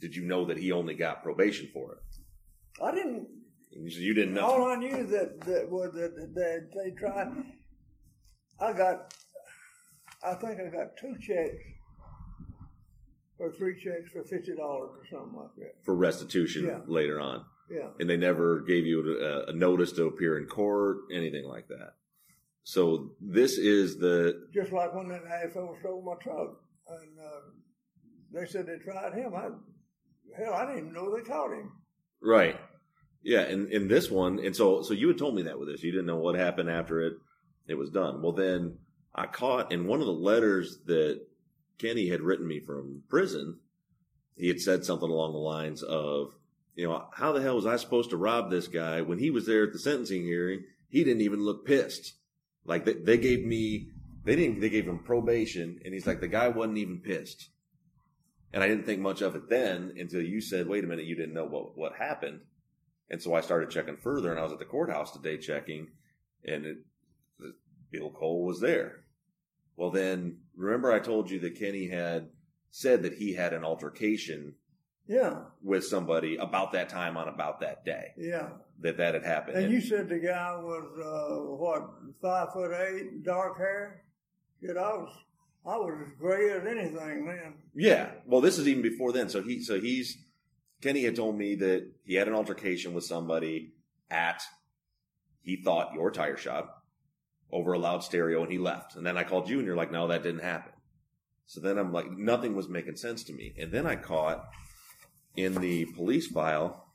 did 0.00 0.16
you 0.16 0.24
know 0.24 0.46
that 0.46 0.56
he 0.56 0.72
only 0.72 0.94
got 0.94 1.22
probation 1.22 1.68
for 1.74 1.92
it? 1.92 2.82
I 2.82 2.92
didn't. 2.94 3.28
You 3.72 3.90
said 3.90 4.02
you 4.02 4.14
didn't 4.14 4.34
know. 4.34 4.46
All 4.46 4.64
I 4.66 4.76
knew 4.76 5.06
that 5.06 5.40
that 5.42 5.68
was 5.70 5.92
that 5.92 6.14
that 6.34 6.70
they 6.74 6.90
tried. 6.98 7.28
I 8.58 8.72
got. 8.72 9.14
I 10.24 10.34
think 10.34 10.58
I 10.60 10.70
got 10.70 10.96
two 11.00 11.14
checks, 11.20 11.62
or 13.38 13.52
three 13.52 13.74
checks 13.82 14.10
for 14.12 14.22
fifty 14.24 14.54
dollars 14.56 14.90
or 14.98 15.06
something 15.10 15.38
like 15.38 15.54
that. 15.58 15.84
for 15.84 15.94
restitution 15.94 16.64
Yeah. 16.66 16.80
later 16.86 17.20
on, 17.20 17.44
Yeah. 17.70 17.88
and 17.98 18.10
they 18.10 18.16
never 18.16 18.60
gave 18.60 18.84
you 18.86 19.18
a, 19.20 19.50
a 19.50 19.52
notice 19.52 19.92
to 19.92 20.06
appear 20.06 20.38
in 20.38 20.46
court, 20.46 20.98
anything 21.12 21.44
like 21.44 21.68
that. 21.68 21.92
So 22.64 23.12
this 23.20 23.58
is 23.58 23.96
the 23.98 24.48
Just 24.52 24.72
like 24.72 24.94
when 24.94 25.08
that 25.08 25.22
asshole 25.24 25.76
stole 25.80 26.02
my 26.02 26.14
truck, 26.22 26.56
and 26.88 27.18
uh, 27.18 27.40
they 28.32 28.46
said 28.46 28.66
they 28.66 28.78
tried 28.78 29.14
him. 29.14 29.34
I 29.34 29.48
hell, 30.36 30.54
I 30.54 30.66
didn't 30.66 30.78
even 30.78 30.92
know 30.92 31.16
they 31.16 31.22
caught 31.22 31.52
him. 31.52 31.72
Right. 32.22 32.56
Yeah, 33.22 33.40
and 33.40 33.70
in 33.70 33.88
this 33.88 34.10
one, 34.10 34.38
and 34.44 34.54
so 34.54 34.82
so 34.82 34.94
you 34.94 35.08
had 35.08 35.18
told 35.18 35.34
me 35.34 35.42
that 35.42 35.58
with 35.58 35.68
this, 35.68 35.82
you 35.82 35.92
didn't 35.92 36.06
know 36.06 36.16
what 36.18 36.34
happened 36.34 36.70
after 36.70 37.00
it 37.00 37.14
it 37.68 37.74
was 37.74 37.90
done. 37.90 38.20
Well, 38.22 38.32
then 38.32 38.78
I 39.14 39.26
caught 39.26 39.72
in 39.72 39.86
one 39.86 40.00
of 40.00 40.06
the 40.06 40.12
letters 40.12 40.78
that 40.86 41.20
Kenny 41.78 42.08
had 42.08 42.20
written 42.20 42.46
me 42.46 42.60
from 42.60 43.02
prison, 43.08 43.58
he 44.36 44.48
had 44.48 44.60
said 44.60 44.84
something 44.84 45.08
along 45.08 45.32
the 45.32 45.38
lines 45.38 45.82
of, 45.82 46.34
you 46.74 46.86
know, 46.86 47.06
how 47.12 47.32
the 47.32 47.42
hell 47.42 47.56
was 47.56 47.66
I 47.66 47.76
supposed 47.76 48.10
to 48.10 48.16
rob 48.16 48.50
this 48.50 48.68
guy 48.68 49.00
when 49.02 49.18
he 49.18 49.30
was 49.30 49.46
there 49.46 49.64
at 49.64 49.72
the 49.72 49.78
sentencing 49.78 50.22
hearing? 50.22 50.64
He 50.88 51.04
didn't 51.04 51.22
even 51.22 51.40
look 51.40 51.66
pissed. 51.66 52.14
Like 52.64 52.84
they, 52.84 52.94
they 52.94 53.18
gave 53.18 53.44
me, 53.44 53.90
they 54.24 54.36
didn't, 54.36 54.60
they 54.60 54.70
gave 54.70 54.86
him 54.86 54.98
probation, 54.98 55.80
and 55.84 55.94
he's 55.94 56.06
like, 56.06 56.20
the 56.20 56.28
guy 56.28 56.48
wasn't 56.48 56.78
even 56.78 56.98
pissed. 56.98 57.50
And 58.52 58.62
I 58.62 58.68
didn't 58.68 58.86
think 58.86 59.00
much 59.00 59.20
of 59.20 59.36
it 59.36 59.48
then 59.48 59.94
until 59.98 60.22
you 60.22 60.40
said, 60.40 60.66
wait 60.66 60.84
a 60.84 60.86
minute, 60.86 61.04
you 61.04 61.14
didn't 61.14 61.34
know 61.34 61.46
what, 61.46 61.76
what 61.76 61.92
happened. 61.96 62.40
And 63.08 63.22
so 63.22 63.34
I 63.34 63.40
started 63.40 63.70
checking 63.70 63.96
further, 63.96 64.30
and 64.30 64.38
I 64.38 64.42
was 64.42 64.52
at 64.52 64.58
the 64.58 64.64
courthouse 64.64 65.12
today 65.12 65.36
checking, 65.36 65.88
and 66.44 66.66
it, 66.66 66.78
Bill 67.90 68.10
Cole 68.10 68.44
was 68.44 68.60
there. 68.60 69.04
Well, 69.76 69.90
then 69.90 70.38
remember 70.56 70.92
I 70.92 71.00
told 71.00 71.30
you 71.30 71.40
that 71.40 71.58
Kenny 71.58 71.88
had 71.88 72.28
said 72.70 73.02
that 73.02 73.14
he 73.14 73.34
had 73.34 73.52
an 73.52 73.64
altercation 73.64 74.54
Yeah, 75.10 75.40
with 75.60 75.84
somebody 75.84 76.36
about 76.36 76.70
that 76.72 76.88
time 76.88 77.16
on 77.16 77.26
about 77.26 77.58
that 77.60 77.84
day 77.84 78.12
yeah. 78.16 78.50
that 78.80 78.96
that 78.98 79.14
had 79.14 79.24
happened. 79.24 79.56
And 79.56 79.72
you 79.72 79.80
said 79.80 80.08
the 80.08 80.20
guy 80.20 80.54
was 80.54 80.86
uh, 81.04 81.56
what 81.56 81.90
five 82.22 82.52
foot 82.52 82.70
eight, 82.72 83.24
dark 83.24 83.58
hair. 83.58 84.04
Shit, 84.60 84.76
I 84.76 84.92
was 84.92 85.12
I 85.66 85.76
was 85.76 85.98
as 86.06 86.12
gray 86.18 86.50
as 86.52 86.64
anything 86.64 87.26
then. 87.26 87.54
Yeah. 87.74 88.10
Well, 88.24 88.40
this 88.40 88.58
is 88.58 88.66
even 88.68 88.82
before 88.82 89.12
then. 89.12 89.28
So 89.28 89.42
he, 89.42 89.62
so 89.62 89.80
he's, 89.80 90.16
Kenny 90.80 91.04
had 91.04 91.16
told 91.16 91.36
me 91.36 91.56
that 91.56 91.90
he 92.04 92.14
had 92.14 92.28
an 92.28 92.34
altercation 92.34 92.94
with 92.94 93.04
somebody 93.04 93.74
at, 94.10 94.42
he 95.42 95.62
thought 95.62 95.92
your 95.94 96.10
tire 96.10 96.36
shop 96.36 96.84
over 97.52 97.72
a 97.72 97.78
loud 97.78 98.02
stereo 98.04 98.42
and 98.42 98.50
he 98.52 98.58
left. 98.58 98.96
And 98.96 99.04
then 99.04 99.18
I 99.18 99.24
called 99.24 99.50
you 99.50 99.58
and 99.58 99.66
you're 99.66 99.76
like, 99.76 99.92
no, 99.92 100.08
that 100.08 100.22
didn't 100.22 100.42
happen. 100.42 100.72
So 101.46 101.60
then 101.60 101.78
I'm 101.78 101.92
like, 101.92 102.10
nothing 102.10 102.54
was 102.54 102.68
making 102.68 102.96
sense 102.96 103.24
to 103.24 103.32
me. 103.32 103.54
And 103.58 103.72
then 103.72 103.86
I 103.86 103.96
caught 103.96 104.48
in 105.36 105.54
the 105.54 105.84
police 105.96 106.26
file, 106.28 106.86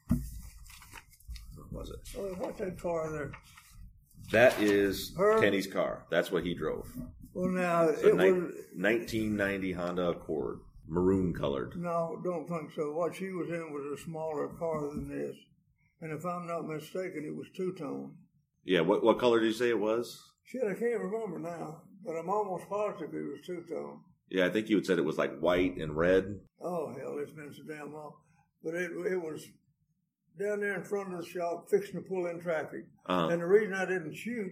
what 1.57 1.71
was 1.71 1.89
it? 1.89 1.99
Oh, 2.17 2.33
what's 2.37 2.59
that 2.59 2.79
car 2.79 3.11
there? 3.11 3.31
That 4.31 4.59
is 4.61 5.13
Her- 5.17 5.39
Kenny's 5.39 5.67
car. 5.67 6.05
That's 6.09 6.31
what 6.31 6.43
he 6.43 6.53
drove. 6.53 6.87
Well, 7.33 7.49
now 7.51 7.87
So 7.93 8.07
it 8.09 8.15
ni- 8.15 8.31
was 8.31 8.53
1990 8.75 9.71
Honda 9.73 10.09
Accord, 10.09 10.59
maroon 10.87 11.33
colored. 11.33 11.73
no, 11.75 12.19
don't 12.23 12.47
think 12.47 12.71
so. 12.75 12.91
What 12.93 13.15
she 13.15 13.29
was 13.31 13.49
in 13.49 13.71
was 13.73 13.99
a 13.99 14.03
smaller 14.03 14.47
car 14.57 14.89
than 14.89 15.09
this, 15.09 15.35
and 16.01 16.11
if 16.11 16.25
I'm 16.25 16.47
not 16.47 16.67
mistaken, 16.67 17.23
it 17.25 17.35
was 17.35 17.47
two 17.55 17.73
tone. 17.73 18.15
Yeah. 18.63 18.81
What, 18.81 19.03
what 19.03 19.19
color 19.19 19.39
did 19.39 19.47
you 19.47 19.53
say 19.53 19.69
it 19.69 19.79
was? 19.79 20.19
Shit, 20.45 20.63
I 20.63 20.73
can't 20.73 21.01
remember 21.01 21.39
now, 21.39 21.81
but 22.03 22.13
I'm 22.15 22.29
almost 22.29 22.67
positive 22.69 23.13
it 23.13 23.31
was 23.31 23.41
two 23.45 23.63
tone. 23.69 23.99
Yeah, 24.29 24.45
I 24.45 24.49
think 24.49 24.69
you 24.69 24.77
had 24.77 24.85
said 24.87 24.97
it 24.97 25.05
was 25.05 25.17
like 25.19 25.37
white 25.39 25.77
and 25.77 25.95
red. 25.95 26.39
Oh 26.61 26.87
hell, 26.97 27.17
it's 27.19 27.31
been 27.31 27.53
so 27.53 27.61
damn 27.67 27.93
long. 27.93 28.13
But 28.65 28.73
it 28.73 28.91
it 29.11 29.21
was 29.21 29.47
down 30.39 30.59
there 30.59 30.75
in 30.75 30.83
front 30.83 31.13
of 31.13 31.21
the 31.21 31.25
shop, 31.25 31.69
fixing 31.69 32.01
to 32.01 32.01
pull 32.01 32.25
in 32.25 32.41
traffic. 32.41 32.85
Uh, 33.07 33.29
And 33.31 33.41
the 33.41 33.45
reason 33.45 33.73
I 33.75 33.85
didn't 33.85 34.15
shoot, 34.15 34.51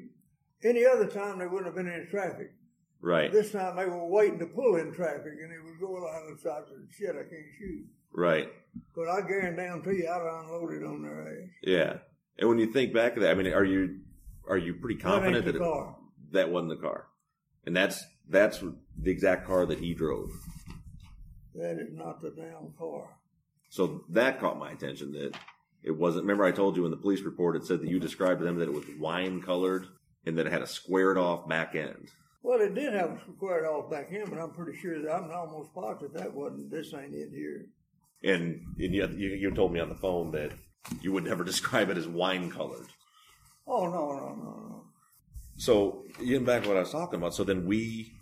any 0.63 0.85
other 0.85 1.07
time 1.07 1.39
there 1.39 1.49
wouldn't 1.49 1.65
have 1.65 1.75
been 1.75 1.91
any 1.91 2.05
traffic. 2.05 2.53
right, 3.01 3.31
This 3.33 3.51
time 3.51 3.75
they 3.75 3.85
were 3.85 4.05
waiting 4.05 4.39
to 4.39 4.45
pull 4.45 4.75
in 4.77 4.93
traffic, 4.93 5.33
and 5.41 5.51
it 5.51 5.61
was 5.63 5.75
going 5.81 6.03
on 6.03 6.31
the 6.31 6.39
side. 6.39 6.63
Said, 6.69 6.87
"Shit, 6.91 7.09
I 7.15 7.23
can't 7.23 7.51
shoot." 7.57 7.85
right. 8.13 8.47
But 8.95 9.09
I 9.09 9.21
guarantee 9.21 10.03
you, 10.03 10.07
I'd 10.09 10.21
have 10.21 10.45
unloaded 10.45 10.83
on 10.83 11.01
their 11.03 11.27
ass. 11.27 11.49
Yeah. 11.63 11.97
And 12.39 12.49
when 12.49 12.59
you 12.59 12.71
think 12.71 12.93
back 12.93 13.15
to 13.15 13.19
that, 13.21 13.31
I 13.31 13.33
mean, 13.33 13.51
are 13.51 13.65
you 13.65 13.99
are 14.47 14.57
you 14.57 14.75
pretty 14.75 14.95
That 14.95 15.03
confident 15.03 15.45
the 15.45 15.51
that 15.53 15.61
it, 15.61 15.95
that 16.33 16.49
wasn't 16.51 16.69
the 16.69 16.77
car? 16.87 17.07
And 17.65 17.75
that's 17.75 18.05
that's 18.29 18.59
the 18.59 19.11
exact 19.11 19.45
car 19.47 19.65
that 19.65 19.79
he 19.79 19.93
drove. 19.93 20.29
That 21.55 21.77
is 21.79 21.93
not 21.93 22.21
the 22.21 22.31
damn 22.31 22.73
car. 22.77 23.09
So 23.73 24.03
that 24.09 24.39
caught 24.39 24.59
my 24.59 24.69
attention 24.69 25.13
that 25.13 25.35
it 25.81 25.97
wasn't. 25.97 26.25
Remember, 26.25 26.45
I 26.45 26.51
told 26.51 26.77
you 26.77 26.85
in 26.85 26.91
the 26.91 26.97
police 26.97 27.21
report 27.21 27.55
it 27.55 27.65
said 27.65 27.81
that 27.81 27.89
you 27.89 27.99
described 27.99 28.39
to 28.39 28.45
them 28.45 28.59
that 28.59 28.69
it 28.69 28.73
was 28.73 28.85
wine 28.99 29.41
colored 29.41 29.87
and 30.27 30.37
that 30.37 30.45
it 30.45 30.53
had 30.53 30.61
a 30.61 30.67
squared 30.67 31.17
off 31.17 31.49
back 31.49 31.73
end. 31.73 32.09
Well, 32.43 32.61
it 32.61 32.75
did 32.75 32.93
have 32.93 33.09
a 33.09 33.19
squared 33.35 33.65
off 33.65 33.89
back 33.89 34.11
in, 34.11 34.29
but 34.29 34.37
I'm 34.37 34.51
pretty 34.51 34.77
sure 34.77 35.01
that 35.01 35.11
I'm 35.11 35.31
almost 35.31 35.73
positive 35.73 36.13
that 36.13 36.31
wasn't. 36.31 36.69
This 36.69 36.93
ain't 36.93 37.15
it 37.15 37.31
here. 37.31 37.65
And, 38.23 38.61
and 38.77 38.93
you, 38.93 39.07
you 39.07 39.29
you 39.29 39.51
told 39.55 39.73
me 39.73 39.79
on 39.79 39.89
the 39.89 39.95
phone 39.95 40.29
that 40.33 40.51
you 41.01 41.11
would 41.11 41.23
never 41.23 41.43
describe 41.53 41.89
it 41.89 41.97
as 41.97 42.07
wine 42.07 42.51
colored. 42.51 42.89
Oh 43.65 43.85
no, 43.87 44.11
no, 44.11 44.35
no, 44.35 44.67
no. 44.69 44.83
So 45.57 46.03
getting 46.19 46.45
back 46.45 46.61
to 46.61 46.67
what 46.67 46.77
I 46.77 46.81
was 46.81 46.91
talking 46.91 47.17
about, 47.17 47.33
so 47.33 47.43
then 47.43 47.65
we, 47.65 48.13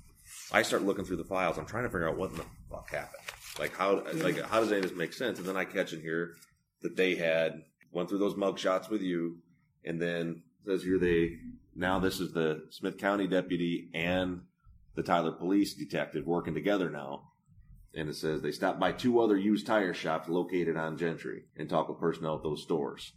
I 0.53 0.61
start 0.61 0.83
looking 0.83 1.03
through 1.03 1.17
the 1.17 1.25
files. 1.25 1.57
I'm 1.57 1.65
trying 1.65 1.83
to 1.83 1.89
figure 1.89 2.07
out 2.07 2.17
what 2.17 2.31
in 2.31 2.37
the 2.37 2.45
fuck 2.69 2.89
happened. 2.89 3.20
Like 3.59 3.75
how, 3.75 4.03
like 4.15 4.41
how 4.43 4.59
does 4.59 4.69
any 4.71 4.79
of 4.79 4.83
this 4.89 4.95
make 4.97 5.13
sense? 5.13 5.39
And 5.39 5.47
then 5.47 5.57
I 5.57 5.65
catch 5.65 5.93
in 5.93 6.01
here 6.01 6.35
that 6.81 6.95
they 6.95 7.15
had 7.15 7.63
went 7.91 8.09
through 8.09 8.19
those 8.19 8.35
mug 8.37 8.57
shots 8.57 8.89
with 8.89 9.01
you, 9.01 9.37
and 9.83 10.01
then 10.01 10.43
says 10.65 10.83
here 10.83 10.97
they 10.99 11.37
now 11.75 11.99
this 11.99 12.19
is 12.19 12.33
the 12.33 12.63
Smith 12.69 12.97
County 12.97 13.27
deputy 13.27 13.89
and 13.93 14.41
the 14.95 15.03
Tyler 15.03 15.31
police 15.31 15.73
detective 15.73 16.25
working 16.25 16.53
together 16.53 16.89
now. 16.89 17.23
And 17.93 18.07
it 18.07 18.15
says 18.15 18.41
they 18.41 18.51
stopped 18.51 18.79
by 18.79 18.93
two 18.93 19.19
other 19.19 19.37
used 19.37 19.67
tire 19.67 19.93
shops 19.93 20.29
located 20.29 20.77
on 20.77 20.97
Gentry 20.97 21.43
and 21.57 21.69
talked 21.69 21.89
with 21.89 21.99
personnel 21.99 22.37
at 22.37 22.43
those 22.43 22.63
stores. 22.63 23.11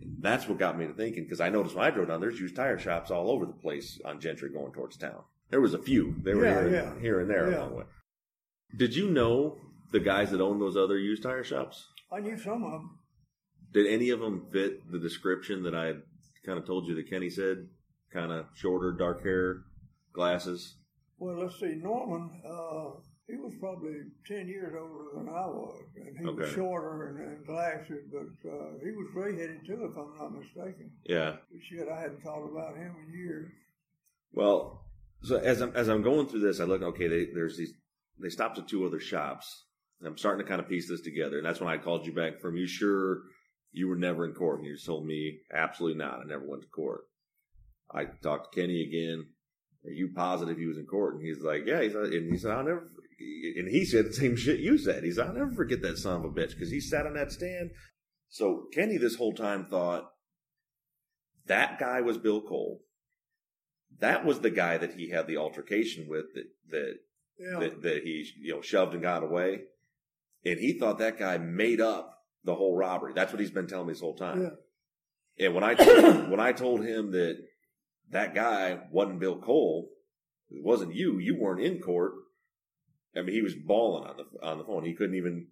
And 0.00 0.16
that's 0.20 0.48
what 0.48 0.58
got 0.58 0.78
me 0.78 0.86
to 0.86 0.94
thinking 0.94 1.24
because 1.24 1.40
I 1.40 1.50
noticed 1.50 1.74
when 1.76 1.84
I 1.84 1.90
drove 1.90 2.08
down, 2.08 2.20
there's 2.20 2.40
used 2.40 2.56
tire 2.56 2.78
shops 2.78 3.10
all 3.10 3.30
over 3.30 3.44
the 3.44 3.52
place 3.52 4.00
on 4.04 4.18
Gentry 4.18 4.48
going 4.50 4.72
towards 4.72 4.96
town. 4.96 5.22
There 5.50 5.60
was 5.60 5.74
a 5.74 5.78
few. 5.78 6.14
They 6.22 6.34
were 6.34 6.44
Yeah, 6.44 6.60
here, 6.62 6.70
yeah. 6.70 6.92
and, 6.92 7.00
here 7.02 7.20
and 7.20 7.28
there 7.28 7.50
Yeah. 7.50 7.58
along 7.58 7.70
the 7.70 7.76
way. 7.76 7.84
Did 8.76 8.94
you 8.94 9.10
know 9.10 9.58
the 9.92 10.00
guys 10.00 10.30
that 10.30 10.40
own 10.40 10.58
those 10.58 10.76
other 10.76 10.98
used 10.98 11.22
tire 11.22 11.44
shops? 11.44 11.88
I 12.10 12.20
knew 12.20 12.38
some 12.38 12.64
of 12.64 12.72
them. 12.72 12.98
Did 13.72 13.86
any 13.86 14.10
of 14.10 14.20
them 14.20 14.46
fit 14.52 14.90
the 14.90 14.98
description 14.98 15.62
that 15.64 15.74
I 15.74 15.94
kind 16.44 16.58
of 16.58 16.66
told 16.66 16.86
you 16.86 16.94
that 16.94 17.08
Kenny 17.08 17.30
said? 17.30 17.68
Kind 18.12 18.32
of 18.32 18.46
shorter, 18.54 18.92
dark 18.92 19.22
hair, 19.22 19.62
glasses. 20.12 20.76
Well, 21.18 21.38
let's 21.40 21.58
see. 21.58 21.74
Norman, 21.76 22.30
uh, 22.44 22.98
he 23.26 23.36
was 23.36 23.54
probably 23.58 23.94
ten 24.26 24.48
years 24.48 24.74
older 24.78 25.16
than 25.16 25.28
I 25.28 25.46
was, 25.46 25.82
and 25.96 26.18
he 26.18 26.26
was 26.26 26.50
shorter 26.50 27.08
and, 27.08 27.18
and 27.20 27.46
glasses, 27.46 28.04
but 28.12 28.50
uh, 28.50 28.72
he 28.84 28.90
was 28.90 29.08
gray-headed 29.14 29.64
too, 29.66 29.88
if 29.90 29.96
I'm 29.96 30.14
not 30.18 30.38
mistaken. 30.38 30.90
Yeah. 31.04 31.36
Shit, 31.70 31.88
I 31.88 32.00
hadn't 32.00 32.22
thought 32.22 32.44
about 32.44 32.76
him 32.76 32.94
in 33.06 33.18
years. 33.18 33.50
Well, 34.32 34.84
so 35.22 35.36
as 35.36 35.62
I'm 35.62 35.74
as 35.74 35.88
I'm 35.88 36.02
going 36.02 36.26
through 36.26 36.40
this, 36.40 36.60
I 36.60 36.64
look. 36.64 36.82
Okay, 36.82 37.08
they, 37.08 37.28
there's 37.32 37.56
these. 37.56 37.72
They 38.22 38.30
stopped 38.30 38.58
at 38.58 38.68
two 38.68 38.86
other 38.86 39.00
shops. 39.00 39.66
I'm 40.04 40.18
starting 40.18 40.44
to 40.44 40.48
kind 40.48 40.60
of 40.60 40.68
piece 40.68 40.88
this 40.88 41.00
together, 41.00 41.36
and 41.38 41.46
that's 41.46 41.60
when 41.60 41.72
I 41.72 41.78
called 41.78 42.06
you 42.06 42.12
back 42.12 42.40
from. 42.40 42.56
You 42.56 42.66
sure 42.66 43.22
you 43.70 43.88
were 43.88 43.96
never 43.96 44.24
in 44.24 44.34
court? 44.34 44.58
And 44.58 44.66
you 44.66 44.76
told 44.76 45.06
me 45.06 45.38
absolutely 45.52 45.98
not. 45.98 46.20
I 46.20 46.24
never 46.26 46.44
went 46.46 46.62
to 46.62 46.68
court. 46.68 47.02
I 47.92 48.04
talked 48.04 48.52
to 48.52 48.60
Kenny 48.60 48.82
again. 48.82 49.26
Are 49.84 49.90
you 49.90 50.10
positive 50.14 50.58
he 50.58 50.66
was 50.66 50.78
in 50.78 50.86
court? 50.86 51.14
And 51.14 51.24
he's 51.24 51.42
like, 51.42 51.62
yeah. 51.66 51.82
He's 51.82 51.94
and 51.94 52.32
he 52.32 52.38
said, 52.38 52.52
I'll 52.52 52.64
never. 52.64 52.90
And 53.56 53.68
he 53.68 53.84
said 53.84 54.06
the 54.06 54.12
same 54.12 54.36
shit 54.36 54.60
you 54.60 54.78
said. 54.78 55.04
He's, 55.04 55.18
I'll 55.18 55.32
never 55.32 55.52
forget 55.52 55.82
that 55.82 55.98
son 55.98 56.16
of 56.16 56.24
a 56.24 56.28
bitch 56.28 56.50
because 56.50 56.70
he 56.70 56.80
sat 56.80 57.06
on 57.06 57.14
that 57.14 57.32
stand. 57.32 57.70
So 58.28 58.64
Kenny 58.72 58.96
this 58.96 59.16
whole 59.16 59.34
time 59.34 59.66
thought 59.66 60.10
that 61.46 61.78
guy 61.78 62.00
was 62.00 62.18
Bill 62.18 62.40
Cole. 62.40 62.80
That 63.98 64.24
was 64.24 64.40
the 64.40 64.50
guy 64.50 64.78
that 64.78 64.94
he 64.94 65.10
had 65.10 65.26
the 65.26 65.36
altercation 65.36 66.06
with 66.08 66.26
that 66.34 66.46
that 66.70 66.94
Yeah, 67.38 67.60
that, 67.60 67.82
that 67.82 68.02
he 68.04 68.26
you 68.40 68.54
know 68.54 68.60
shoved 68.60 68.94
and 68.94 69.02
got 69.02 69.22
away, 69.22 69.62
and 70.44 70.58
he 70.58 70.78
thought 70.78 70.98
that 70.98 71.18
guy 71.18 71.38
made 71.38 71.80
up 71.80 72.22
the 72.44 72.54
whole 72.54 72.76
robbery. 72.76 73.12
That's 73.14 73.32
what 73.32 73.40
he's 73.40 73.50
been 73.50 73.66
telling 73.66 73.86
me 73.86 73.92
this 73.92 74.00
whole 74.00 74.16
time. 74.16 74.42
yeah. 74.42 75.46
And 75.46 75.54
when 75.54 75.64
I 75.64 75.74
when 76.28 76.40
I 76.40 76.52
told 76.52 76.84
him 76.84 77.12
that 77.12 77.38
that 78.10 78.34
guy 78.34 78.80
wasn't 78.90 79.20
Bill 79.20 79.38
Cole, 79.38 79.88
it 80.50 80.62
wasn't 80.62 80.94
you. 80.94 81.18
You 81.18 81.36
weren't 81.40 81.62
in 81.62 81.80
court. 81.80 82.12
I 83.16 83.22
mean, 83.22 83.34
he 83.34 83.42
was 83.42 83.54
bawling 83.54 84.08
on 84.08 84.16
the 84.16 84.46
on 84.46 84.58
the 84.58 84.64
phone. 84.64 84.84
He 84.84 84.94
couldn't 84.94 85.16
even 85.16 85.48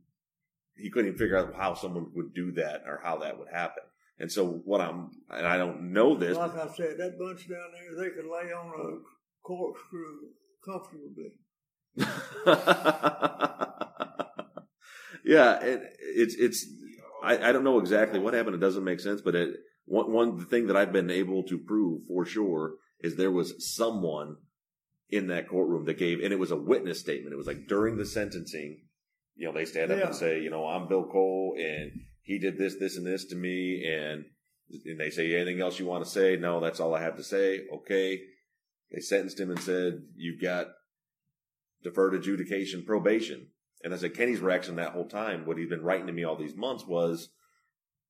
he 0.77 0.91
couldn't 0.91 1.09
even 1.09 1.19
figure 1.19 1.39
out 1.39 1.55
how 1.57 1.75
someone 1.75 2.07
would 2.15 2.35
do 2.35 2.53
that 2.53 2.83
or 2.87 3.01
how 3.03 3.19
that 3.19 3.39
would 3.39 3.49
happen. 3.53 3.83
And 4.19 4.31
so 4.31 4.47
what 4.65 4.81
I'm 4.81 5.11
and 5.31 5.47
I 5.47 5.57
don't 5.57 5.93
know 5.93 6.17
this. 6.17 6.37
Like 6.37 6.55
I 6.57 6.69
said, 6.75 6.99
that 6.99 7.19
bunch 7.19 7.49
down 7.49 7.59
there, 7.73 8.05
they 8.05 8.15
could 8.15 8.27
lay 8.27 8.53
on 8.53 8.69
a 8.69 8.99
corkscrew 9.43 10.29
comfortably. 10.65 11.33
yeah, 15.25 15.61
it, 15.61 15.83
it's 16.01 16.35
it's. 16.35 16.67
I, 17.23 17.49
I 17.49 17.53
don't 17.53 17.65
know 17.65 17.79
exactly 17.79 18.19
what 18.19 18.35
happened. 18.35 18.55
It 18.55 18.61
doesn't 18.61 18.85
make 18.85 19.01
sense, 19.01 19.21
but 19.21 19.35
it, 19.35 19.51
one 19.85 20.13
one 20.13 20.47
thing 20.47 20.67
that 20.69 20.77
I've 20.77 20.93
been 20.93 21.11
able 21.11 21.43
to 21.45 21.59
prove 21.59 22.03
for 22.09 22.25
sure 22.25 22.75
is 23.01 23.17
there 23.17 23.31
was 23.31 23.55
someone 23.75 24.37
in 25.11 25.27
that 25.29 25.49
courtroom 25.49 25.85
that 25.87 25.99
gave, 25.99 26.21
and 26.21 26.33
it 26.33 26.39
was 26.39 26.51
a 26.51 26.57
witness 26.57 27.01
statement. 27.01 27.33
It 27.33 27.37
was 27.37 27.47
like 27.47 27.67
during 27.67 27.97
the 27.97 28.07
sentencing, 28.07 28.83
you 29.35 29.47
know, 29.47 29.53
they 29.53 29.65
stand 29.65 29.91
up 29.91 29.99
Yeah. 29.99 30.07
and 30.07 30.15
say, 30.15 30.41
you 30.41 30.51
know, 30.51 30.67
I'm 30.67 30.89
Bill 30.89 31.05
Cole, 31.05 31.57
and 31.59 31.91
he 32.23 32.39
did 32.39 32.57
this, 32.59 32.77
this, 32.79 32.97
and 32.97 33.07
this 33.07 33.25
to 33.27 33.37
me, 33.37 33.85
and 33.85 34.25
and 34.87 35.01
they 35.01 35.11
say 35.11 35.35
anything 35.35 35.61
else 35.61 35.81
you 35.81 35.87
want 35.87 36.05
to 36.05 36.11
say? 36.11 36.37
No, 36.37 36.61
that's 36.61 36.79
all 36.79 36.95
I 36.95 37.03
have 37.03 37.17
to 37.17 37.25
say. 37.25 37.67
Okay, 37.75 38.21
they 38.93 39.01
sentenced 39.01 39.41
him 39.41 39.51
and 39.51 39.59
said 39.61 40.03
you've 40.17 40.41
got 40.41 40.67
deferred 41.83 42.15
adjudication 42.15 42.85
probation. 42.85 43.49
And 43.83 43.95
I 43.95 43.97
said, 43.97 44.15
Kenny's 44.15 44.41
reaction 44.41 44.77
that 44.77 44.93
whole 44.93 45.09
time, 45.09 45.47
what 45.47 45.57
he'd 45.57 45.71
been 45.71 45.83
writing 45.83 46.07
to 46.07 46.13
me 46.13 46.25
all 46.25 46.37
these 46.37 46.57
months 46.57 46.87
was, 46.87 47.31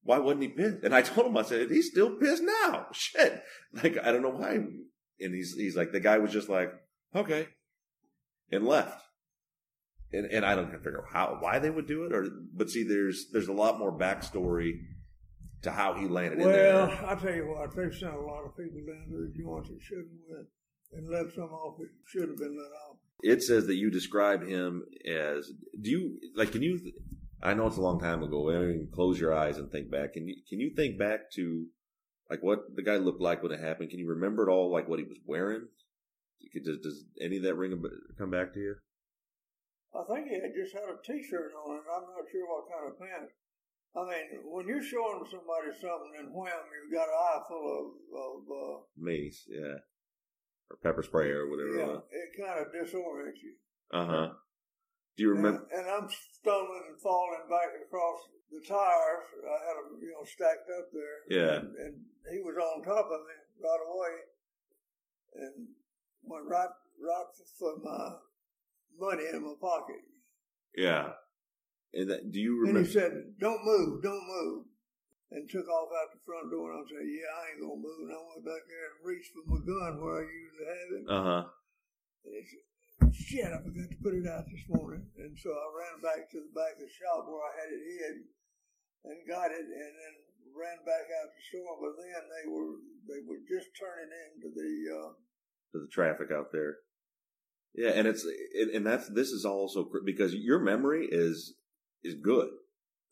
why 0.03 0.18
wasn't 0.18 0.43
he 0.43 0.49
pissed? 0.49 0.83
And 0.83 0.95
I 0.95 1.03
told 1.03 1.29
him, 1.29 1.37
I 1.37 1.43
said, 1.43 1.71
he's 1.71 1.91
still 1.91 2.16
pissed 2.16 2.43
now. 2.43 2.87
Shit. 2.93 3.43
Like, 3.73 3.99
I 4.03 4.12
don't 4.12 4.23
know 4.23 4.31
why. 4.31 4.55
And 5.21 5.35
he's, 5.35 5.55
he's 5.55 5.77
like, 5.77 5.93
the 5.93 6.01
guy 6.01 6.18
was 6.18 6.33
just 6.33 6.49
like, 6.49 6.73
okay. 7.14 7.49
And 8.51 8.66
left. 8.66 9.01
And, 10.12 10.27
and 10.27 10.45
I 10.45 10.57
don't 10.57 10.73
figure 10.73 10.99
out 10.99 11.12
how, 11.12 11.39
why 11.39 11.61
they 11.61 11.71
would 11.71 11.87
do 11.87 12.05
it 12.05 12.12
or, 12.12 12.27
but 12.53 12.68
see, 12.68 12.83
there's, 12.83 13.27
there's 13.33 13.47
a 13.47 13.53
lot 13.53 13.79
more 13.79 13.97
backstory 13.97 14.81
to 15.62 15.71
how 15.71 15.95
he 15.95 16.09
landed 16.09 16.41
in 16.41 16.47
Well, 16.47 16.53
there. 16.53 17.07
I 17.07 17.14
tell 17.14 17.35
you 17.35 17.47
what, 17.47 17.77
they've 17.77 17.95
sent 17.95 18.14
a 18.14 18.21
lot 18.21 18.45
of 18.45 18.57
people 18.57 18.81
down 18.89 19.07
to 19.09 19.29
the 19.29 19.33
joints 19.41 19.68
that 19.68 19.79
shouldn't 19.81 20.09
went 20.29 20.49
and 20.93 21.09
left 21.09 21.34
some 21.34 21.45
off. 21.45 21.78
That 21.78 21.88
should 22.07 22.28
have 22.28 22.38
been 22.38 22.57
let 22.57 22.72
off. 22.88 22.97
it 23.22 23.43
says 23.43 23.66
that 23.66 23.76
you 23.76 23.91
describe 23.91 24.47
him 24.47 24.84
as 25.07 25.51
do 25.80 25.91
you 25.91 26.18
like 26.36 26.53
can 26.53 26.62
you 26.62 26.80
i 27.43 27.53
know 27.55 27.66
it's 27.66 27.76
a 27.76 27.82
long 27.82 28.01
time 28.01 28.22
ago 28.22 28.51
I 28.51 28.59
mean, 28.59 28.88
close 28.93 29.20
your 29.20 29.34
eyes 29.34 29.59
and 29.59 29.70
think 29.70 29.91
back. 29.91 30.14
Can 30.14 30.26
you 30.28 30.36
can 30.49 30.59
you 30.61 30.70
think 30.74 30.99
back 30.99 31.30
to 31.36 31.66
like 32.30 32.43
what 32.43 32.61
the 32.74 32.82
guy 32.82 32.97
looked 32.97 33.20
like 33.20 33.43
when 33.43 33.53
it 33.53 33.61
happened? 33.61 33.91
Can 33.91 33.99
you 33.99 34.09
remember 34.09 34.49
it 34.49 34.53
all 34.53 34.70
like 34.72 34.88
what 34.88 34.99
he 34.99 35.05
was 35.05 35.18
wearing? 35.26 35.66
Does, 36.64 36.78
does 36.82 37.05
any 37.20 37.36
of 37.36 37.43
that 37.45 37.55
ring 37.57 37.72
a 37.72 37.78
come 38.18 38.30
back 38.30 38.53
to 38.55 38.61
you? 38.61 38.74
I 39.95 40.03
think 40.07 40.28
he 40.28 40.34
had 40.34 40.55
just 40.55 40.72
had 40.72 40.86
a 40.86 40.97
T-shirt 41.03 41.51
on, 41.66 41.82
and 41.82 41.88
I'm 41.91 42.07
not 42.07 42.30
sure 42.30 42.47
what 42.47 42.70
kind 42.70 42.86
of 42.86 42.95
pants. 42.99 43.34
I 43.99 44.03
mean, 44.07 44.26
when 44.47 44.68
you're 44.68 44.82
showing 44.82 45.26
somebody 45.26 45.74
something 45.82 46.14
and 46.18 46.30
wham, 46.32 46.62
you've 46.70 46.95
got 46.95 47.11
an 47.11 47.18
eye 47.18 47.43
full 47.49 47.66
of, 47.74 47.86
of 48.14 48.38
uh, 48.47 48.76
mace 48.97 49.43
yeah 49.51 49.82
or 50.71 50.77
pepper 50.83 51.03
spray 51.03 51.31
or 51.31 51.51
whatever 51.51 51.77
yeah, 51.77 51.99
it 52.11 52.31
kind 52.39 52.59
of 52.61 52.73
disorients 52.73 53.43
you. 53.43 53.55
uh-huh 53.93 54.33
do 55.16 55.25
you 55.25 55.31
remember 55.31 55.66
And, 55.75 55.85
and 55.85 55.91
I'm 55.91 56.09
stumbling 56.09 56.85
and 56.89 57.01
falling 57.03 57.45
back 57.51 57.68
across 57.85 58.25
the 58.51 58.62
tires. 58.66 59.27
I 59.45 59.59
had 59.62 59.77
them, 59.79 60.01
you 60.01 60.11
know, 60.11 60.25
stacked 60.25 60.66
up 60.75 60.91
there. 60.91 61.18
Yeah. 61.29 61.57
And, 61.61 61.77
and 61.77 61.95
he 62.33 62.41
was 62.41 62.57
on 62.59 62.83
top 62.83 63.07
of 63.07 63.21
me 63.29 63.37
right 63.62 63.85
away, 63.85 64.14
and 65.37 65.68
went 66.25 66.47
right, 66.47 66.73
right 66.99 67.31
for 67.59 67.77
my 67.85 68.16
money 68.99 69.25
in 69.33 69.45
my 69.45 69.55
pocket. 69.61 70.03
yeah 70.75 71.11
and 71.93 72.11
that, 72.11 72.31
do 72.31 72.39
you 72.39 72.59
remember? 72.61 72.81
And 72.81 72.89
remember 72.89 72.89
he 72.89 72.93
said, 72.93 73.35
"Don't 73.41 73.64
move, 73.64 74.03
don't 74.03 74.27
move," 74.27 74.64
and 75.31 75.47
took 75.49 75.68
off 75.70 75.91
out 75.95 76.11
the 76.11 76.22
front 76.26 76.51
door. 76.51 76.74
And 76.74 76.83
I 76.83 76.85
said, 76.91 77.07
"Yeah, 77.07 77.31
I 77.31 77.43
ain't 77.55 77.62
gonna 77.62 77.78
move." 77.81 78.01
And 78.07 78.14
I 78.14 78.20
went 78.20 78.45
back 78.45 78.64
there 78.66 78.87
and 78.91 79.07
reached 79.07 79.33
for 79.35 79.47
my 79.47 79.61
gun 79.62 79.93
where 80.03 80.18
I 80.18 80.24
usually 80.26 80.66
have 80.66 80.91
it. 80.91 81.05
uh-huh 81.07 81.45
And 82.26 82.35
he 82.35 82.45
said, 82.47 82.64
Shit, 83.11 83.51
I 83.51 83.59
forgot 83.59 83.91
to 83.91 84.03
put 84.03 84.14
it 84.14 84.26
out 84.26 84.47
this 84.47 84.66
morning. 84.70 85.03
And 85.18 85.35
so 85.39 85.51
I 85.51 85.66
ran 85.74 85.99
back 85.99 86.31
to 86.31 86.39
the 86.39 86.53
back 86.55 86.78
of 86.78 86.87
the 86.87 86.95
shop 86.95 87.26
where 87.26 87.43
I 87.43 87.53
had 87.59 87.70
it 87.74 87.83
hid 87.83 88.16
and 89.03 89.26
got 89.26 89.51
it 89.51 89.66
and 89.66 89.93
then 89.99 90.14
ran 90.55 90.78
back 90.87 91.11
out 91.11 91.31
the 91.35 91.43
store. 91.51 91.74
But 91.81 91.99
then 91.99 92.22
they 92.31 92.47
were 92.47 92.78
they 93.11 93.20
were 93.26 93.43
just 93.51 93.74
turning 93.74 94.11
into 94.14 94.55
the 94.55 94.70
uh 94.95 95.12
to 95.72 95.76
the 95.81 95.91
traffic 95.91 96.31
out 96.31 96.53
there. 96.53 96.78
Yeah, 97.74 97.91
and 97.91 98.07
it's 98.07 98.26
and 98.74 98.87
that's 98.87 99.09
this 99.09 99.31
is 99.31 99.45
also 99.45 99.89
because 100.05 100.35
your 100.35 100.59
memory 100.59 101.09
is 101.11 101.55
is 102.03 102.14
good. 102.14 102.51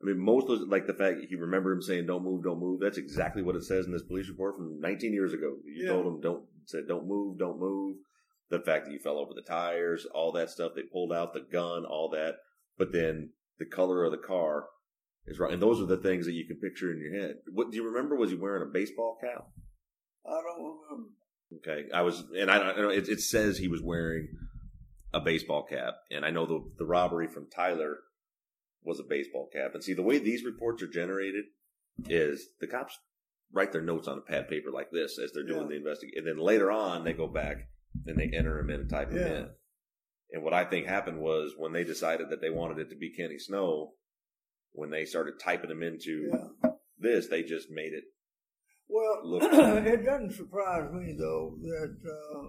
I 0.01 0.07
mean, 0.07 0.19
most 0.19 0.49
of 0.49 0.61
like 0.69 0.87
the 0.87 0.95
fact 0.95 1.19
you 1.29 1.39
remember 1.41 1.73
him 1.73 1.83
saying 1.83 2.07
"Don't 2.07 2.23
move, 2.23 2.45
don't 2.45 2.61
move." 2.61 2.81
That's 2.81 2.99
exactly 2.99 3.43
what 3.43 3.57
it 3.57 3.65
says 3.65 3.87
in 3.87 3.93
this 3.93 4.03
police 4.03 4.29
report 4.29 4.57
from 4.57 4.79
19 4.81 5.13
years 5.13 5.33
ago. 5.33 5.57
You 5.65 5.85
Yeah. 5.85 5.93
told 5.93 6.07
him 6.07 6.21
don't 6.21 6.45
said 6.67 6.87
"Don't 6.87 7.07
move, 7.09 7.39
don't 7.39 7.59
move." 7.59 7.97
The 8.51 8.61
fact 8.61 8.87
that 8.87 8.93
you 8.93 8.99
fell 8.99 9.19
over 9.19 9.35
the 9.35 9.43
tires, 9.43 10.07
all 10.07 10.33
that 10.33 10.51
stuff. 10.51 10.73
They 10.75 10.83
pulled 10.83 11.13
out 11.13 11.35
the 11.35 11.41
gun, 11.41 11.85
all 11.85 12.09
that. 12.11 12.37
But 12.79 12.93
then 12.93 13.31
the 13.59 13.67
color 13.67 14.05
of 14.05 14.13
the 14.13 14.19
car 14.19 14.69
is 15.27 15.39
right, 15.39 15.53
and 15.53 15.61
those 15.61 15.81
are 15.83 15.87
the 15.87 15.97
things 15.99 16.25
that 16.27 16.33
you 16.33 16.47
can 16.47 16.57
picture 16.59 16.93
in 16.93 16.99
your 17.01 17.13
head. 17.21 17.37
What 17.53 17.71
do 17.71 17.77
you 17.77 17.85
remember? 17.85 18.15
Was 18.17 18.31
he 18.31 18.37
wearing 18.37 18.63
a 18.63 18.73
baseball 18.73 19.19
cap? 19.21 19.49
I 20.25 20.31
don't 20.31 20.79
remember. 20.91 21.09
Okay, 21.57 21.89
I 21.93 22.03
was, 22.03 22.25
and 22.37 22.51
I 22.51 22.59
don't 22.59 22.79
know. 22.79 22.89
It, 22.91 23.09
it 23.09 23.21
says 23.21 23.59
he 23.59 23.69
was 23.69 23.83
wearing 23.83 24.29
a 25.13 25.21
baseball 25.21 25.65
cap, 25.65 25.95
and 26.11 26.25
I 26.25 26.31
know 26.31 26.47
the 26.47 26.61
the 26.79 26.87
robbery 26.87 27.27
from 27.27 27.49
Tyler 27.51 27.99
was 28.83 29.01
a 29.01 29.05
baseball 29.09 29.49
cap. 29.53 29.73
And 29.75 29.83
see, 29.83 29.95
the 29.95 30.03
way 30.03 30.19
these 30.19 30.45
reports 30.45 30.83
are 30.83 30.89
generated 30.89 31.45
is 32.09 32.49
the 32.61 32.67
cops 32.67 32.97
write 33.53 33.73
their 33.73 33.83
notes 33.83 34.07
on 34.09 34.19
a 34.19 34.21
pad 34.21 34.49
paper 34.49 34.71
like 34.71 34.91
this 34.91 35.19
as 35.23 35.33
they're 35.33 35.43
doing 35.47 35.63
Yeah. 35.63 35.69
the 35.69 35.77
investigation, 35.77 36.19
and 36.19 36.27
then 36.27 36.45
later 36.45 36.71
on 36.71 37.05
they 37.05 37.13
go 37.13 37.27
back 37.27 37.69
and 38.07 38.19
they 38.19 38.31
enter 38.37 38.57
them 38.59 38.71
in 38.71 38.81
and 38.81 38.91
type 38.91 39.11
them 39.11 39.19
in. 39.27 39.51
And 40.33 40.43
what 40.43 40.53
I 40.53 40.65
think 40.65 40.87
happened 40.87 41.19
was 41.21 41.55
when 41.57 41.73
they 41.73 41.85
decided 41.85 42.29
that 42.31 42.41
they 42.43 42.51
wanted 42.51 42.79
it 42.79 42.91
to 42.91 42.97
be 42.97 43.15
Kenny 43.17 43.39
Snow, 43.39 43.95
when 44.73 44.91
they 44.91 45.07
started 45.07 45.41
typing 45.43 45.71
them 45.71 45.83
into 45.83 46.31
Yeah. 46.31 46.71
this, 46.99 47.29
they 47.29 47.43
just 47.43 47.71
made 47.71 47.95
it. 47.95 48.05
Well, 48.87 49.21
Look. 49.25 49.43
it 49.53 50.05
doesn't 50.05 50.33
surprise 50.35 50.93
me 50.93 51.15
though 51.19 51.57
that 51.63 51.97
uh, 52.05 52.49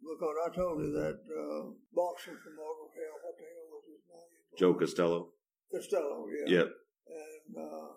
because 0.00 0.36
I 0.46 0.54
told 0.54 0.80
you 0.80 0.92
that 0.92 1.18
uh, 1.26 1.70
boxer 1.92 2.32
from 2.42 2.54
over 2.58 2.92
here, 2.94 3.10
what 3.24 3.36
the 3.36 3.44
hell 3.44 3.68
was 3.72 3.84
his 3.88 4.02
name? 4.08 4.58
Joe 4.58 4.74
Costello. 4.74 5.32
Costello, 5.72 6.26
yeah. 6.46 6.58
Yep. 6.58 6.68
And 7.08 7.56
uh, 7.64 7.88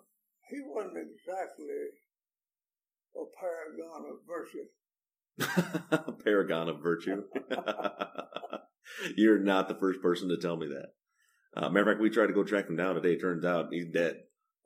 he 0.48 0.56
wasn't 0.66 0.96
exactly 0.98 1.66
a 3.16 3.24
paragon 3.40 4.04
of 4.10 4.18
virtue. 4.26 4.66
Paragon 6.24 6.68
of 6.68 6.82
virtue. 6.82 7.22
You're 9.16 9.38
not 9.38 9.68
the 9.68 9.74
first 9.76 10.02
person 10.02 10.28
to 10.28 10.36
tell 10.36 10.56
me 10.56 10.66
that. 10.68 10.88
Uh, 11.56 11.68
matter 11.70 11.80
of 11.90 11.94
fact, 11.94 12.02
we 12.02 12.10
tried 12.10 12.26
to 12.26 12.32
go 12.32 12.44
track 12.44 12.68
him 12.68 12.76
down 12.76 12.94
today. 12.94 13.12
It 13.14 13.20
turns 13.20 13.44
out 13.44 13.68
he's 13.72 13.86
dead. 13.92 14.16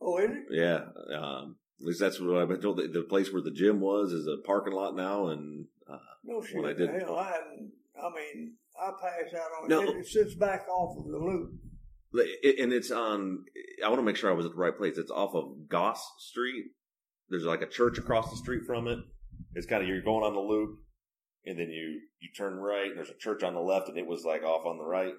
Oh, 0.01 0.19
is 0.19 0.31
it? 0.31 0.45
Yeah. 0.51 0.81
Um, 1.17 1.57
at 1.81 1.87
least 1.87 2.01
that's 2.01 2.21
what 2.21 2.37
I've 2.39 2.49
been 2.49 2.61
told. 2.61 2.79
The, 2.79 2.89
the 2.89 3.03
place 3.09 3.33
where 3.33 3.43
the 3.43 3.51
gym 3.53 3.81
was 3.81 4.13
is 4.13 4.27
a 4.27 4.43
parking 4.47 4.75
lot 4.75 4.97
now, 4.97 5.29
and 5.29 5.67
uh, 5.91 5.97
No 6.25 6.43
shit. 6.43 6.57
When 6.57 6.67
I 6.71 6.73
did- 6.75 6.91
Hell, 6.91 7.17
I. 7.17 7.31
I 7.97 8.11
mean, 8.11 8.55
I 8.79 8.91
passed 9.01 9.35
out 9.35 9.63
on 9.63 9.69
No. 9.69 9.83
it. 9.83 9.97
It 10.01 10.07
sits 10.07 10.35
back 10.35 10.67
off 10.69 10.99
of 10.99 11.11
the 11.11 11.19
loop. 11.19 11.53
And 12.15 12.73
it's 12.73 12.91
on. 12.91 13.45
I 13.85 13.89
want 13.89 13.99
to 13.99 14.05
make 14.05 14.17
sure 14.17 14.31
I 14.31 14.35
was 14.35 14.47
at 14.47 14.53
the 14.53 14.59
right 14.59 14.77
place. 14.77 14.99
It's 14.99 15.11
off 15.11 15.35
of 15.35 15.69
Goss 15.69 16.01
Street. 16.19 16.65
There's 17.29 17.45
like 17.45 17.63
a 17.63 17.69
church 17.69 17.99
across 17.99 18.31
the 18.31 18.37
street 18.37 18.63
from 18.67 18.87
it. 18.87 18.99
It's 19.55 19.67
kind 19.67 19.83
of 19.83 19.89
you're 19.89 20.03
going 20.03 20.25
on 20.25 20.35
the 20.35 20.41
loop, 20.41 20.79
and 21.45 21.59
then 21.59 21.71
you 21.71 22.01
you 22.21 22.29
turn 22.37 22.55
right. 22.55 22.89
And 22.89 22.97
there's 22.97 23.11
a 23.11 23.19
church 23.19 23.43
on 23.43 23.55
the 23.55 23.61
left, 23.61 23.89
and 23.89 23.99
it 23.99 24.07
was 24.07 24.25
like 24.25 24.43
off 24.43 24.67
on 24.67 24.79
the 24.79 24.85
right. 24.85 25.15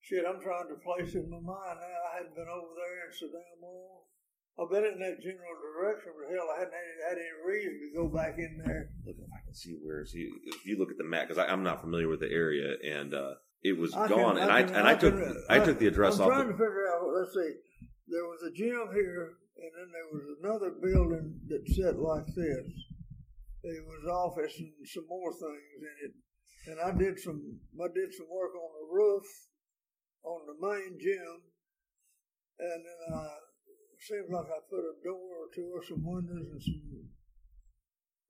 Shit, 0.00 0.24
I'm 0.28 0.40
trying 0.40 0.68
to 0.68 0.76
place 0.76 1.14
it 1.14 1.24
in 1.24 1.30
my 1.30 1.40
mind 1.40 1.80
now. 1.80 2.00
I 2.12 2.16
hadn't 2.18 2.34
been 2.34 2.48
over 2.48 2.72
there 2.76 3.08
in 3.08 3.12
so 3.12 3.26
damn 3.26 3.62
long. 3.62 4.04
I've 4.58 4.70
been 4.70 4.84
in 4.84 4.98
that 4.98 5.22
general 5.22 5.54
direction, 5.54 6.12
but 6.18 6.34
hell, 6.34 6.50
I 6.50 6.58
hadn't 6.58 6.74
had, 6.74 7.14
had 7.14 7.18
any 7.18 7.34
reason 7.46 7.78
to 7.78 7.96
go 7.96 8.08
back 8.08 8.38
in 8.38 8.58
there. 8.64 8.90
Look 9.06 9.16
if 9.18 9.30
I 9.30 9.44
can 9.44 9.54
see 9.54 9.78
where. 9.82 10.04
See 10.04 10.28
if 10.46 10.66
you 10.66 10.78
look 10.78 10.90
at 10.90 10.98
the 10.98 11.04
map 11.04 11.28
because 11.28 11.38
I'm 11.38 11.62
not 11.62 11.80
familiar 11.80 12.08
with 12.08 12.20
the 12.20 12.30
area, 12.30 12.74
and 12.84 13.14
uh, 13.14 13.34
it 13.62 13.76
was 13.78 13.94
I 13.94 14.06
can- 14.08 14.16
gone. 14.16 14.38
and 14.38 14.50
I 14.50 14.62
can- 14.62 14.74
and 14.76 14.86
I, 14.88 14.94
took 14.94 15.14
can- 15.14 15.44
I 15.48 15.58
took 15.64 15.78
the 15.78 15.86
address 15.88 16.14
off. 16.20 16.20
I'm 16.20 16.26
off. 16.26 16.32
trying 16.34 16.46
The, 16.46 16.52
to 16.52 16.58
figure 16.58 16.88
out. 16.92 17.02
Let's 17.12 17.34
see. 17.34 17.52
There 18.08 18.24
was 18.24 18.42
a 18.42 18.52
gym 18.52 18.88
here, 18.94 19.34
and 19.56 19.70
then 19.76 19.88
there 19.92 20.08
was 20.12 20.24
another 20.40 20.70
building 20.80 21.40
that 21.48 21.66
set 21.74 21.98
like 21.98 22.26
this. 22.26 22.68
There 23.62 23.82
was 23.84 24.04
office 24.08 24.54
and 24.58 24.72
some 24.86 25.06
more 25.08 25.32
things 25.32 25.82
in 25.82 25.96
it. 26.08 26.14
And 26.70 26.80
I 26.80 26.96
did 26.96 27.18
some. 27.18 27.60
I 27.80 27.88
did 27.92 28.12
some 28.14 28.28
work 28.30 28.54
on 28.54 28.70
the 28.80 28.86
roof 28.94 29.24
on 30.24 30.40
the 30.46 30.56
main 30.66 30.98
gym, 31.00 31.42
and 32.58 32.80
then 32.84 33.00
I 33.18 33.28
seems 34.00 34.30
like 34.30 34.46
I 34.46 34.60
put 34.70 34.78
a 34.84 34.94
door 35.02 35.18
or 35.42 35.48
two 35.54 35.70
or 35.74 35.82
some 35.84 36.04
windows 36.06 36.46
and 36.52 36.62
some 36.62 37.08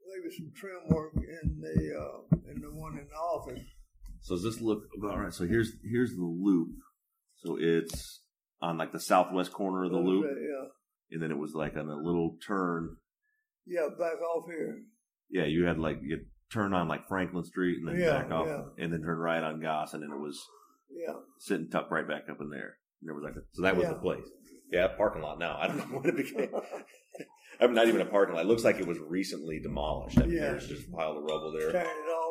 maybe 0.06 0.34
some 0.34 0.50
trim 0.56 0.80
work 0.88 1.12
in 1.16 1.60
the 1.60 1.76
uh, 1.98 2.36
in 2.54 2.60
the 2.62 2.70
one 2.72 2.96
in 2.98 3.06
the 3.06 3.14
office. 3.20 3.60
So 4.20 4.34
does 4.34 4.44
this 4.44 4.60
look 4.60 4.82
all 5.02 5.18
right? 5.18 5.32
So 5.32 5.46
here's 5.46 5.72
here's 5.82 6.14
the 6.14 6.22
loop. 6.24 6.68
So 7.44 7.56
it's 7.60 8.22
on 8.60 8.76
like 8.78 8.92
the 8.92 9.00
southwest 9.00 9.52
corner 9.52 9.84
of 9.84 9.90
the 9.92 9.98
loop, 9.98 10.26
Yeah, 10.26 10.68
and 11.12 11.22
then 11.22 11.30
it 11.30 11.38
was 11.38 11.54
like 11.54 11.76
on 11.76 11.88
a 11.88 11.96
little 11.96 12.36
turn. 12.46 12.96
yeah, 13.66 13.88
back 13.98 14.20
off 14.20 14.46
here. 14.46 14.80
Yeah, 15.30 15.44
you 15.44 15.64
had 15.64 15.78
like 15.78 15.98
you 16.02 16.18
turn 16.52 16.72
on 16.74 16.88
like 16.88 17.06
Franklin 17.08 17.44
Street 17.44 17.78
and 17.78 17.88
then 17.88 18.00
Yeah, 18.00 18.22
back 18.22 18.30
off, 18.32 18.46
yeah. 18.46 18.84
and 18.84 18.92
then 18.92 19.02
turn 19.02 19.18
right 19.18 19.42
on 19.42 19.60
Goss, 19.60 19.94
and 19.94 20.02
then 20.02 20.10
it 20.10 20.18
was 20.20 20.40
Yeah, 20.90 21.14
sitting 21.38 21.68
tucked 21.70 21.92
right 21.92 22.08
back 22.08 22.24
up 22.30 22.40
in 22.40 22.50
there. 22.50 22.76
And 23.00 23.06
there 23.08 23.14
was 23.14 23.22
like 23.24 23.34
a, 23.36 23.40
so 23.52 23.62
that 23.62 23.76
was 23.76 23.86
the 23.88 23.94
place. 23.94 24.24
Yeah, 24.72 24.88
parking 24.88 25.22
lot 25.22 25.38
now. 25.38 25.56
I 25.60 25.68
don't 25.68 25.76
know 25.78 25.84
what 25.98 26.06
it 26.06 26.16
became. 26.16 26.50
I'm 27.60 27.74
not 27.74 27.88
even 27.88 28.00
a 28.00 28.04
parking 28.06 28.34
lot. 28.34 28.44
It 28.44 28.48
looks 28.48 28.64
like 28.64 28.78
it 28.80 28.86
was 28.86 28.98
recently 28.98 29.60
demolished. 29.60 30.18
I 30.18 30.22
mean, 30.22 30.32
Yeah. 30.36 30.50
there's 30.50 30.68
just 30.68 30.88
a 30.88 30.90
pile 30.90 31.16
of 31.16 31.22
rubble 31.24 31.52
there. 31.58 31.72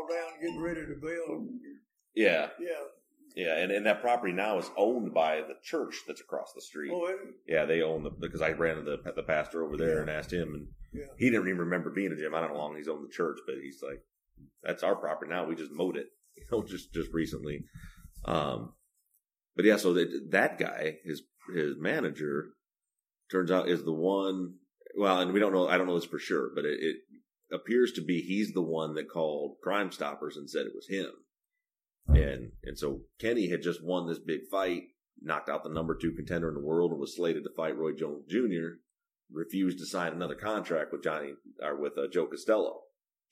Tearing 0.08 0.22
it 0.22 0.26
all 0.26 0.32
down, 0.32 0.42
getting 0.42 0.62
ready 0.62 0.82
to 0.86 1.00
build. 1.00 1.48
Yeah, 2.16 2.50
Yeah. 2.60 2.84
yeah, 3.36 3.58
and, 3.58 3.72
and 3.72 3.86
that 3.86 4.02
property 4.02 4.34
now 4.34 4.58
is 4.58 4.70
owned 4.76 5.14
by 5.14 5.38
the 5.42 5.56
church 5.64 5.96
that's 6.08 6.22
across 6.22 6.54
the 6.54 6.62
street. 6.62 6.92
Oh, 6.94 7.06
it, 7.08 7.18
Yeah, 7.48 7.66
they 7.66 7.82
own 7.82 8.04
the 8.04 8.10
because 8.10 8.42
I 8.42 8.52
ran 8.52 8.80
into 8.80 8.98
the 9.04 9.12
the 9.14 9.24
pastor 9.24 9.64
over 9.64 9.78
there 9.78 9.96
Yeah. 9.96 10.02
and 10.02 10.10
asked 10.10 10.34
him, 10.34 10.54
and 10.54 10.68
Yeah. 10.94 11.12
he 11.18 11.30
didn't 11.30 11.48
even 11.48 11.60
remember 11.60 11.90
being 11.92 12.12
a 12.12 12.16
gym. 12.16 12.34
I 12.34 12.40
don't 12.42 12.50
know 12.54 12.56
how 12.58 12.62
long 12.64 12.76
he's 12.78 12.88
owned 12.88 13.04
the 13.08 13.14
church, 13.14 13.38
but 13.46 13.56
he's 13.62 13.82
like, 13.84 14.02
"That's 14.64 14.84
our 14.84 14.96
property 14.96 15.30
now. 15.30 15.46
We 15.46 15.56
just 15.56 15.72
mowed 15.72 15.98
it, 15.98 16.08
you 16.36 16.44
know, 16.52 16.64
just 16.64 16.94
just 16.94 17.12
recently." 17.14 17.66
Um, 18.26 18.74
but 19.56 19.66
yeah, 19.66 19.78
so 19.78 19.94
that 19.94 20.30
that 20.32 20.58
guy, 20.58 20.98
his 21.04 21.22
his 21.54 21.78
manager, 21.78 22.50
turns 23.32 23.52
out 23.52 23.70
is 23.70 23.84
the 23.84 23.94
one. 23.94 24.56
Well, 24.98 25.20
and 25.22 25.32
we 25.32 25.40
don't 25.40 25.54
know. 25.54 25.68
I 25.68 25.78
don't 25.78 25.86
know 25.86 25.96
this 26.00 26.06
for 26.10 26.18
sure, 26.18 26.50
but 26.56 26.66
it, 26.66 26.80
it 26.82 26.96
appears 27.52 27.92
to 27.94 28.02
be 28.02 28.22
he's 28.22 28.52
the 28.54 28.62
one 28.62 28.94
that 28.96 29.10
called 29.10 29.58
Crime 29.64 29.92
Stoppers 29.92 30.38
and 30.38 30.50
said 30.50 30.66
it 30.66 30.76
was 30.76 30.88
him. 30.88 31.12
And 32.08 32.52
and 32.64 32.78
so 32.78 33.02
Kenny 33.20 33.50
had 33.50 33.62
just 33.62 33.84
won 33.84 34.08
this 34.08 34.20
big 34.20 34.42
fight, 34.50 34.84
knocked 35.22 35.50
out 35.50 35.64
the 35.64 35.70
number 35.70 35.96
two 35.96 36.14
contender 36.14 36.48
in 36.48 36.54
the 36.56 36.62
world, 36.62 36.92
and 36.92 37.00
was 37.00 37.16
slated 37.16 37.44
to 37.44 37.50
fight 37.56 37.78
Roy 37.78 37.92
Jones 37.94 38.26
Jr. 38.30 38.80
Refused 39.30 39.80
to 39.80 39.86
sign 39.86 40.14
another 40.14 40.36
contract 40.36 40.94
with 40.94 41.04
Johnny 41.04 41.34
or 41.62 41.76
with 41.76 41.98
uh, 41.98 42.08
Joe 42.12 42.28
Costello. 42.28 42.80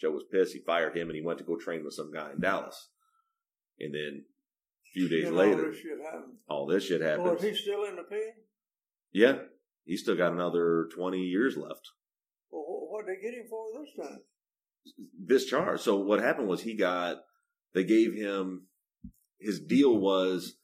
Joe 0.02 0.12
was 0.12 0.26
pissed. 0.30 0.52
He 0.54 0.60
fired 0.60 0.98
him, 0.98 1.08
and 1.08 1.16
he 1.16 1.22
went 1.22 1.40
to 1.40 1.46
go 1.46 1.56
train 1.56 1.86
with 1.86 1.94
some 1.94 2.12
guy 2.12 2.32
in 2.34 2.42
Dallas. 2.42 2.90
And 3.80 3.94
then 3.94 4.26
a 4.26 4.92
few 4.94 5.08
days 5.08 5.28
and 5.28 5.38
later, 5.38 5.64
all 5.64 5.72
this 5.72 5.78
shit 5.80 6.02
happened. 6.04 6.34
all 6.50 6.68
this 6.68 6.84
shit 6.86 7.02
happens. 7.02 7.44
is 7.44 7.50
he 7.50 7.64
still 7.64 7.86
in 7.86 7.96
the 7.96 8.04
pen? 8.04 8.34
yeah, 9.14 9.36
he's 9.86 10.02
still 10.02 10.18
got 10.18 10.34
another 10.34 10.90
twenty 10.94 11.22
years 11.22 11.56
left. 11.56 11.92
What 12.96 13.06
did 13.08 13.18
they 13.18 13.22
get 13.22 13.34
him 13.34 13.46
for 13.50 13.66
this 13.74 14.08
time? 14.08 14.20
this 15.20 15.46
charge. 15.46 15.82
So 15.82 15.98
what 15.98 16.22
happened 16.22 16.48
was 16.48 16.62
he 16.62 16.76
got 16.76 17.18
they 17.74 17.84
gave 17.84 18.14
him 18.14 18.68
his 19.40 19.60
deal 19.60 19.98
was 19.98 20.58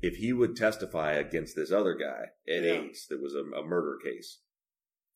if 0.00 0.16
he 0.16 0.32
would 0.32 0.56
testify 0.56 1.12
against 1.12 1.56
this 1.56 1.72
other 1.72 1.94
guy 1.94 2.28
at 2.48 2.62
Yeah. 2.62 2.82
Ace 2.82 3.06
that 3.10 3.20
was 3.20 3.34
a, 3.34 3.40
a 3.58 3.64
murder 3.64 3.98
case. 4.02 4.40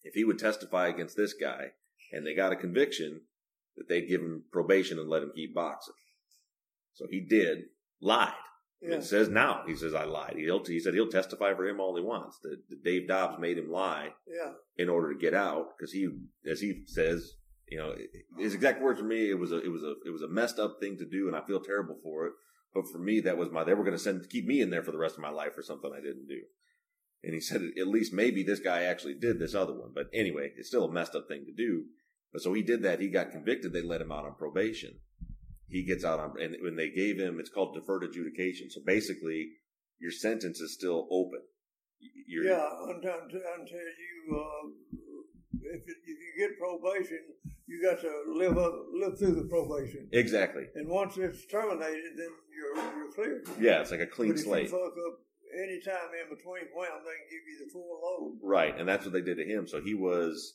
If 0.02 0.14
he 0.14 0.24
would 0.24 0.38
testify 0.38 0.88
against 0.88 1.16
this 1.16 1.34
guy 1.34 1.68
and 2.10 2.26
they 2.26 2.34
got 2.34 2.52
a 2.52 2.56
conviction 2.56 3.22
that 3.76 3.88
they'd 3.88 4.08
give 4.08 4.20
him 4.20 4.44
probation 4.52 4.98
and 4.98 5.08
let 5.08 5.22
him 5.22 5.32
keep 5.34 5.54
boxing. 5.54 5.94
So 6.94 7.06
he 7.08 7.20
did, 7.20 7.66
lied. 8.00 8.32
Yeah. 8.82 8.96
It 8.96 9.04
says 9.04 9.28
now, 9.28 9.62
he 9.66 9.76
says, 9.76 9.94
I 9.94 10.04
lied. 10.04 10.34
He'll, 10.36 10.64
he 10.64 10.80
said 10.80 10.94
he'll 10.94 11.08
testify 11.08 11.54
for 11.54 11.64
him 11.66 11.78
all 11.80 11.96
he 11.96 12.02
wants. 12.02 12.38
That 12.42 12.56
that 12.68 12.82
Dave 12.82 13.06
Dobbs 13.06 13.38
made 13.38 13.56
him 13.58 13.70
lie 13.70 14.08
Yeah. 14.26 14.52
in 14.76 14.88
order 14.88 15.12
to 15.12 15.18
get 15.18 15.34
out 15.34 15.68
because 15.78 15.92
he, 15.92 16.08
as 16.50 16.60
he 16.60 16.82
says, 16.86 17.34
you 17.68 17.78
know, 17.78 17.94
his 18.38 18.54
exact 18.54 18.82
words 18.82 18.98
for 19.00 19.06
me, 19.06 19.30
it 19.30 19.38
was 19.38 19.52
a, 19.52 19.58
it 19.62 19.68
was 19.70 19.82
a, 19.84 19.94
it 20.04 20.10
was 20.10 20.22
a 20.22 20.28
messed 20.28 20.58
up 20.58 20.78
thing 20.80 20.98
to 20.98 21.06
do, 21.08 21.28
and 21.28 21.36
I 21.36 21.42
feel 21.46 21.60
terrible 21.60 21.96
for 22.02 22.26
it. 22.26 22.32
But 22.74 22.88
for 22.90 22.98
me, 22.98 23.20
that 23.20 23.36
was 23.36 23.50
my. 23.50 23.64
They 23.64 23.74
were 23.74 23.84
going 23.84 23.96
to 23.96 24.02
send 24.02 24.28
keep 24.28 24.46
me 24.46 24.60
in 24.60 24.70
there 24.70 24.82
for 24.82 24.92
the 24.92 24.98
rest 24.98 25.14
of 25.16 25.22
my 25.22 25.30
life 25.30 25.54
for 25.54 25.62
something 25.62 25.90
I 25.94 26.00
didn't 26.00 26.26
do. 26.26 26.40
And 27.22 27.34
he 27.34 27.40
said, 27.40 27.62
at 27.80 27.86
least 27.86 28.12
maybe 28.12 28.42
this 28.42 28.58
guy 28.58 28.82
actually 28.82 29.14
did 29.14 29.38
this 29.38 29.54
other 29.54 29.72
one. 29.74 29.90
But 29.94 30.06
anyway, 30.12 30.50
it's 30.56 30.68
still 30.68 30.86
a 30.86 30.92
messed 30.92 31.14
up 31.14 31.28
thing 31.28 31.44
to 31.46 31.52
do. 31.52 31.84
But 32.32 32.42
so 32.42 32.52
he 32.52 32.62
did 32.62 32.82
that. 32.82 32.98
He 32.98 33.08
got 33.08 33.30
convicted. 33.30 33.72
They 33.72 33.82
let 33.82 34.00
him 34.00 34.10
out 34.10 34.24
on 34.24 34.34
probation. 34.34 34.94
He 35.68 35.84
gets 35.84 36.04
out 36.04 36.20
on, 36.20 36.40
and 36.40 36.56
when 36.60 36.76
they 36.76 36.90
gave 36.90 37.18
him, 37.18 37.40
it's 37.40 37.50
called 37.50 37.74
deferred 37.74 38.04
adjudication. 38.04 38.70
So 38.70 38.80
basically, 38.84 39.48
your 39.98 40.12
sentence 40.12 40.60
is 40.60 40.74
still 40.74 41.08
open. 41.10 41.40
You're, 42.26 42.44
yeah, 42.44 42.68
until, 42.88 43.14
until, 43.14 43.38
you, 43.38 44.36
uh, 44.36 44.68
if, 45.62 45.82
it, 45.82 45.96
if 46.04 46.18
you 46.18 46.32
get 46.36 46.58
probation, 46.58 47.20
you 47.66 47.80
got 47.82 48.00
to 48.00 48.12
live 48.34 48.58
up, 48.58 48.74
live 48.92 49.18
through 49.18 49.36
the 49.36 49.48
probation. 49.48 50.08
Exactly. 50.12 50.64
And 50.74 50.88
once 50.88 51.16
it's 51.16 51.46
terminated, 51.46 52.12
then 52.16 52.28
you're 52.54 52.84
you're 52.96 53.12
clear. 53.12 53.44
Yeah, 53.60 53.80
it's 53.80 53.90
like 53.90 54.00
a 54.00 54.06
clean 54.06 54.32
but 54.32 54.38
if 54.38 54.44
slate. 54.44 54.64
you 54.64 54.70
fuck 54.70 54.80
up 54.80 55.18
any 55.54 55.80
time 55.80 56.10
in 56.22 56.36
between, 56.36 56.64
wham, 56.74 57.00
they 57.04 57.16
can 57.16 57.28
give 57.30 57.46
you 57.46 57.64
the 57.64 57.72
full 57.72 58.00
load. 58.02 58.38
Right, 58.42 58.78
and 58.78 58.88
that's 58.88 59.04
what 59.04 59.12
they 59.12 59.20
did 59.20 59.36
to 59.36 59.44
him. 59.44 59.68
So 59.68 59.80
he 59.80 59.94
was 59.94 60.54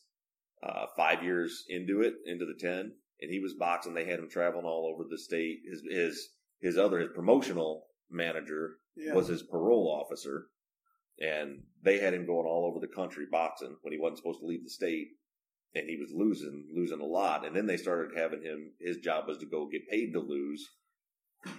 uh, 0.62 0.88
five 0.96 1.24
years 1.24 1.64
into 1.70 2.02
it, 2.02 2.16
into 2.26 2.46
the 2.46 2.58
ten, 2.60 2.94
and 3.22 3.32
he 3.32 3.40
was 3.40 3.54
boxing. 3.56 3.94
They 3.94 4.06
had 4.06 4.20
him 4.20 4.30
traveling 4.30 4.66
all 4.66 4.92
over 4.94 5.04
the 5.10 5.18
state. 5.18 5.60
His 5.70 5.82
his 5.90 6.30
his 6.60 6.78
other 6.78 7.00
his 7.00 7.10
promotional 7.14 7.88
manager 8.10 8.78
Yeah. 8.96 9.14
was 9.14 9.28
his 9.28 9.44
parole 9.44 9.88
officer, 10.04 10.48
and 11.20 11.64
they 11.84 12.00
had 12.00 12.14
him 12.14 12.26
going 12.26 12.48
all 12.48 12.66
over 12.70 12.80
the 12.80 12.94
country 12.94 13.26
boxing 13.30 13.76
when 13.82 13.94
he 13.94 14.00
wasn't 14.00 14.18
supposed 14.20 14.40
to 14.40 14.46
leave 14.46 14.64
the 14.64 14.70
state. 14.70 15.10
and 15.76 15.90
he 15.90 15.98
was 15.98 16.12
losing, 16.16 16.66
losing 16.74 17.02
a 17.02 17.06
lot. 17.06 17.46
And 17.46 17.56
then 17.56 17.68
they 17.68 17.78
started 17.78 18.18
having 18.18 18.42
him. 18.42 18.72
His 18.80 18.98
job 18.98 19.28
was 19.28 19.38
to 19.40 19.46
go 19.46 19.68
get 19.68 19.88
paid 19.90 20.14
to 20.14 20.20
lose. 20.20 20.66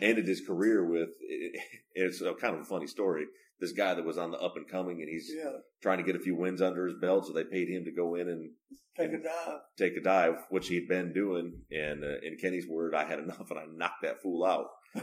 Ended 0.02 0.26
his 0.26 0.42
career 0.46 0.84
with. 0.84 1.08
It's 2.00 2.20
a 2.20 2.32
kind 2.34 2.54
of 2.54 2.60
a 2.60 2.64
funny 2.64 2.86
story. 2.86 3.24
This 3.60 3.72
guy 3.72 3.94
that 3.94 4.04
was 4.04 4.18
on 4.18 4.30
the 4.30 4.38
up 4.38 4.56
and 4.56 4.68
coming, 4.68 5.00
and 5.00 5.08
he's 5.10 5.32
Yeah, 5.36 5.50
trying 5.82 5.98
to 5.98 6.04
get 6.04 6.14
a 6.14 6.20
few 6.20 6.36
wins 6.36 6.62
under 6.62 6.86
his 6.86 6.94
belt, 7.00 7.26
so 7.26 7.32
they 7.32 7.42
paid 7.42 7.68
him 7.68 7.84
to 7.86 7.90
go 7.90 8.14
in 8.14 8.28
and 8.28 8.50
take 8.96 9.12
a 9.12 9.18
dive. 9.20 9.58
take 9.76 9.96
a 9.96 10.00
dive, 10.00 10.44
which 10.50 10.68
he'd 10.68 10.86
been 10.86 11.12
doing. 11.12 11.62
And 11.72 12.04
uh, 12.04 12.20
in 12.22 12.36
Kenny's 12.40 12.68
word, 12.68 12.94
I 12.94 13.04
had 13.04 13.18
enough, 13.18 13.50
and 13.50 13.58
I 13.58 13.64
knocked 13.74 14.02
that 14.02 14.22
fool 14.22 14.44
out. 14.44 14.66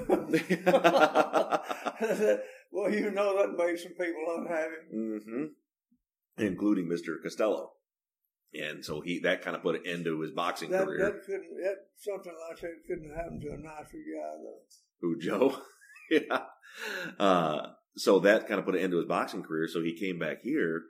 well, 2.71 2.91
you 2.93 3.11
know 3.11 3.35
that 3.37 3.55
made 3.57 3.79
some 3.79 3.93
people 3.93 4.25
unhappy. 4.37 4.75
hmm 4.91 5.43
including 6.37 6.85
Mr. 6.85 7.15
Costello. 7.23 7.71
And 8.61 8.83
so 8.85 9.01
he 9.01 9.19
that 9.19 9.41
kind 9.41 9.55
of 9.55 9.61
put 9.63 9.75
an 9.75 9.81
end 9.85 10.05
to 10.05 10.21
his 10.21 10.31
boxing 10.31 10.69
That 10.71 10.85
career. 10.85 10.99
that 10.99 11.23
couldn't 11.25 11.57
that 11.63 11.75
something 11.97 12.33
like 12.49 12.59
that 12.61 12.71
couldn't 12.87 13.15
happen 13.15 13.39
to 13.41 13.47
a 13.49 13.57
nicer 13.57 13.97
guy 13.97 14.33
though. 14.43 14.59
Who 15.01 15.19
Joe? 15.19 15.57
yeah. 16.11 16.43
Uh, 17.19 17.67
so 17.97 18.19
that 18.19 18.47
kind 18.47 18.59
of 18.59 18.65
put 18.65 18.75
an 18.75 18.81
end 18.81 18.91
to 18.91 18.97
his 18.97 19.07
boxing 19.07 19.43
career. 19.43 19.67
So 19.67 19.81
he 19.81 19.97
came 19.97 20.19
back 20.19 20.41
here 20.43 20.83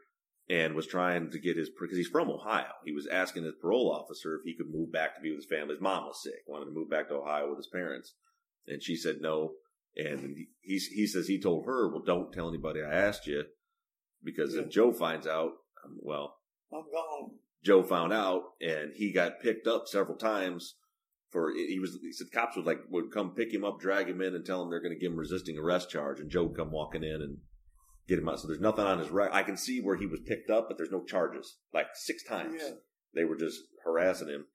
and 0.49 0.75
was 0.75 0.85
trying 0.87 1.31
to 1.31 1.39
get 1.39 1.57
his 1.57 1.69
because 1.69 1.97
he's 1.97 2.07
from 2.07 2.29
Ohio. 2.29 2.71
He 2.85 2.91
was 2.91 3.07
asking 3.07 3.43
his 3.45 3.55
parole 3.61 3.91
officer 3.91 4.35
if 4.35 4.41
he 4.45 4.55
could 4.55 4.71
move 4.73 4.91
back 4.91 5.15
to 5.15 5.21
be 5.21 5.31
with 5.31 5.39
his 5.39 5.45
family. 5.49 5.73
His 5.73 5.81
mom 5.81 6.05
was 6.05 6.21
sick, 6.21 6.43
wanted 6.47 6.65
to 6.65 6.71
move 6.71 6.89
back 6.89 7.07
to 7.09 7.15
Ohio 7.15 7.49
with 7.49 7.57
his 7.57 7.69
parents, 7.71 8.13
and 8.67 8.81
she 8.83 8.95
said 8.95 9.15
no. 9.21 9.53
And 9.97 10.35
he 10.61 10.77
he 10.93 11.07
says 11.07 11.27
he 11.27 11.39
told 11.39 11.65
her, 11.65 11.89
"Well, 11.89 12.03
don't 12.05 12.33
tell 12.33 12.49
anybody 12.49 12.81
I 12.81 12.93
asked 12.93 13.27
you, 13.27 13.45
because 14.23 14.53
Yeah. 14.53 14.61
if 14.63 14.69
Joe 14.69 14.91
finds 14.91 15.25
out, 15.25 15.51
um, 15.85 15.97
well, 16.01 16.37
I'm 16.73 16.81
gone. 16.91 17.31
Joe 17.65 17.81
found 17.81 18.13
out, 18.13 18.43
and 18.61 18.91
he 18.95 19.11
got 19.11 19.41
picked 19.41 19.65
up 19.67 19.87
several 19.87 20.17
times. 20.17 20.75
For 21.31 21.51
he 21.53 21.79
was, 21.79 21.97
he 22.01 22.13
said 22.13 22.27
cops 22.31 22.55
would 22.55 22.65
like 22.65 22.79
would 22.89 23.11
come 23.11 23.31
pick 23.35 23.51
him 23.53 23.65
up, 23.65 23.79
drag 23.79 24.07
him 24.07 24.21
in, 24.21 24.35
and 24.35 24.45
tell 24.45 24.61
him 24.61 24.69
they're 24.69 24.79
going 24.81 24.93
to 24.93 24.99
give 24.99 25.11
him 25.11 25.17
resisting 25.17 25.57
arrest 25.57 25.89
charge, 25.89 26.19
and 26.19 26.29
Joe 26.29 26.43
would 26.45 26.55
come 26.55 26.71
walking 26.71 27.03
in 27.03 27.21
and 27.21 27.39
get 28.07 28.19
him 28.19 28.29
out. 28.29 28.39
So 28.39 28.47
there's 28.47 28.61
nothing 28.61 28.85
on 28.85 28.99
his 28.99 29.09
record. 29.09 29.33
I 29.35 29.43
can 29.43 29.57
see 29.57 29.81
where 29.81 29.97
he 29.97 30.05
was 30.05 30.19
picked 30.25 30.49
up, 30.49 30.67
but 30.69 30.77
there's 30.77 30.91
no 30.91 31.03
charges. 31.03 31.57
Like 31.73 31.87
six 31.95 32.23
times, 32.23 32.61
Yeah. 32.61 32.75
they 33.13 33.25
were 33.25 33.35
just 33.35 33.59
harassing 33.83 34.29
him, 34.29 34.45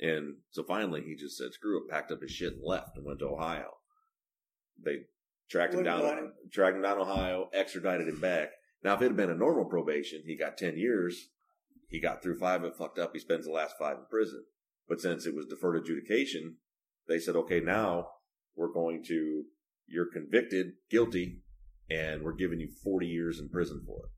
and 0.00 0.38
so 0.50 0.64
finally 0.64 1.02
he 1.02 1.14
just 1.14 1.36
said, 1.36 1.52
"Screw 1.52 1.84
it," 1.84 1.90
packed 1.90 2.10
up 2.10 2.22
his 2.22 2.30
shit 2.32 2.54
and 2.54 2.62
left, 2.64 2.96
and 2.96 3.04
went 3.04 3.18
to 3.20 3.28
Ohio. 3.28 3.76
They 4.82 5.04
tracked 5.48 5.74
him 5.74 5.84
down, 5.84 6.32
tracked 6.50 6.76
him 6.76 6.82
down 6.82 6.98
Ohio, 6.98 7.50
extradited 7.52 8.08
him 8.08 8.20
back. 8.20 8.50
Now, 8.82 8.94
if 8.94 9.02
it 9.02 9.06
had 9.06 9.16
been 9.16 9.30
a 9.30 9.34
normal 9.34 9.66
probation, 9.66 10.22
he 10.26 10.36
got 10.36 10.56
ten 10.58 10.76
years 10.76 11.30
he 11.88 12.00
got 12.00 12.22
through 12.22 12.38
five 12.38 12.62
of 12.62 12.72
it 12.72 12.76
fucked 12.76 12.98
up. 12.98 13.12
He 13.12 13.18
spends 13.18 13.46
the 13.46 13.52
last 13.52 13.76
five 13.78 13.96
in 13.98 14.04
prison. 14.10 14.44
But 14.88 15.00
since 15.00 15.26
it 15.26 15.34
was 15.34 15.46
deferred 15.46 15.76
adjudication, 15.76 16.56
they 17.08 17.18
said, 17.18 17.36
okay, 17.36 17.60
now 17.60 18.08
we're 18.54 18.72
going 18.72 19.02
to, 19.08 19.44
you're 19.86 20.10
convicted, 20.12 20.72
guilty, 20.90 21.42
and 21.90 22.22
we're 22.22 22.34
giving 22.34 22.60
you 22.60 22.68
40 22.82 23.06
years 23.06 23.38
in 23.40 23.48
prison 23.48 23.82
for 23.86 24.06
it. 24.06 24.10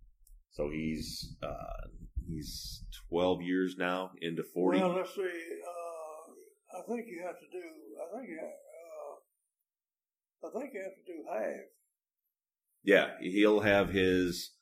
So 0.50 0.70
he's, 0.70 1.36
uh, 1.42 1.88
he's 2.26 2.84
12 3.10 3.42
years 3.42 3.76
now 3.78 4.10
into 4.20 4.42
40. 4.42 4.78
Well, 4.78 4.94
let's 4.96 5.14
see. 5.14 5.22
Uh, 5.22 6.78
I 6.78 6.82
think 6.88 7.06
you 7.08 7.22
have 7.26 7.38
to 7.38 7.46
do. 7.50 7.58
I 7.58 8.16
think 8.16 8.28
you. 8.28 8.38
Uh, 8.40 10.46
I 10.46 10.50
think 10.60 10.72
you 10.72 10.82
have 10.82 10.94
to 10.94 11.12
do 11.12 11.24
half. 11.32 11.66
yeah, 12.84 13.08
he'll 13.20 13.60
have 13.60 13.90
his, 13.90 14.52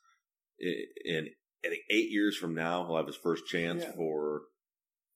in, 0.59 1.28
I 1.66 1.70
think 1.70 1.82
eight 1.90 2.10
years 2.10 2.36
from 2.36 2.54
now, 2.54 2.86
he'll 2.86 2.96
have 2.96 3.06
his 3.06 3.16
first 3.16 3.46
chance 3.46 3.82
Yeah. 3.82 3.92
for, 3.92 4.42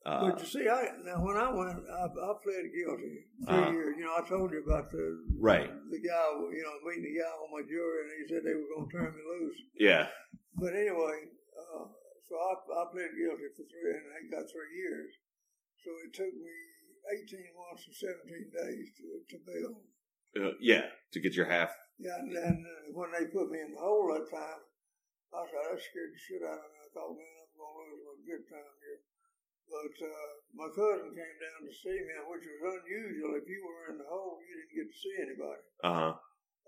uh, 0.05 0.31
but 0.31 0.41
you 0.41 0.47
see, 0.47 0.67
I 0.69 0.89
now 1.05 1.23
when 1.25 1.37
I 1.37 1.49
went, 1.53 1.79
I, 1.87 2.05
I 2.11 2.31
pled 2.43 2.67
guilty 2.75 3.15
three 3.47 3.57
Uh-huh. 3.57 3.71
years. 3.71 3.95
You 3.99 4.05
know, 4.05 4.17
I 4.19 4.25
told 4.29 4.51
you 4.53 4.63
about 4.65 4.91
the 4.91 5.07
right. 5.39 5.69
the 5.69 6.01
guy. 6.01 6.27
You 6.57 6.63
know, 6.65 6.75
meeting 6.89 7.05
the 7.07 7.21
guy 7.21 7.31
on 7.31 7.51
my 7.53 7.63
jury, 7.69 7.97
and 8.03 8.11
he 8.19 8.23
said 8.29 8.43
they 8.43 8.57
were 8.59 8.71
going 8.75 8.89
to 8.89 8.93
turn 8.97 9.13
me 9.15 9.23
loose. 9.23 9.59
Yeah. 9.79 10.09
But 10.57 10.75
anyway, 10.75 11.17
uh, 11.57 11.85
so 12.27 12.33
I, 12.35 12.53
I 12.81 12.83
pled 12.91 13.13
guilty 13.15 13.47
for 13.57 13.65
three, 13.69 13.93
and 13.95 14.09
I 14.11 14.19
got 14.33 14.49
three 14.51 14.73
years. 14.75 15.13
So 15.85 15.91
it 16.05 16.13
took 16.17 16.33
me 16.35 16.57
eighteen 17.15 17.49
months 17.57 17.85
and 17.87 17.97
seventeen 17.97 18.49
days 18.51 18.87
to 18.99 19.05
to 19.31 19.37
bail. 19.47 19.73
Uh, 20.35 20.55
yeah. 20.61 20.87
To 21.13 21.21
get 21.21 21.35
your 21.35 21.47
half. 21.47 21.71
Yeah, 21.99 22.17
and 22.19 22.35
then 22.35 22.65
uh, 22.65 22.93
when 22.97 23.11
they 23.13 23.27
put 23.27 23.51
me 23.51 23.61
in 23.61 23.75
the 23.75 23.81
hole 23.81 24.09
that 24.17 24.31
time, 24.31 24.41
I 24.41 24.41
said, 24.41 24.57
that 24.57 24.70
scared 25.81 26.13
the 26.13 26.21
shit 26.21 26.43
out 26.43 26.59
of 26.59 26.71
me. 26.71 26.79
I 26.83 26.89
thought, 26.91 27.15
man, 27.15 27.37
I'm 27.41 27.55
going 27.55 27.75
to 27.75 27.95
lose 27.95 28.03
my 28.03 28.17
good 28.27 28.45
time 28.51 28.75
here. 28.83 29.01
But 29.71 29.95
uh, 30.03 30.31
my 30.51 30.69
cousin 30.75 31.15
came 31.15 31.37
down 31.39 31.61
to 31.63 31.71
see 31.71 31.95
me, 31.95 32.15
which 32.27 32.43
was 32.43 32.83
unusual. 32.83 33.39
If 33.39 33.47
you 33.47 33.63
were 33.63 33.95
in 33.95 34.03
the 34.03 34.09
hole, 34.11 34.43
you 34.43 34.55
didn't 34.59 34.75
get 34.75 34.87
to 34.91 34.99
see 34.99 35.15
anybody. 35.23 35.63
Uh 35.87 35.95
huh. 35.95 36.15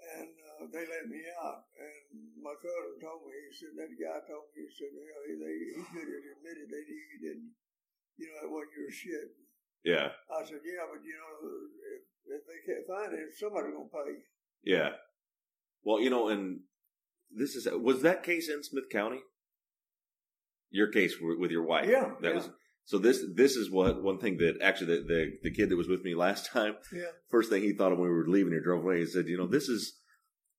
And 0.02 0.34
uh, 0.34 0.64
they 0.70 0.86
let 0.86 1.10
me 1.10 1.18
out. 1.42 1.66
And 1.74 2.38
my 2.38 2.54
cousin 2.62 3.02
told 3.02 3.26
me, 3.26 3.34
he 3.34 3.50
said, 3.58 3.74
that 3.74 3.90
guy 3.98 4.18
told 4.30 4.46
me, 4.54 4.62
he 4.62 4.70
said, 4.70 4.94
hell, 4.94 5.22
he, 5.26 5.34
they, 5.34 5.56
he 5.78 5.82
could 5.82 6.10
have 6.10 6.26
admitted 6.38 6.66
they 6.70 6.86
knew 6.86 7.02
you 7.02 7.18
didn't, 7.26 7.50
you 8.18 8.26
know, 8.30 8.46
it 8.46 8.50
wasn't 8.54 8.78
your 8.78 8.90
shit. 8.94 9.28
Yeah. 9.82 10.14
I 10.30 10.46
said, 10.46 10.62
yeah, 10.62 10.86
but, 10.86 11.02
you 11.02 11.18
know, 11.18 11.34
if, 11.98 12.02
if 12.38 12.42
they 12.46 12.60
can't 12.62 12.86
find 12.86 13.10
it, 13.18 13.34
somebody's 13.34 13.74
going 13.74 13.90
to 13.90 13.98
pay. 13.98 14.14
Yeah. 14.62 14.94
Well, 15.82 15.98
you 15.98 16.10
know, 16.10 16.30
and 16.30 16.62
this 17.36 17.54
is 17.54 17.66
was 17.72 18.02
that 18.02 18.22
case 18.22 18.48
in 18.48 18.62
Smith 18.62 18.88
County? 18.90 19.20
Your 20.70 20.88
case 20.88 21.14
with 21.20 21.50
your 21.50 21.64
wife. 21.66 21.88
Yeah, 21.88 22.10
That 22.22 22.28
yeah. 22.30 22.34
was 22.34 22.50
so. 22.84 22.98
This 22.98 23.22
this 23.34 23.56
is 23.56 23.70
what 23.70 24.02
one 24.02 24.18
thing 24.18 24.38
that 24.38 24.58
actually 24.62 24.96
the, 24.98 25.02
the 25.06 25.30
the 25.44 25.50
kid 25.54 25.68
that 25.68 25.76
was 25.76 25.88
with 25.88 26.02
me 26.04 26.14
last 26.14 26.50
time. 26.50 26.76
Yeah. 26.92 27.02
First 27.30 27.50
thing 27.50 27.62
he 27.62 27.72
thought 27.74 27.92
of 27.92 27.98
when 27.98 28.08
we 28.08 28.14
were 28.14 28.26
leaving, 28.28 28.52
he 28.52 28.60
drove 28.60 28.82
away. 28.82 29.00
He 29.00 29.06
said, 29.06 29.26
"You 29.28 29.36
know, 29.38 29.46
this 29.46 29.68
is 29.68 29.98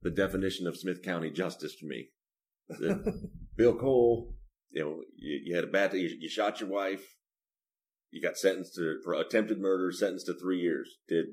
the 0.01 0.11
definition 0.11 0.67
of 0.67 0.77
Smith 0.77 1.01
County 1.01 1.31
justice 1.31 1.75
to 1.79 1.85
me." 1.87 2.09
Bill 3.57 3.75
Cole, 3.75 4.33
you 4.71 4.81
know, 4.83 5.01
you, 5.17 5.39
you 5.45 5.55
had 5.55 5.63
a 5.65 5.67
bad. 5.67 5.93
You, 5.93 6.09
you 6.19 6.29
shot 6.29 6.59
your 6.59 6.69
wife. 6.69 7.03
You 8.11 8.21
got 8.21 8.37
sentenced 8.37 8.75
to 8.75 8.99
for 9.03 9.13
attempted 9.15 9.59
murder, 9.59 9.91
sentenced 9.91 10.27
to 10.27 10.33
three 10.35 10.59
years. 10.59 10.97
Did 11.09 11.25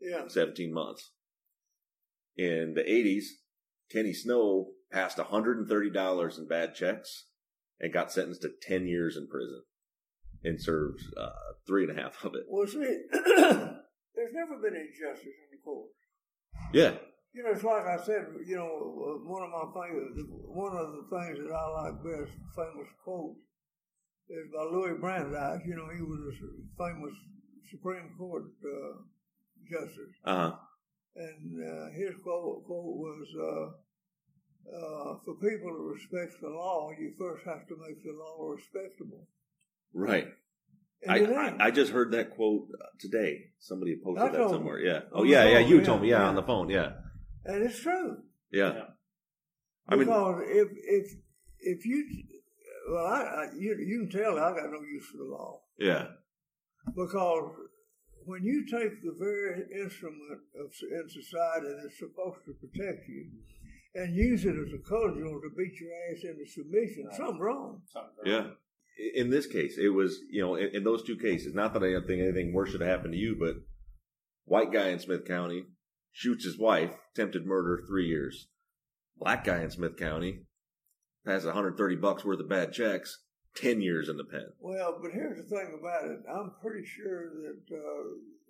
Yeah. 0.00 0.26
17 0.28 0.72
months. 0.74 1.12
In 2.36 2.74
the 2.74 2.82
80s, 2.82 3.26
Kenny 3.92 4.12
Snow 4.12 4.72
passed 4.94 5.18
$130 5.18 6.38
in 6.38 6.46
bad 6.46 6.74
checks 6.74 7.26
and 7.80 7.92
got 7.92 8.12
sentenced 8.12 8.42
to 8.42 8.50
10 8.62 8.86
years 8.86 9.16
in 9.16 9.26
prison 9.26 9.62
and 10.44 10.60
served 10.60 11.02
uh, 11.20 11.30
three 11.66 11.82
and 11.82 11.98
a 11.98 12.00
half 12.00 12.24
of 12.24 12.34
it. 12.36 12.44
Well, 12.48 12.66
see, 12.66 12.78
there's 13.12 14.32
never 14.32 14.56
been 14.62 14.76
any 14.76 14.94
justice 14.94 15.26
in 15.26 15.50
the 15.50 15.60
court. 15.64 15.90
Yeah. 16.72 16.94
You 17.32 17.42
know, 17.42 17.50
it's 17.50 17.64
like 17.64 17.84
I 17.84 17.98
said, 18.04 18.26
you 18.46 18.54
know, 18.54 19.18
one 19.26 19.42
of 19.42 19.50
my 19.50 19.66
favorite, 19.74 20.14
one 20.46 20.76
of 20.76 20.92
the 20.92 21.04
things 21.10 21.38
that 21.42 21.52
I 21.52 21.66
like 21.82 21.98
best, 22.04 22.30
famous 22.54 22.88
quote, 23.02 23.34
is 24.28 24.46
by 24.54 24.62
Louis 24.62 24.94
Brandeis. 25.00 25.66
You 25.66 25.74
know, 25.74 25.90
he 25.90 26.02
was 26.02 26.20
a 26.30 26.78
famous 26.78 27.14
Supreme 27.68 28.14
Court 28.16 28.44
uh, 28.62 29.02
justice. 29.68 30.14
Uh 30.24 30.36
huh. 30.36 30.56
And 31.16 31.58
uh, 31.58 31.90
his 31.90 32.14
quote, 32.22 32.64
quote 32.66 32.96
was, 32.96 33.26
uh, 33.34 33.83
uh, 34.72 35.14
for 35.24 35.34
people 35.34 35.70
to 35.70 35.92
respect 35.94 36.40
the 36.40 36.48
law, 36.48 36.90
you 36.98 37.12
first 37.18 37.44
have 37.46 37.66
to 37.68 37.76
make 37.86 38.02
the 38.02 38.12
law 38.12 38.50
respectable. 38.50 39.26
Right. 39.92 40.28
I, 41.08 41.20
I. 41.20 41.66
I 41.66 41.70
just 41.70 41.92
heard 41.92 42.12
that 42.12 42.34
quote 42.34 42.68
uh, 42.72 42.86
today. 42.98 43.50
Somebody 43.58 43.92
had 43.92 44.00
I 44.00 44.04
posted 44.04 44.40
that 44.40 44.50
somewhere. 44.50 44.80
Yeah. 44.80 45.00
Oh, 45.12 45.20
On 45.20 45.26
the 45.26 45.32
yeah, 45.32 45.44
yeah. 45.48 45.58
You 45.58 45.78
yeah, 45.78 45.84
told 45.84 46.02
me. 46.02 46.10
Yeah, 46.10 46.20
yeah. 46.20 46.28
on 46.28 46.34
the 46.34 46.42
phone. 46.42 46.70
Yeah. 46.70 46.92
and 47.44 47.62
it's 47.62 47.78
true. 47.80 48.18
Yeah. 48.50 48.72
Yeah. 48.72 48.82
I 49.88 49.96
mean, 49.96 50.06
Because 50.06 50.42
if 50.46 50.68
if 50.72 51.12
if 51.60 51.86
you 51.86 52.06
well, 52.90 53.06
I, 53.06 53.20
I 53.20 53.44
you 53.56 53.76
you 53.78 54.06
can 54.06 54.10
tell 54.10 54.38
I 54.38 54.50
got 54.50 54.70
no 54.70 54.80
use 54.80 55.06
for 55.10 55.18
the 55.18 55.24
law 55.24 55.60
yeah. 55.78 56.06
because 56.94 57.50
when 58.24 58.44
you 58.44 58.64
take 58.64 59.02
the 59.02 59.14
very 59.18 59.64
instrument 59.82 60.40
of 60.58 60.70
in 60.82 61.08
society 61.08 61.66
that's 61.82 61.98
supposed 61.98 62.44
to 62.46 62.54
protect 62.54 63.08
you 63.08 63.26
and 63.94 64.14
use 64.14 64.44
it 64.44 64.56
as 64.56 64.72
a 64.72 64.78
cudgel 64.78 65.40
to 65.40 65.50
beat 65.56 65.78
your 65.80 65.90
ass 66.10 66.24
into 66.24 66.46
submission, 66.46 67.06
Right. 67.06 67.16
something's 67.16 67.40
wrong. 67.40 67.82
Something 67.86 68.24
Yeah. 68.26 68.50
In 69.14 69.30
this 69.30 69.46
case, 69.46 69.76
it 69.76 69.88
was, 69.88 70.20
you 70.30 70.40
know, 70.40 70.54
in, 70.54 70.68
in 70.76 70.84
those 70.84 71.02
two 71.02 71.16
cases, 71.16 71.52
not 71.54 71.72
that 71.74 71.82
I 71.82 71.92
don't 71.92 72.06
think 72.06 72.22
anything 72.22 72.52
worse 72.52 72.70
should 72.70 72.80
have 72.80 72.90
happened 72.90 73.12
to 73.14 73.18
you, 73.18 73.36
but 73.38 73.56
white 74.44 74.72
guy 74.72 74.88
in 74.90 75.00
Smith 75.00 75.24
County 75.24 75.64
shoots 76.12 76.44
his 76.44 76.58
wife, 76.58 76.92
attempted 77.12 77.44
murder, 77.44 77.82
three 77.88 78.06
years. 78.06 78.48
Black 79.16 79.44
guy 79.44 79.62
in 79.62 79.70
Smith 79.70 79.96
County 79.96 80.44
has 81.26 81.44
130 81.44 81.96
bucks 81.96 82.24
worth 82.24 82.38
of 82.38 82.48
bad 82.48 82.72
checks, 82.72 83.22
10 83.56 83.80
years 83.80 84.08
in 84.08 84.16
the 84.16 84.24
pen. 84.24 84.46
Well, 84.60 84.98
but 85.02 85.10
here's 85.12 85.38
the 85.38 85.56
thing 85.56 85.76
about 85.78 86.04
it. 86.10 86.20
I'm 86.32 86.52
pretty 86.62 86.84
sure 86.86 87.30
that 87.30 87.76
uh, 87.76 88.02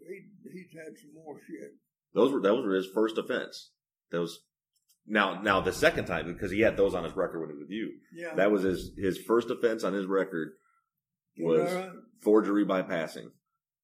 he 0.07 0.25
he's 0.53 0.73
had 0.73 0.97
some 0.99 1.15
more 1.15 1.39
shit. 1.47 1.73
Those 2.15 2.33
were, 2.33 2.41
those 2.43 2.65
were 2.65 2.75
his 2.75 2.89
first 2.93 3.17
offense. 3.19 3.71
Those, 4.11 4.41
now, 5.07 5.41
now 5.43 5.61
the 5.61 5.73
second 5.73 6.07
time, 6.07 6.27
because 6.27 6.51
he 6.51 6.61
had 6.61 6.77
those 6.77 6.95
on 6.95 7.05
his 7.05 7.15
record 7.17 7.41
when 7.41 7.49
he 7.51 7.55
was 7.55 7.63
with 7.63 7.71
you, 7.71 7.93
Yeah. 8.15 8.35
that 8.35 8.51
was 8.51 8.63
his, 8.63 8.93
his 8.97 9.19
first 9.19 9.51
offense 9.51 9.85
on 9.85 9.93
his 9.93 10.07
record. 10.07 10.53
was 11.37 11.73
Right. 11.73 11.91
forgery 12.23 12.65
by 12.65 12.81
passing. 12.83 13.33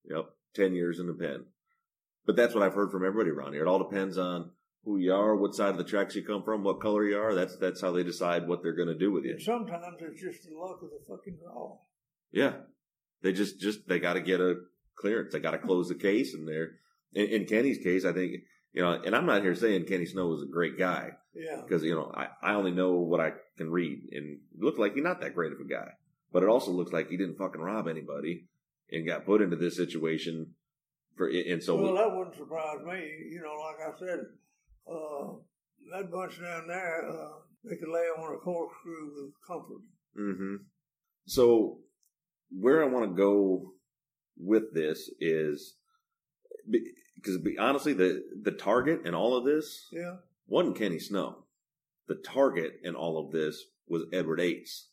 Yep, 0.05 0.27
ten 0.55 0.73
years 0.75 1.01
in 1.01 1.09
the 1.09 1.14
pen. 1.14 1.47
But 2.25 2.37
that's 2.37 2.55
what 2.55 2.62
I've 2.62 2.75
heard 2.75 2.93
from 2.93 3.05
everybody 3.05 3.31
around 3.31 3.55
here. 3.55 3.62
It 3.62 3.68
all 3.68 3.83
depends 3.83 4.16
on 4.18 4.53
who 4.85 4.99
you 4.99 5.12
are, 5.12 5.35
what 5.35 5.55
side 5.57 5.71
of 5.71 5.77
the 5.77 5.83
tracks 5.85 6.14
you 6.14 6.23
come 6.25 6.45
from, 6.45 6.62
what 6.62 6.81
color 6.81 7.05
you 7.05 7.18
are. 7.18 7.35
That's 7.35 7.57
that's 7.57 7.81
how 7.81 7.91
they 7.91 8.05
decide 8.05 8.47
what 8.47 8.62
they're 8.62 8.77
going 8.77 8.87
to 8.89 8.95
do 8.97 9.11
with 9.11 9.25
you. 9.25 9.33
And 9.33 9.43
sometimes 9.43 9.97
it's 10.01 10.21
just 10.21 10.49
the 10.49 10.55
luck 10.57 10.81
of 10.81 10.91
the 10.91 11.01
fucking 11.09 11.39
draw. 11.43 11.79
Yeah, 12.31 12.55
they 13.23 13.33
just 13.33 13.61
just 13.61 13.89
they 13.89 13.99
got 13.99 14.14
to 14.14 14.21
get 14.21 14.41
a 14.41 14.55
clearance. 14.97 15.33
They 15.33 15.41
got 15.41 15.51
to 15.51 15.59
close 15.59 15.89
the 15.89 15.97
case, 15.97 16.35
and 16.35 16.47
they're 16.47 16.71
in, 17.14 17.27
in 17.27 17.45
Kenny's 17.47 17.79
case. 17.83 18.05
I 18.05 18.12
think 18.12 18.37
you 18.73 18.83
know, 18.83 18.93
and 19.05 19.14
I'm 19.16 19.27
not 19.27 19.43
here 19.43 19.55
saying 19.55 19.85
Kenny 19.87 20.07
Snow 20.07 20.27
was 20.29 20.43
a 20.43 20.47
great 20.53 20.79
guy 20.79 21.11
Yeah. 21.35 21.61
because 21.62 21.83
you 21.83 21.95
know 21.95 22.12
I, 22.14 22.29
I 22.43 22.55
only 22.55 22.71
know 22.73 22.93
what 22.93 23.21
I 23.21 23.33
can 23.57 23.71
read, 23.71 23.99
and 24.12 24.39
it 24.55 24.62
looked 24.62 24.79
like 24.79 24.95
he's 24.95 25.03
not 25.05 25.21
that 25.21 25.35
great 25.35 25.53
of 25.53 25.61
a 25.61 25.64
guy. 25.68 25.91
But 26.33 26.45
it 26.45 26.49
also 26.49 26.71
looks 26.71 26.93
like 26.93 27.09
he 27.11 27.16
didn't 27.16 27.39
fucking 27.39 27.61
rob 27.61 27.89
anybody 27.89 28.47
and 28.93 29.07
got 29.07 29.27
put 29.27 29.43
into 29.43 29.57
this 29.57 29.77
situation 29.77 30.55
for. 31.16 31.29
And 31.29 31.62
so 31.62 31.75
well, 31.77 31.95
that 31.95 32.16
wouldn't 32.16 32.37
surprise 32.37 32.79
me. 32.87 33.01
You 33.31 33.43
know, 33.43 33.55
like 33.66 33.95
I 33.95 33.99
said, 33.99 34.21
uh, 34.89 35.33
that 35.93 36.11
bunch 36.12 36.41
down 36.41 36.68
there, 36.68 37.09
uh, 37.11 37.31
they 37.64 37.77
could 37.77 37.89
lay 37.93 38.07
on 38.16 38.35
a 38.35 38.39
corkscrew 38.39 39.11
with 39.16 39.33
comfort. 39.47 39.83
hmm 40.16 40.57
So 41.27 41.79
where 42.57 42.83
I 42.85 42.87
want 42.87 43.11
to 43.11 43.16
go 43.16 43.73
with 44.39 44.73
this 44.73 45.11
is 45.21 45.75
because 47.23 47.39
honestly, 47.59 47.93
the 47.93 48.23
the 48.43 48.53
target 48.53 49.03
in 49.05 49.14
all 49.14 49.37
of 49.37 49.45
this 49.45 49.89
Yeah. 49.93 50.16
wasn't 50.47 50.77
Kenny 50.77 50.99
Snow. 50.99 51.45
The 52.09 52.16
target 52.16 52.81
in 52.83 52.95
all 52.95 53.25
of 53.25 53.33
this 53.33 53.64
was 53.87 54.05
Edward 54.12 54.41
Ates, 54.41 54.89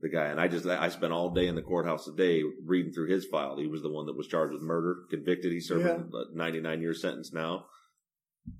the 0.00 0.08
guy. 0.08 0.26
And 0.26 0.40
I 0.40 0.48
just 0.48 0.66
I 0.66 0.88
spent 0.88 1.12
all 1.12 1.30
day 1.30 1.46
in 1.48 1.54
the 1.54 1.62
courthouse 1.62 2.04
today 2.04 2.42
reading 2.64 2.92
through 2.92 3.08
his 3.08 3.24
file. 3.26 3.56
He 3.56 3.66
was 3.66 3.82
the 3.82 3.90
one 3.92 4.06
that 4.06 4.16
was 4.16 4.28
charged 4.28 4.52
with 4.52 4.62
murder, 4.62 5.04
convicted. 5.10 5.52
He's 5.52 5.68
serving 5.68 5.86
Yeah. 5.86 6.20
a 6.32 6.36
99 6.36 6.80
year 6.80 6.94
sentence 6.94 7.32
now. 7.32 7.66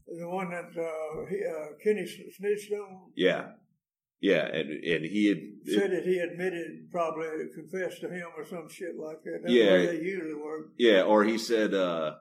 The 0.08 0.28
one 0.28 0.50
that 0.50 0.70
uh, 0.76 1.26
he, 1.28 1.44
uh, 1.44 1.76
Kenny 1.82 2.06
snitched 2.06 2.72
on 2.72 3.12
Yeah, 3.14 3.52
yeah, 4.20 4.46
and 4.46 4.68
and 4.84 5.04
he 5.04 5.26
had 5.28 5.38
said 5.64 5.92
that 5.92 6.02
he 6.04 6.18
admitted, 6.18 6.90
probably 6.90 7.28
confessed 7.54 8.00
to 8.00 8.08
him 8.08 8.26
or 8.36 8.44
some 8.44 8.68
shit 8.68 8.96
like 8.98 9.22
that. 9.22 9.40
That's 9.42 9.52
Yeah. 9.54 9.64
the 9.78 9.86
way 9.86 9.86
they 9.98 10.04
usually 10.04 10.34
work. 10.34 10.72
Yeah, 10.76 11.02
or 11.02 11.22
he 11.22 11.38
said 11.38 11.72
uh, 11.72 12.16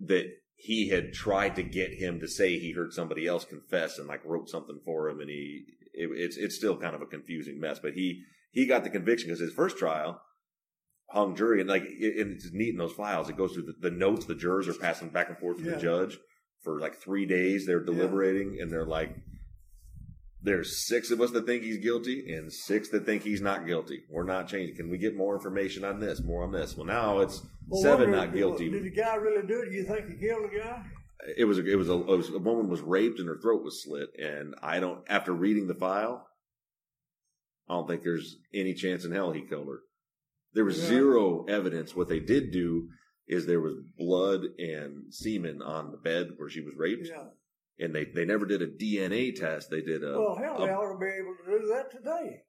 that 0.00 0.26
he 0.56 0.88
had 0.88 1.12
tried 1.12 1.56
to 1.56 1.62
get 1.62 1.92
him 1.94 2.20
to 2.20 2.28
say 2.28 2.58
he 2.58 2.72
heard 2.72 2.92
somebody 2.92 3.26
else 3.26 3.44
confess 3.44 3.98
and 3.98 4.06
like 4.08 4.24
wrote 4.24 4.48
something 4.48 4.80
for 4.84 5.08
him, 5.08 5.20
and 5.20 5.28
he 5.30 5.64
it, 5.94 6.10
it's 6.12 6.36
it's 6.36 6.56
still 6.56 6.76
kind 6.76 6.94
of 6.94 7.02
a 7.02 7.06
confusing 7.06 7.58
mess. 7.60 7.78
But 7.78 7.92
he 7.94 8.22
he 8.52 8.66
got 8.66 8.84
the 8.84 8.90
conviction 8.90 9.28
because 9.28 9.40
his 9.40 9.54
first 9.54 9.78
trial 9.78 10.20
hung 11.10 11.34
jury, 11.34 11.60
and 11.60 11.68
like 11.68 11.84
it, 11.86 12.18
and 12.20 12.32
it's 12.36 12.50
neat 12.52 12.70
in 12.70 12.78
those 12.78 12.92
files. 12.92 13.28
It 13.28 13.36
goes 13.36 13.52
through 13.52 13.64
the, 13.64 13.90
the 13.90 13.96
notes 13.96 14.26
the 14.26 14.34
jurors 14.34 14.68
are 14.68 14.74
passing 14.74 15.08
back 15.08 15.28
and 15.28 15.38
forth 15.38 15.58
to 15.58 15.64
Yeah. 15.64 15.70
the 15.76 15.80
judge 15.80 16.18
for 16.62 16.78
like 16.78 16.96
three 16.96 17.26
days. 17.26 17.66
They're 17.66 17.84
deliberating, 17.84 18.58
and 18.60 18.70
they're 18.70 18.86
like. 18.86 19.14
There's 20.42 20.86
six 20.86 21.10
of 21.10 21.20
us 21.20 21.30
that 21.32 21.44
think 21.46 21.62
he's 21.62 21.76
guilty 21.78 22.32
and 22.34 22.50
six 22.52 22.88
that 22.90 23.04
think 23.04 23.22
he's 23.22 23.42
not 23.42 23.66
guilty. 23.66 24.04
We're 24.08 24.24
not 24.24 24.48
changing. 24.48 24.76
Can 24.76 24.88
we 24.90 24.96
get 24.96 25.14
more 25.16 25.34
information 25.34 25.84
on 25.84 26.00
this? 26.00 26.22
More 26.22 26.42
on 26.42 26.50
this? 26.52 26.76
Well, 26.76 26.86
now 26.86 27.18
it's 27.20 27.42
Well, 27.68 27.82
seven 27.82 28.10
not 28.10 28.32
guilty. 28.32 28.70
Did 28.70 28.84
the 28.84 28.90
guy 28.90 29.16
really 29.16 29.46
do 29.46 29.60
it? 29.60 29.72
You 29.72 29.84
think 29.84 30.08
he 30.08 30.16
killed 30.26 30.44
the 30.50 30.58
guy? 30.58 30.82
It 31.36 31.44
was 31.44 31.58
a, 31.58 31.66
it 31.70 31.76
was 31.76 31.90
a, 31.90 31.94
it 31.94 32.16
was 32.16 32.30
a 32.30 32.38
woman 32.38 32.70
was 32.70 32.80
raped 32.80 33.18
and 33.18 33.28
her 33.28 33.36
throat 33.42 33.62
was 33.62 33.82
slit, 33.84 34.08
and 34.18 34.54
I 34.62 34.80
don't. 34.80 35.00
After 35.06 35.32
reading 35.34 35.66
the 35.66 35.74
file, 35.74 36.26
I 37.68 37.74
don't 37.74 37.86
think 37.86 38.02
there's 38.02 38.36
any 38.54 38.72
chance 38.72 39.04
in 39.04 39.12
hell 39.12 39.32
he 39.32 39.42
killed 39.42 39.68
her. 39.68 39.80
There 40.54 40.64
was 40.64 40.78
Yeah. 40.80 40.86
zero 40.88 41.44
evidence. 41.44 41.94
What 41.94 42.08
they 42.08 42.20
did 42.20 42.50
do 42.52 42.88
is 43.28 43.44
there 43.46 43.60
was 43.60 43.74
blood 43.98 44.40
and 44.58 45.12
semen 45.12 45.60
on 45.60 45.90
the 45.92 45.98
bed 45.98 46.30
where 46.38 46.48
she 46.48 46.62
was 46.62 46.74
raped, 46.76 47.06
Yeah. 47.06 47.26
And 47.80 47.94
they 47.94 48.04
they 48.04 48.24
never 48.24 48.46
did 48.46 48.62
a 48.62 48.66
DNA 48.66 49.34
test. 49.34 49.70
They 49.70 49.80
did 49.80 50.02
a. 50.04 50.12
Well, 50.20 50.36
hell, 50.36 50.58
they 50.58 50.72
a- 50.72 50.76
ought 50.76 50.92
to 50.92 50.98
be 50.98 51.06
able 51.06 51.36
to 51.44 51.60
do 51.60 51.66
that 51.74 51.90
today. 51.90 52.42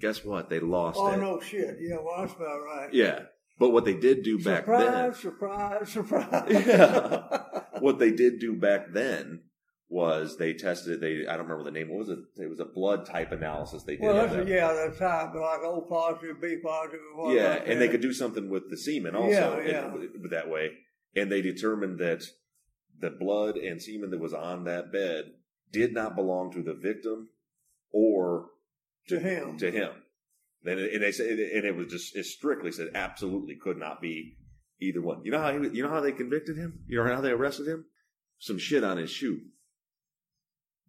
guess 0.00 0.24
what? 0.24 0.48
They 0.50 0.60
lost 0.60 0.98
Oh 1.00 1.12
it. 1.12 1.16
no, 1.18 1.40
shit. 1.40 1.76
Yeah, 1.80 1.96
well, 2.02 2.16
that's 2.20 2.34
about 2.34 2.60
right. 2.64 2.88
Yeah, 2.92 3.20
but 3.58 3.70
what 3.70 3.84
they 3.84 3.94
did 3.94 4.22
do 4.22 4.38
back 4.38 4.66
then. 4.66 5.12
surprise, 5.14 5.88
surprise, 5.88 5.88
surprise. 5.90 6.64
Yeah. 6.66 7.42
what 7.80 7.98
they 7.98 8.10
did 8.10 8.40
do 8.40 8.54
back 8.54 8.92
then 8.92 9.42
was 9.90 10.36
they 10.36 10.52
tested 10.52 11.00
they 11.00 11.26
I 11.26 11.36
don't 11.36 11.46
remember 11.48 11.64
the 11.64 11.70
name. 11.70 11.88
What 11.88 12.00
was 12.00 12.08
it? 12.10 12.18
It 12.36 12.48
was 12.50 12.60
a 12.60 12.64
blood 12.66 13.06
type 13.06 13.32
analysis 13.32 13.84
they 13.84 13.96
did. 13.96 14.02
well, 14.04 14.14
that's 14.14 14.34
a, 14.34 14.44
yeah, 14.50 14.72
that's 14.72 14.98
type, 14.98 15.34
like 15.34 15.60
O 15.64 15.80
positive, 15.88 16.40
B 16.42 16.56
positive, 16.62 17.00
yeah, 17.28 17.50
like 17.50 17.62
and 17.68 17.80
they 17.80 17.88
could 17.88 18.02
do 18.02 18.12
something 18.12 18.50
with 18.50 18.68
the 18.70 18.76
semen 18.76 19.14
also 19.16 19.30
Yeah, 19.30 19.60
in- 19.60 19.66
yeah. 19.68 19.92
with- 19.94 20.30
that 20.30 20.48
way. 20.50 20.72
And 21.16 21.32
they 21.32 21.40
determined 21.40 21.98
that 22.00 22.22
the 23.00 23.10
blood 23.10 23.56
and 23.56 23.80
semen 23.80 24.10
that 24.10 24.20
was 24.20 24.34
on 24.34 24.64
that 24.64 24.92
bed 24.92 25.24
did 25.72 25.92
not 25.92 26.16
belong 26.16 26.52
to 26.52 26.62
the 26.62 26.74
victim 26.74 27.28
or 27.92 28.46
to 29.08 29.18
him. 29.18 29.56
to 29.58 29.70
him. 29.70 29.90
Then 30.62 30.78
and 30.78 31.02
they 31.02 31.12
said, 31.12 31.26
and 31.26 31.64
it 31.64 31.76
was 31.76 31.88
just 31.88 32.16
it 32.16 32.26
strictly 32.26 32.72
said 32.72 32.88
absolutely 32.94 33.56
could 33.56 33.78
not 33.78 34.00
be 34.00 34.36
either 34.80 35.00
one. 35.00 35.24
You 35.24 35.30
know 35.30 35.40
how 35.40 35.52
he, 35.52 35.68
you 35.70 35.82
know 35.82 35.90
how 35.90 36.00
they 36.00 36.12
convicted 36.12 36.56
him? 36.56 36.80
You 36.86 37.02
know 37.02 37.14
how 37.14 37.20
they 37.20 37.30
arrested 37.30 37.68
him? 37.68 37.84
Some 38.38 38.58
shit 38.58 38.84
on 38.84 38.98
his 38.98 39.10
shoe. 39.10 39.40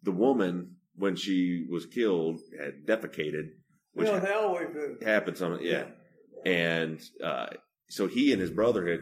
The 0.02 0.12
woman 0.12 0.76
when 0.96 1.16
she 1.16 1.66
was 1.70 1.86
killed 1.86 2.40
had 2.58 2.86
defecated, 2.86 3.50
which 3.92 4.08
they 4.08 4.32
always 4.32 4.68
happened 5.04 5.36
some 5.36 5.58
yeah, 5.62 5.84
and 6.44 7.00
uh, 7.24 7.48
so 7.88 8.06
he 8.06 8.32
and 8.32 8.40
his 8.40 8.50
brother 8.50 8.88
had 8.88 9.00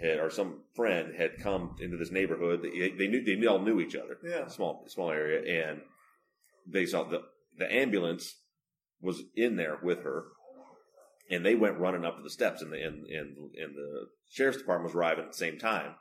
had 0.00 0.18
or 0.18 0.30
some 0.30 0.62
friend 0.74 1.14
had 1.16 1.38
come 1.40 1.76
into 1.80 1.96
this 1.96 2.10
neighborhood. 2.10 2.62
They, 2.62 2.90
they 2.90 3.06
knew 3.08 3.24
they 3.24 3.46
all 3.46 3.58
knew 3.60 3.80
each 3.80 3.96
other 3.96 4.18
Yeah. 4.24 4.46
small 4.48 4.84
small 4.88 5.10
area, 5.10 5.70
and 5.70 5.80
they 6.66 6.86
saw 6.86 7.04
the 7.04 7.22
the 7.56 7.72
ambulance 7.72 8.36
was 9.00 9.22
in 9.34 9.56
there 9.56 9.78
with 9.82 10.02
her, 10.02 10.24
and 11.30 11.44
they 11.44 11.54
went 11.54 11.78
running 11.78 12.04
up 12.04 12.16
to 12.16 12.22
the 12.22 12.30
steps, 12.30 12.62
and 12.62 12.72
the 12.72 12.80
and 12.80 13.06
and, 13.06 13.36
and 13.56 13.74
the 13.74 14.06
sheriff's 14.30 14.58
department 14.58 14.88
was 14.92 14.96
arriving 14.96 15.24
at 15.24 15.30
the 15.32 15.36
same 15.36 15.58
time. 15.58 15.94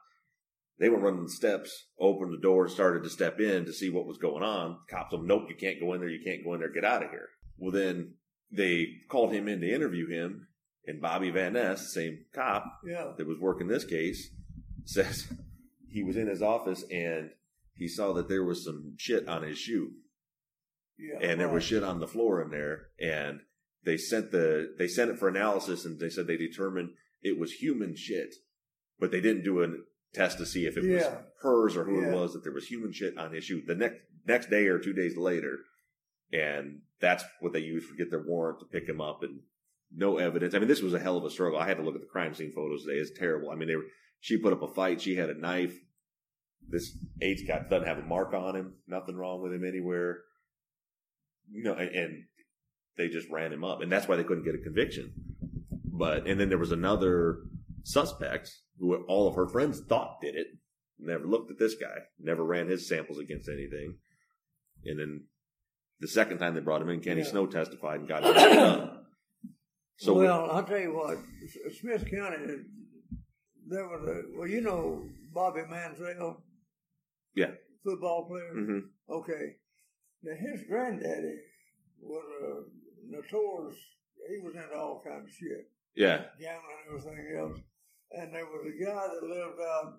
They 0.80 0.90
went 0.90 1.02
running 1.02 1.24
the 1.24 1.30
steps, 1.32 1.88
opened 2.00 2.32
the 2.34 2.42
door, 2.42 2.66
and 2.66 2.72
started 2.72 3.04
to 3.04 3.10
step 3.10 3.40
in 3.40 3.66
to 3.66 3.74
see 3.74 3.90
what 3.90 4.06
was 4.06 4.20
going 4.20 4.44
on. 4.44 4.78
Cops 4.90 5.12
them, 5.12 5.26
"Nope, 5.26 5.50
you 5.50 5.56
can't 5.56 5.80
go 5.80 5.94
in 5.94 6.02
there. 6.02 6.10
You 6.10 6.24
can't 6.24 6.44
go 6.44 6.54
in 6.54 6.60
there. 6.60 6.72
Get 6.72 6.86
out 6.86 7.04
of 7.04 7.10
here." 7.10 7.30
Well, 7.58 7.72
then 7.72 8.14
they 8.52 8.88
called 9.10 9.34
him 9.34 9.48
in 9.48 9.60
to 9.62 9.70
interview 9.74 10.08
him, 10.08 10.48
and 10.88 11.02
Bobby 11.02 11.30
Van 11.30 11.54
Ness, 11.54 11.94
same 11.94 12.26
cop, 12.34 12.64
Yeah. 12.86 13.12
that 13.18 13.28
was 13.28 13.38
working 13.40 13.68
this 13.68 13.84
case 13.86 14.32
says 14.86 15.28
he 15.90 16.02
was 16.04 16.16
in 16.18 16.28
his 16.28 16.42
office 16.42 16.84
and 16.92 17.32
he 17.76 17.88
saw 17.88 18.14
that 18.14 18.28
there 18.30 18.44
was 18.44 18.64
some 18.64 18.94
shit 18.98 19.28
on 19.28 19.44
his 19.44 19.58
shoe 19.58 19.92
Yeah. 20.98 21.20
and 21.22 21.40
there 21.40 21.50
was 21.50 21.64
shit 21.64 21.84
on 21.84 22.00
the 22.00 22.08
floor 22.08 22.42
in 22.42 22.50
there 22.52 22.88
and 23.00 23.42
they 23.84 23.98
sent 23.98 24.32
the 24.32 24.74
they 24.78 24.88
sent 24.88 25.12
it 25.12 25.20
for 25.20 25.28
analysis 25.28 25.86
and 25.86 26.00
they 26.00 26.10
said 26.10 26.26
they 26.28 26.38
determined 26.38 26.90
it 27.22 27.38
was 27.40 27.54
human 27.54 27.96
shit 27.96 28.34
but 29.00 29.12
they 29.12 29.22
didn't 29.22 29.44
do 29.44 29.62
a 29.64 29.68
test 30.14 30.38
to 30.40 30.46
see 30.46 30.66
if 30.66 30.78
it 30.78 30.84
was 30.86 31.04
hers 31.42 31.76
or 31.78 31.84
who 31.84 32.02
Yeah. 32.02 32.08
it 32.10 32.14
was 32.16 32.34
that 32.34 32.44
there 32.44 32.54
was 32.54 32.68
human 32.68 32.92
shit 32.94 33.18
on 33.18 33.34
his 33.34 33.44
shoe 33.44 33.62
the 33.66 33.76
next 33.76 34.00
next 34.26 34.50
day 34.50 34.68
or 34.68 34.80
two 34.80 34.94
days 34.94 35.16
later 35.18 35.60
and 36.34 36.82
that's 37.00 37.24
what 37.40 37.54
they 37.54 37.60
used 37.60 37.90
to 37.90 37.96
get 37.96 38.10
their 38.10 38.24
warrant 38.26 38.60
to 38.60 38.66
pick 38.66 38.88
him 38.90 39.00
up 39.02 39.22
and 39.24 39.40
no 39.96 40.18
evidence. 40.18 40.54
I 40.54 40.60
mean, 40.60 40.68
this 40.68 40.82
was 40.82 40.94
a 40.94 41.00
hell 41.00 41.18
of 41.18 41.24
a 41.24 41.30
struggle. 41.30 41.60
I 41.60 41.68
had 41.68 41.78
to 41.78 41.84
look 41.84 41.96
at 41.96 42.02
the 42.02 42.08
crime 42.08 42.34
scene 42.34 42.52
photos 42.54 42.84
today. 42.84 43.00
It's 43.00 43.18
terrible. 43.18 43.50
I 43.52 43.56
mean, 43.56 43.68
they 43.68 43.76
were, 43.76 43.86
she 44.20 44.38
put 44.38 44.54
up 44.54 44.62
a 44.62 44.68
fight. 44.68 45.02
She 45.02 45.16
had 45.16 45.30
a 45.30 45.40
knife. 45.40 45.76
This 46.70 46.98
Ates 47.22 47.44
got 47.48 47.70
doesn't 47.70 47.88
have 47.88 48.00
a 48.00 48.04
mark 48.04 48.34
on 48.34 48.56
him. 48.56 48.74
Nothing 48.88 49.16
wrong 49.16 49.42
with 49.42 49.54
him 49.54 49.66
anywhere. 49.66 50.20
You 51.50 51.64
know, 51.64 51.74
and, 51.74 51.90
and 51.96 52.24
they 52.98 53.08
just 53.08 53.30
ran 53.30 53.54
him 53.54 53.64
up, 53.64 53.82
and 53.82 53.92
that's 53.92 54.08
why 54.08 54.18
they 54.18 54.24
couldn't 54.24 54.44
get 54.44 54.56
a 54.56 54.58
conviction. 54.58 55.14
But 55.86 56.28
and 56.28 56.40
then 56.40 56.50
there 56.50 56.58
was 56.58 56.74
another 56.74 57.40
suspect 57.84 58.52
who 58.80 58.96
all 59.08 59.28
of 59.28 59.36
her 59.36 59.48
friends 59.48 59.80
thought 59.80 60.20
did 60.22 60.36
it. 60.36 60.48
Never 61.00 61.26
looked 61.26 61.52
at 61.52 61.60
this 61.60 61.76
guy. 61.76 62.00
Never 62.20 62.44
ran 62.44 62.68
his 62.68 62.88
samples 62.88 63.20
against 63.20 63.48
anything. 63.48 63.96
And 64.84 65.00
then 65.00 65.24
the 66.00 66.08
second 66.08 66.40
time 66.40 66.54
they 66.54 66.60
brought 66.60 66.82
him 66.82 66.90
in, 66.90 67.00
Kenny 67.02 67.22
Yeah. 67.22 67.28
Snow 67.28 67.46
testified 67.46 68.00
and 68.00 68.10
got 68.10 68.24
done. 68.24 68.92
So 69.98 70.14
well, 70.14 70.50
I'll 70.52 70.64
tell 70.64 70.80
you 70.80 70.94
what, 70.94 71.18
Smith 71.80 72.10
County, 72.10 72.38
there 73.68 73.88
was 73.88 74.08
a, 74.08 74.22
well, 74.38 74.48
you 74.48 74.62
know 74.62 75.10
Bobby 75.34 75.62
Manziel? 75.62 76.38
Yeah. 77.36 77.52
Football 77.84 78.28
player? 78.28 78.52
hmm 78.54 78.80
Okay. 79.10 79.56
Now, 80.24 80.34
his 80.36 80.62
granddaddy 80.68 81.38
was 82.00 82.24
a 82.44 83.12
notorious, 83.12 83.78
he 84.30 84.38
was 84.46 84.54
into 84.56 84.76
all 84.76 85.02
kinds 85.06 85.26
of 85.30 85.34
shit, 85.34 85.70
yeah, 85.96 86.26
gambling 86.40 86.78
and 86.90 87.00
everything 87.00 87.38
else. 87.40 87.60
And 88.12 88.34
there 88.34 88.46
was 88.46 88.66
a 88.68 88.84
guy 88.84 89.08
that 89.08 89.28
lived 89.28 89.60
out 89.60 89.94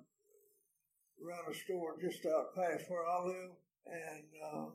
around 1.25 1.51
a 1.51 1.55
store 1.55 1.97
just 2.01 2.25
out 2.27 2.55
past 2.55 2.85
where 2.89 3.05
I 3.07 3.25
live. 3.25 3.51
And, 3.87 4.25
um, 4.53 4.73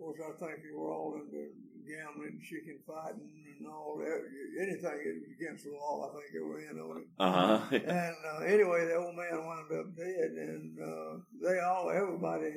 course, 0.00 0.18
I 0.24 0.32
think 0.40 0.64
they 0.64 0.72
were 0.72 0.88
all 0.88 1.20
into 1.20 1.52
gambling, 1.84 2.40
chicken 2.40 2.80
fighting, 2.88 3.28
and 3.58 3.68
all 3.68 4.00
that. 4.00 4.20
Anything 4.64 5.28
against 5.36 5.64
the 5.64 5.76
law. 5.76 6.08
I 6.08 6.16
think 6.16 6.32
they 6.32 6.40
were 6.40 6.60
in 6.60 6.80
on 6.80 7.04
it. 7.04 7.08
Uh 7.20 7.58
huh. 7.58 7.76
And 7.76 8.16
uh, 8.24 8.40
anyway, 8.48 8.86
the 8.88 8.96
old 8.96 9.14
man 9.14 9.44
wound 9.44 9.68
up 9.76 9.94
dead, 9.94 10.30
and 10.40 10.78
uh, 10.80 11.20
they 11.44 11.60
all, 11.60 11.90
everybody, 11.90 12.48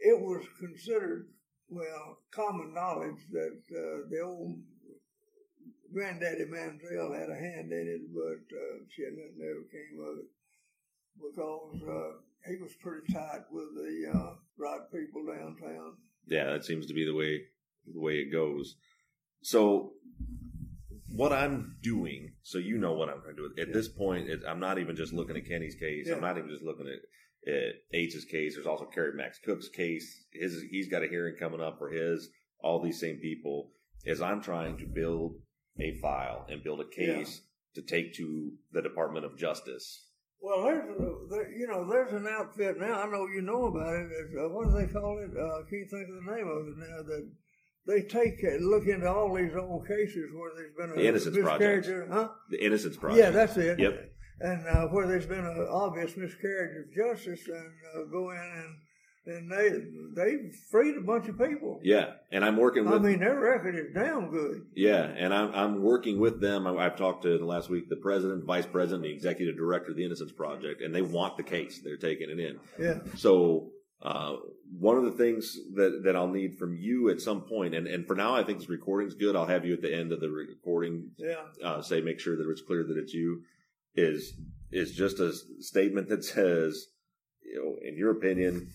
it 0.00 0.18
was 0.18 0.42
considered 0.58 1.28
well 1.68 2.18
common 2.32 2.72
knowledge 2.72 3.20
that 3.32 3.60
uh, 3.76 4.08
the 4.08 4.20
old 4.24 4.56
granddaddy 5.92 6.44
Manziel 6.44 7.12
had 7.12 7.28
a 7.28 7.36
hand 7.36 7.72
in 7.72 7.86
it, 7.92 8.04
but 8.14 8.42
uh, 8.56 8.76
shit, 8.88 9.12
that 9.16 9.36
never 9.36 9.64
came 9.68 10.00
of 10.00 10.18
it 10.18 10.30
because 11.20 11.82
uh, 11.82 12.50
he 12.50 12.56
was 12.56 12.72
pretty 12.82 13.12
tight 13.12 13.42
with 13.50 13.74
the 13.74 14.12
uh, 14.14 14.34
right 14.58 14.80
people 14.92 15.24
downtown. 15.26 15.94
yeah, 16.26 16.52
that 16.52 16.64
seems 16.64 16.86
to 16.86 16.94
be 16.94 17.04
the 17.04 17.14
way 17.14 17.40
the 17.92 18.00
way 18.00 18.14
it 18.14 18.32
goes. 18.32 18.76
So, 19.42 19.92
what 21.08 21.32
I'm 21.32 21.76
doing, 21.82 22.32
so 22.42 22.58
you 22.58 22.78
know 22.78 22.94
what 22.94 23.08
I'm 23.08 23.20
going 23.22 23.36
to 23.36 23.48
do. 23.54 23.62
At 23.62 23.72
this 23.72 23.88
point, 23.88 24.28
it, 24.28 24.40
I'm 24.46 24.60
not 24.60 24.78
even 24.78 24.96
just 24.96 25.12
looking 25.12 25.36
at 25.36 25.46
Kenny's 25.46 25.76
case. 25.76 26.06
Yeah. 26.08 26.14
I'm 26.14 26.20
not 26.20 26.36
even 26.36 26.50
just 26.50 26.64
looking 26.64 26.86
at, 26.88 27.52
at 27.52 27.74
Ates's 27.94 28.24
case. 28.24 28.54
There's 28.54 28.66
also 28.66 28.86
Kerry 28.86 29.12
Max 29.14 29.38
Cook's 29.44 29.68
case. 29.68 30.26
His 30.32 30.62
he's 30.70 30.88
got 30.88 31.04
a 31.04 31.08
hearing 31.08 31.36
coming 31.38 31.60
up 31.60 31.78
for 31.78 31.90
his. 31.90 32.28
All 32.60 32.82
these 32.82 33.00
same 33.00 33.16
people. 33.18 33.70
As 34.06 34.20
I'm 34.20 34.42
trying 34.42 34.78
to 34.78 34.86
build 34.86 35.34
a 35.78 35.98
file 36.00 36.46
and 36.48 36.62
build 36.62 36.80
a 36.80 36.88
case 36.88 37.42
to 37.74 37.82
take 37.82 38.14
to 38.14 38.52
the 38.72 38.82
Department 38.82 39.24
of 39.24 39.36
Justice. 39.36 40.05
Well, 40.40 40.62
there's 40.64 40.84
there, 41.30 41.50
you 41.52 41.66
know 41.66 41.88
there's 41.88 42.12
an 42.12 42.26
outfit 42.28 42.78
now. 42.78 43.02
I 43.02 43.06
know 43.10 43.26
you 43.26 43.42
know 43.42 43.66
about 43.66 43.94
it. 43.94 44.08
It's, 44.12 44.34
uh, 44.38 44.48
what 44.48 44.66
do 44.66 44.72
they 44.78 44.92
call 44.92 45.18
it? 45.18 45.30
Uh, 45.36 45.42
I 45.42 45.62
can't 45.68 45.90
think 45.90 46.08
of 46.08 46.14
the 46.24 46.32
name 46.36 46.48
of 46.48 46.68
it 46.68 46.76
now. 46.78 47.02
That 47.02 47.30
they 47.86 48.02
take 48.02 48.38
uh, 48.44 48.56
look 48.60 48.86
into 48.86 49.08
all 49.08 49.34
these 49.34 49.54
old 49.56 49.86
cases 49.86 50.26
where 50.34 50.50
there's 50.56 50.74
been 50.76 50.90
a 50.90 51.00
The 51.02 51.08
Innocence 51.08 51.36
Project. 51.38 51.86
miscarriage, 51.86 52.10
huh? 52.12 52.28
The 52.50 52.64
Innocence 52.64 52.96
Project. 52.96 53.18
Yeah, 53.22 53.30
that's 53.30 53.56
it. 53.56 53.78
Yep. 53.78 54.12
And 54.40 54.66
uh, 54.68 54.86
where 54.88 55.06
there's 55.06 55.26
been 55.26 55.44
an 55.44 55.66
obvious 55.70 56.16
miscarriage 56.16 56.76
of 56.84 56.92
justice, 56.94 57.48
and 57.48 57.72
uh, 57.96 58.04
go 58.12 58.30
in 58.30 58.36
and 58.36 58.74
and 59.26 59.50
they 59.50 59.70
they 60.14 60.50
freed 60.70 60.96
a 60.96 61.00
bunch 61.00 61.28
of 61.28 61.38
people. 61.38 61.80
Yeah, 61.82 62.12
and 62.30 62.44
I'm 62.44 62.56
working 62.56 62.84
with. 62.84 62.94
I 62.94 62.98
mean, 62.98 63.20
their 63.20 63.38
record 63.38 63.74
is 63.74 63.92
damn 63.94 64.30
good. 64.30 64.66
Yeah, 64.74 65.02
and 65.02 65.34
I'm 65.34 65.52
I'm 65.54 65.82
working 65.82 66.18
with 66.20 66.40
them. 66.40 66.66
I, 66.66 66.86
I've 66.86 66.96
talked 66.96 67.22
to 67.24 67.44
last 67.44 67.68
week 67.68 67.88
the 67.88 67.96
president, 67.96 68.44
vice 68.44 68.66
president, 68.66 69.02
the 69.02 69.12
executive 69.12 69.56
director 69.56 69.90
of 69.90 69.96
the 69.96 70.04
Innocence 70.04 70.32
Project, 70.32 70.82
and 70.82 70.94
they 70.94 71.02
want 71.02 71.36
the 71.36 71.42
case. 71.42 71.80
They're 71.82 71.96
taking 71.96 72.30
it 72.30 72.38
in. 72.38 72.58
Yeah. 72.78 72.98
So 73.16 73.70
uh, 74.02 74.36
one 74.78 74.96
of 74.96 75.04
the 75.04 75.12
things 75.12 75.56
that 75.74 76.02
that 76.04 76.16
I'll 76.16 76.28
need 76.28 76.58
from 76.58 76.76
you 76.76 77.10
at 77.10 77.20
some 77.20 77.42
point, 77.42 77.74
and 77.74 77.86
and 77.86 78.06
for 78.06 78.14
now, 78.14 78.34
I 78.34 78.44
think 78.44 78.58
this 78.58 78.68
recording's 78.68 79.14
good. 79.14 79.34
I'll 79.36 79.46
have 79.46 79.64
you 79.64 79.74
at 79.74 79.82
the 79.82 79.94
end 79.94 80.12
of 80.12 80.20
the 80.20 80.28
recording 80.30 81.10
Yeah. 81.16 81.36
uh, 81.64 81.82
say 81.82 82.00
make 82.00 82.20
sure 82.20 82.36
that 82.36 82.48
it's 82.48 82.62
clear 82.62 82.84
that 82.84 82.96
it's 82.96 83.12
you. 83.14 83.42
Is 83.94 84.34
is 84.70 84.92
just 84.92 85.20
a 85.20 85.32
statement 85.60 86.08
that 86.10 86.22
says, 86.24 86.86
you 87.42 87.54
know, 87.62 87.76
in 87.88 87.96
your 87.96 88.10
opinion, 88.10 88.68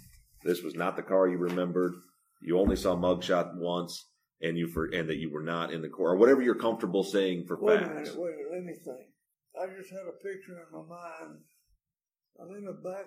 this 0.43 0.61
was 0.61 0.75
not 0.75 0.95
the 0.95 1.03
car 1.03 1.27
you 1.27 1.37
remembered. 1.37 1.93
You 2.41 2.59
only 2.59 2.75
saw 2.75 2.95
mugshot 2.95 3.55
once, 3.55 4.07
and 4.41 4.57
you 4.57 4.67
for 4.67 4.85
and 4.85 5.09
that 5.09 5.17
you 5.17 5.31
were 5.31 5.43
not 5.43 5.71
in 5.71 5.81
the 5.81 5.89
car, 5.89 6.11
or 6.13 6.17
whatever 6.17 6.41
you're 6.41 6.55
comfortable 6.55 7.03
saying 7.03 7.45
for 7.47 7.57
Wait 7.61 7.77
a 7.81 7.85
facts. 7.85 7.93
minute. 8.09 8.15
Wait. 8.17 8.33
a 8.33 8.37
minute, 8.37 8.51
Let 8.51 8.63
me 8.63 8.73
think. 8.73 9.07
I 9.61 9.65
just 9.77 9.91
had 9.91 10.07
a 10.07 10.15
picture 10.23 10.57
in 10.57 10.71
my 10.71 10.83
mind. 10.87 11.39
I'm 12.39 12.55
in 12.57 12.65
the 12.65 12.73
back. 12.81 13.05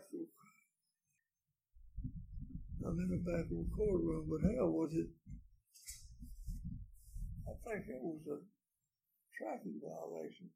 I'm 2.87 2.99
in 3.01 3.09
the 3.09 3.23
back 3.25 3.49
of 3.49 3.57
the 3.57 3.67
courtroom, 3.75 4.29
but 4.29 4.45
hell, 4.45 4.69
was 4.71 4.93
it? 4.93 5.09
I 7.49 7.53
think 7.65 7.89
it 7.89 7.97
was 8.03 8.21
a 8.29 8.39
traffic 9.33 9.73
violation. 9.81 10.51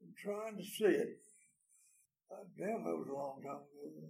I'm 0.00 0.14
trying 0.16 0.56
to 0.56 0.64
see 0.64 0.96
it. 0.96 1.20
God 2.30 2.48
damn, 2.58 2.82
that 2.84 2.96
was 2.96 3.08
a 3.08 3.14
long 3.14 3.40
time 3.44 3.62
ago. 3.62 4.08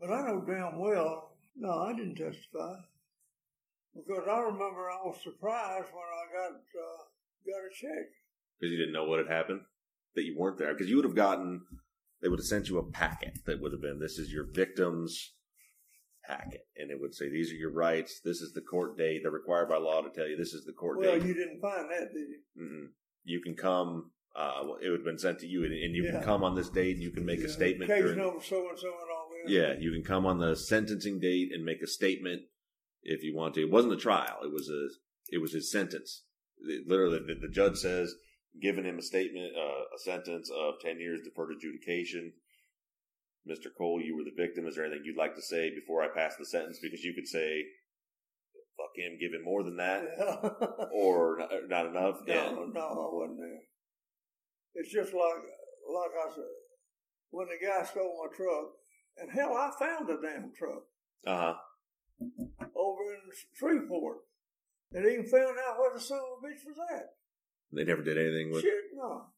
But 0.00 0.10
I 0.10 0.22
know 0.26 0.44
damn 0.46 0.78
well, 0.80 1.36
no, 1.56 1.70
I 1.70 1.92
didn't 1.92 2.16
testify. 2.16 2.74
Because 3.94 4.24
I 4.28 4.38
remember 4.40 4.90
I 4.90 5.04
was 5.04 5.18
surprised 5.22 5.88
when 5.92 6.02
I 6.02 6.24
got 6.32 6.54
uh, 6.56 7.02
got 7.46 7.66
a 7.66 7.70
check. 7.74 8.06
because 8.58 8.72
you 8.72 8.78
didn't 8.78 8.94
know 8.94 9.04
what 9.04 9.18
had 9.18 9.28
happened, 9.28 9.60
that 10.14 10.24
you 10.24 10.34
weren't 10.38 10.58
there. 10.58 10.72
Because 10.72 10.88
you 10.88 10.96
would 10.96 11.04
have 11.04 11.14
gotten, 11.14 11.60
they 12.22 12.28
would 12.28 12.38
have 12.38 12.46
sent 12.46 12.68
you 12.68 12.78
a 12.78 12.90
packet 12.90 13.38
that 13.46 13.60
would 13.60 13.72
have 13.72 13.82
been, 13.82 13.98
this 14.00 14.18
is 14.18 14.32
your 14.32 14.46
victim's 14.50 15.34
packet. 16.26 16.62
And 16.76 16.90
it 16.90 16.98
would 17.00 17.14
say, 17.14 17.28
these 17.30 17.50
are 17.52 17.56
your 17.56 17.72
rights. 17.72 18.20
This 18.24 18.40
is 18.40 18.52
the 18.54 18.60
court 18.62 18.96
date. 18.96 19.20
They're 19.22 19.30
required 19.32 19.68
by 19.68 19.76
law 19.76 20.00
to 20.00 20.10
tell 20.10 20.26
you 20.26 20.36
this 20.36 20.54
is 20.54 20.64
the 20.64 20.72
court 20.72 20.98
Well, 20.98 21.12
date. 21.12 21.18
Well, 21.18 21.28
you 21.28 21.34
didn't 21.34 21.60
find 21.60 21.90
that, 21.90 22.08
did 22.12 22.28
you? 22.28 22.40
Mm-mm. 22.62 22.86
You 23.24 23.40
can 23.42 23.54
come, 23.56 24.10
uh, 24.34 24.62
it 24.82 24.88
would 24.88 25.00
have 25.00 25.04
been 25.04 25.18
sent 25.18 25.40
to 25.40 25.46
you, 25.46 25.64
and, 25.64 25.72
and 25.74 25.94
you 25.94 26.04
Yeah. 26.04 26.12
can 26.12 26.22
come 26.22 26.42
on 26.44 26.54
this 26.54 26.70
date 26.70 26.94
and 26.94 27.02
you 27.02 27.10
can 27.10 27.26
make 27.26 27.40
a 27.40 27.48
statement. 27.48 27.90
Case 27.90 28.00
during- 28.02 28.18
number 28.18 28.42
so 28.42 28.68
and 28.70 28.78
so 28.78 28.86
and. 28.88 29.10
Yeah, 29.46 29.74
you 29.78 29.92
can 29.92 30.02
come 30.04 30.26
on 30.26 30.38
the 30.38 30.54
sentencing 30.56 31.20
date 31.20 31.50
and 31.52 31.64
make 31.64 31.82
a 31.82 31.86
statement 31.86 32.42
if 33.02 33.22
you 33.22 33.34
want 33.34 33.54
to. 33.54 33.62
It 33.62 33.70
wasn't 33.70 33.94
a 33.94 33.96
trial; 33.98 34.38
it 34.44 34.52
was 34.52 34.68
a 34.68 34.88
it 35.34 35.38
was 35.40 35.52
his 35.52 35.70
sentence. 35.70 36.24
It- 36.60 36.86
literally, 36.88 37.18
the, 37.18 37.34
the 37.46 37.52
judge 37.52 37.76
says, 37.78 38.14
giving 38.60 38.84
him 38.84 38.98
a 38.98 39.02
statement, 39.02 39.52
uh, 39.56 39.82
a 39.94 39.98
sentence 39.98 40.50
of 40.50 40.74
ten 40.80 40.98
years 41.00 41.20
deferred 41.24 41.52
adjudication. 41.56 42.32
Mister 43.44 43.70
Cole, 43.76 44.00
you 44.00 44.14
were 44.16 44.22
the 44.24 44.36
victim. 44.40 44.66
Is 44.66 44.76
there 44.76 44.84
anything 44.84 45.02
you'd 45.04 45.16
like 45.16 45.34
to 45.34 45.42
say 45.42 45.70
before 45.74 46.02
I 46.02 46.08
pass 46.14 46.36
the 46.38 46.46
sentence? 46.46 46.78
Because 46.80 47.02
you 47.02 47.12
could 47.12 47.26
say, 47.26 47.64
"Fuck 48.76 48.94
him," 48.96 49.18
give 49.18 49.32
him 49.32 49.42
more 49.44 49.64
than 49.64 49.76
that, 49.78 50.04
Yeah. 50.16 50.86
or 50.92 51.38
not, 51.38 51.68
not 51.68 51.86
enough. 51.86 52.16
no, 52.26 52.66
no, 52.66 52.80
I 52.80 53.14
wasn't 53.14 53.40
there. 53.40 53.62
It's 54.74 54.92
just 54.92 55.12
like 55.12 55.42
like 55.42 56.10
I 56.14 56.34
said, 56.34 56.44
when 57.30 57.48
the 57.48 57.58
guy 57.66 57.84
stole 57.84 58.14
my 58.24 58.30
truck, 58.36 58.70
and 59.18 59.30
hell, 59.30 59.54
I 59.54 59.70
found 59.78 60.08
the 60.08 60.18
damn 60.22 60.52
truck 60.56 60.84
uh-huh. 61.26 61.54
over 62.74 63.02
in 63.14 63.20
Shreveport, 63.54 64.18
and 64.92 65.06
even 65.06 65.26
found 65.26 65.56
out 65.68 65.78
where 65.78 65.94
the 65.94 66.00
son 66.00 66.18
of 66.18 66.42
a 66.42 66.46
bitch 66.46 66.66
was 66.66 66.78
at. 66.94 67.14
They 67.72 67.84
never 67.84 68.02
did 68.02 68.18
anything 68.18 68.52
with. 68.52 68.62
Shit, 68.62 68.92
no. 68.94 69.32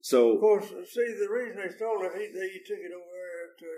So 0.00 0.32
of 0.32 0.40
course, 0.40 0.68
see, 0.68 1.10
the 1.18 1.28
reason 1.28 1.58
they 1.58 1.74
stole 1.74 2.06
it, 2.06 2.14
he, 2.14 2.30
they 2.30 2.62
took 2.62 2.78
it 2.78 2.94
over 2.94 3.12
there 3.18 3.50
to, 3.58 3.68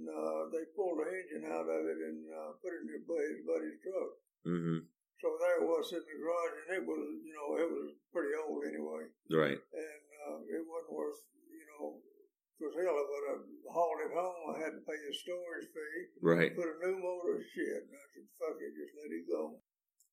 and 0.00 0.08
uh, 0.08 0.42
they 0.48 0.64
pulled 0.72 0.98
the 0.98 1.06
engine 1.06 1.44
out 1.52 1.68
of 1.68 1.82
it 1.84 1.98
and 2.00 2.24
uh, 2.32 2.56
put 2.64 2.72
it 2.72 2.88
in 2.88 2.96
his 2.96 3.04
buddy's 3.04 3.78
truck. 3.84 4.10
hmm 4.48 4.88
So 5.20 5.28
there 5.36 5.60
it 5.60 5.68
was 5.68 5.92
in 5.92 6.00
the 6.00 6.16
garage, 6.16 6.56
and 6.64 6.70
it 6.80 6.84
was, 6.88 7.04
you 7.20 7.34
know, 7.36 7.60
it 7.60 7.68
was 7.68 7.92
pretty 8.08 8.32
old 8.40 8.64
anyway, 8.64 9.04
right. 9.28 9.60
and 9.60 10.02
uh, 10.24 10.40
it 10.48 10.64
wasn't 10.64 10.96
worth, 10.96 11.20
you 11.52 11.66
know, 11.76 12.00
because 12.60 12.76
hell, 12.76 12.92
if 13.00 13.08
I'd 13.08 13.28
have 13.32 13.44
hauled 13.72 14.00
it 14.04 14.12
home, 14.12 14.40
I 14.52 14.58
had 14.60 14.76
to 14.76 14.82
pay 14.84 15.00
a 15.00 15.14
storage 15.16 15.64
fee, 15.72 16.20
Right. 16.20 16.52
put 16.54 16.68
a 16.68 16.76
new 16.84 17.00
motor, 17.00 17.40
shit. 17.56 17.88
And 17.88 17.96
I 17.96 18.04
said, 18.12 18.28
fuck 18.36 18.60
it, 18.60 18.76
just 18.76 18.92
let 19.00 19.10
it 19.16 19.24
go. 19.32 19.56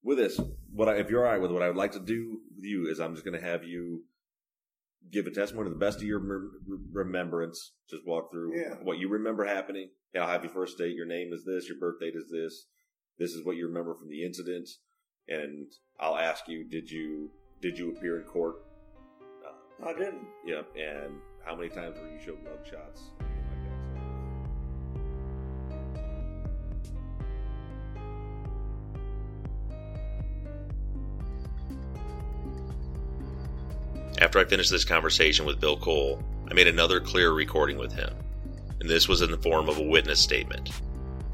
with 0.03 0.17
this, 0.17 0.39
what 0.71 0.87
I, 0.87 0.95
if 0.95 1.09
you're 1.09 1.25
all 1.25 1.31
right 1.33 1.41
with 1.41 1.51
what 1.51 1.61
I 1.61 1.67
would 1.67 1.75
like 1.75 1.91
to 1.93 1.99
do 1.99 2.39
with 2.55 2.63
you 2.63 2.87
is 2.87 2.99
I'm 3.01 3.13
just 3.15 3.25
going 3.25 3.37
to 3.39 3.45
have 3.45 3.63
you 3.65 4.05
give 5.11 5.27
a 5.27 5.31
testimony 5.31 5.67
to 5.67 5.73
the 5.73 5.79
best 5.79 5.97
of 5.97 6.03
your 6.03 6.19
rem- 6.19 6.87
remembrance. 6.93 7.73
Just 7.89 8.05
walk 8.07 8.31
through 8.31 8.55
Yeah. 8.55 8.75
what 8.83 8.97
you 8.99 9.09
remember 9.09 9.43
happening. 9.45 9.89
And 10.13 10.23
I'll 10.23 10.29
have 10.29 10.43
your 10.43 10.53
first 10.53 10.77
date. 10.77 10.95
your 10.95 11.05
name 11.05 11.33
is 11.33 11.43
this, 11.45 11.67
your 11.67 11.77
birth 11.79 11.99
date 11.99 12.13
is 12.15 12.29
this, 12.31 12.67
this 13.19 13.31
is 13.31 13.45
what 13.45 13.57
you 13.57 13.67
remember 13.67 13.95
from 13.95 14.07
the 14.09 14.23
incident, 14.23 14.69
and 15.27 15.67
I'll 15.99 16.17
ask 16.17 16.47
you, 16.47 16.63
did 16.69 16.89
you 16.89 17.29
did 17.61 17.77
you 17.77 17.91
appear 17.91 18.19
in 18.21 18.25
court? 18.27 18.55
Uh, 19.45 19.85
I 19.89 19.93
didn't. 19.93 20.27
yeah, 20.45 20.61
and 20.75 21.15
how 21.47 21.55
many 21.55 21.69
times 21.69 21.97
were 21.97 22.07
you 22.09 22.19
showed 22.19 22.43
mug 22.43 22.59
shots? 22.69 23.03
After 34.19 34.39
I 34.39 34.43
finished 34.43 34.71
this 34.71 34.83
conversation 34.83 35.45
with 35.45 35.61
Bill 35.61 35.77
Cole, 35.77 36.21
I 36.49 36.53
made 36.53 36.67
another 36.67 36.99
clear 36.99 37.31
recording 37.31 37.77
with 37.77 37.93
him, 37.93 38.13
and 38.81 38.89
this 38.89 39.07
was 39.07 39.21
in 39.21 39.31
the 39.31 39.37
form 39.37 39.69
of 39.69 39.77
a 39.77 39.83
witness 39.83 40.19
statement. 40.19 40.71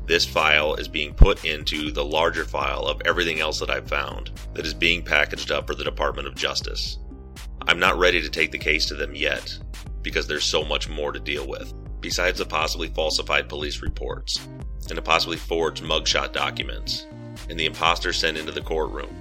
This 0.05 0.25
file 0.25 0.75
is 0.75 0.87
being 0.87 1.15
put 1.15 1.43
into 1.43 1.91
the 1.91 2.05
larger 2.05 2.45
file 2.45 2.85
of 2.85 3.01
everything 3.05 3.39
else 3.39 3.59
that 3.61 3.71
I've 3.71 3.89
found 3.89 4.29
that 4.53 4.65
is 4.65 4.75
being 4.75 5.01
packaged 5.01 5.51
up 5.51 5.65
for 5.65 5.73
the 5.73 5.83
Department 5.83 6.27
of 6.27 6.35
Justice. 6.35 6.99
I'm 7.67 7.79
not 7.79 7.97
ready 7.97 8.21
to 8.21 8.29
take 8.29 8.51
the 8.51 8.59
case 8.59 8.85
to 8.87 8.95
them 8.95 9.15
yet, 9.15 9.57
because 10.03 10.27
there's 10.27 10.45
so 10.45 10.63
much 10.63 10.89
more 10.89 11.11
to 11.11 11.19
deal 11.19 11.47
with, 11.47 11.73
besides 12.01 12.37
the 12.37 12.45
possibly 12.45 12.89
falsified 12.89 13.49
police 13.49 13.81
reports, 13.81 14.47
and 14.89 14.97
the 14.97 15.01
possibly 15.01 15.37
forged 15.37 15.83
mugshot 15.83 16.33
documents, 16.33 17.07
and 17.49 17.59
the 17.59 17.65
imposter 17.65 18.13
sent 18.13 18.37
into 18.37 18.51
the 18.51 18.61
courtroom 18.61 19.15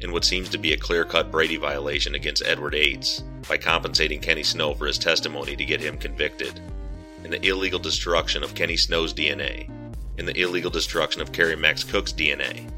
in 0.00 0.12
what 0.12 0.24
seems 0.24 0.48
to 0.48 0.58
be 0.58 0.72
a 0.72 0.78
clear 0.78 1.04
cut 1.04 1.30
Brady 1.30 1.56
violation 1.56 2.14
against 2.14 2.44
Edward 2.44 2.74
Ates 2.74 3.22
by 3.48 3.58
compensating 3.58 4.20
Kenny 4.20 4.42
Snow 4.42 4.74
for 4.74 4.86
his 4.86 4.98
testimony 4.98 5.56
to 5.56 5.64
get 5.64 5.80
him 5.80 5.98
convicted, 5.98 6.60
and 7.22 7.32
the 7.32 7.46
illegal 7.46 7.78
destruction 7.78 8.42
of 8.42 8.54
Kenny 8.54 8.76
Snow's 8.76 9.12
DNA, 9.12 9.68
and 10.18 10.26
the 10.26 10.40
illegal 10.40 10.70
destruction 10.70 11.20
of 11.20 11.32
Kerry 11.32 11.56
Max 11.56 11.84
Cook's 11.84 12.12
DNA. 12.12 12.70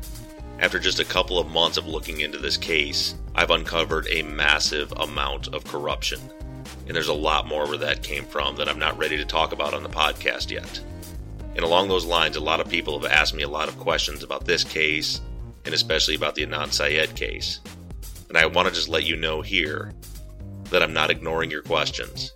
After 0.59 0.79
just 0.79 1.01
a 1.01 1.05
couple 1.05 1.39
of 1.39 1.51
months 1.51 1.77
of 1.77 1.87
looking 1.87 2.21
into 2.21 2.39
this 2.39 2.57
case, 2.57 3.15
I've 3.35 3.51
uncovered 3.51 4.07
a 4.11 4.23
massive 4.23 4.93
amount 4.93 5.49
of 5.49 5.65
corruption. 5.65 6.21
And 6.87 6.95
there's 6.95 7.09
a 7.09 7.15
lot 7.15 7.47
more 7.47 7.67
where 7.67 7.79
that 7.79 8.03
came 8.03 8.25
from 8.25 8.57
that 8.57 8.69
I'm 8.69 8.79
not 8.79 8.99
ready 8.99 9.17
to 9.17 9.25
talk 9.25 9.53
about 9.53 9.75
on 9.75 9.83
the 9.83 9.89
podcast 9.89 10.51
yet. 10.51 10.81
And 11.55 11.65
along 11.65 11.89
those 11.89 12.05
lines, 12.05 12.37
a 12.37 12.41
lot 12.41 12.61
of 12.61 12.69
people 12.69 12.99
have 12.99 13.11
asked 13.11 13.35
me 13.35 13.43
a 13.43 13.49
lot 13.49 13.69
of 13.69 13.79
questions 13.79 14.23
about 14.23 14.45
this 14.45 14.65
case, 14.65 15.21
and 15.65 15.75
especially 15.75 16.15
about 16.15 16.35
the 16.35 16.47
Adnan 16.47 16.73
Syed 16.73 17.15
case. 17.15 17.61
And 18.29 18.39
I 18.39 18.47
want 18.47 18.69
to 18.69 18.75
just 18.75 18.89
let 18.89 19.05
you 19.05 19.17
know 19.17 19.43
here 19.43 19.93
that 20.71 20.83
I'm 20.83 20.95
not 20.95 21.11
ignoring 21.11 21.51
your 21.51 21.63
questions. 21.63 22.33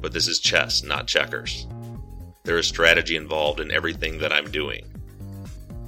But 0.00 0.12
this 0.12 0.26
is 0.26 0.40
chess, 0.40 0.82
not 0.82 1.06
checkers. 1.06 1.66
There 2.44 2.56
is 2.56 2.66
strategy 2.66 3.14
involved 3.14 3.60
in 3.60 3.70
everything 3.70 4.18
that 4.18 4.32
I'm 4.32 4.50
doing. 4.50 4.84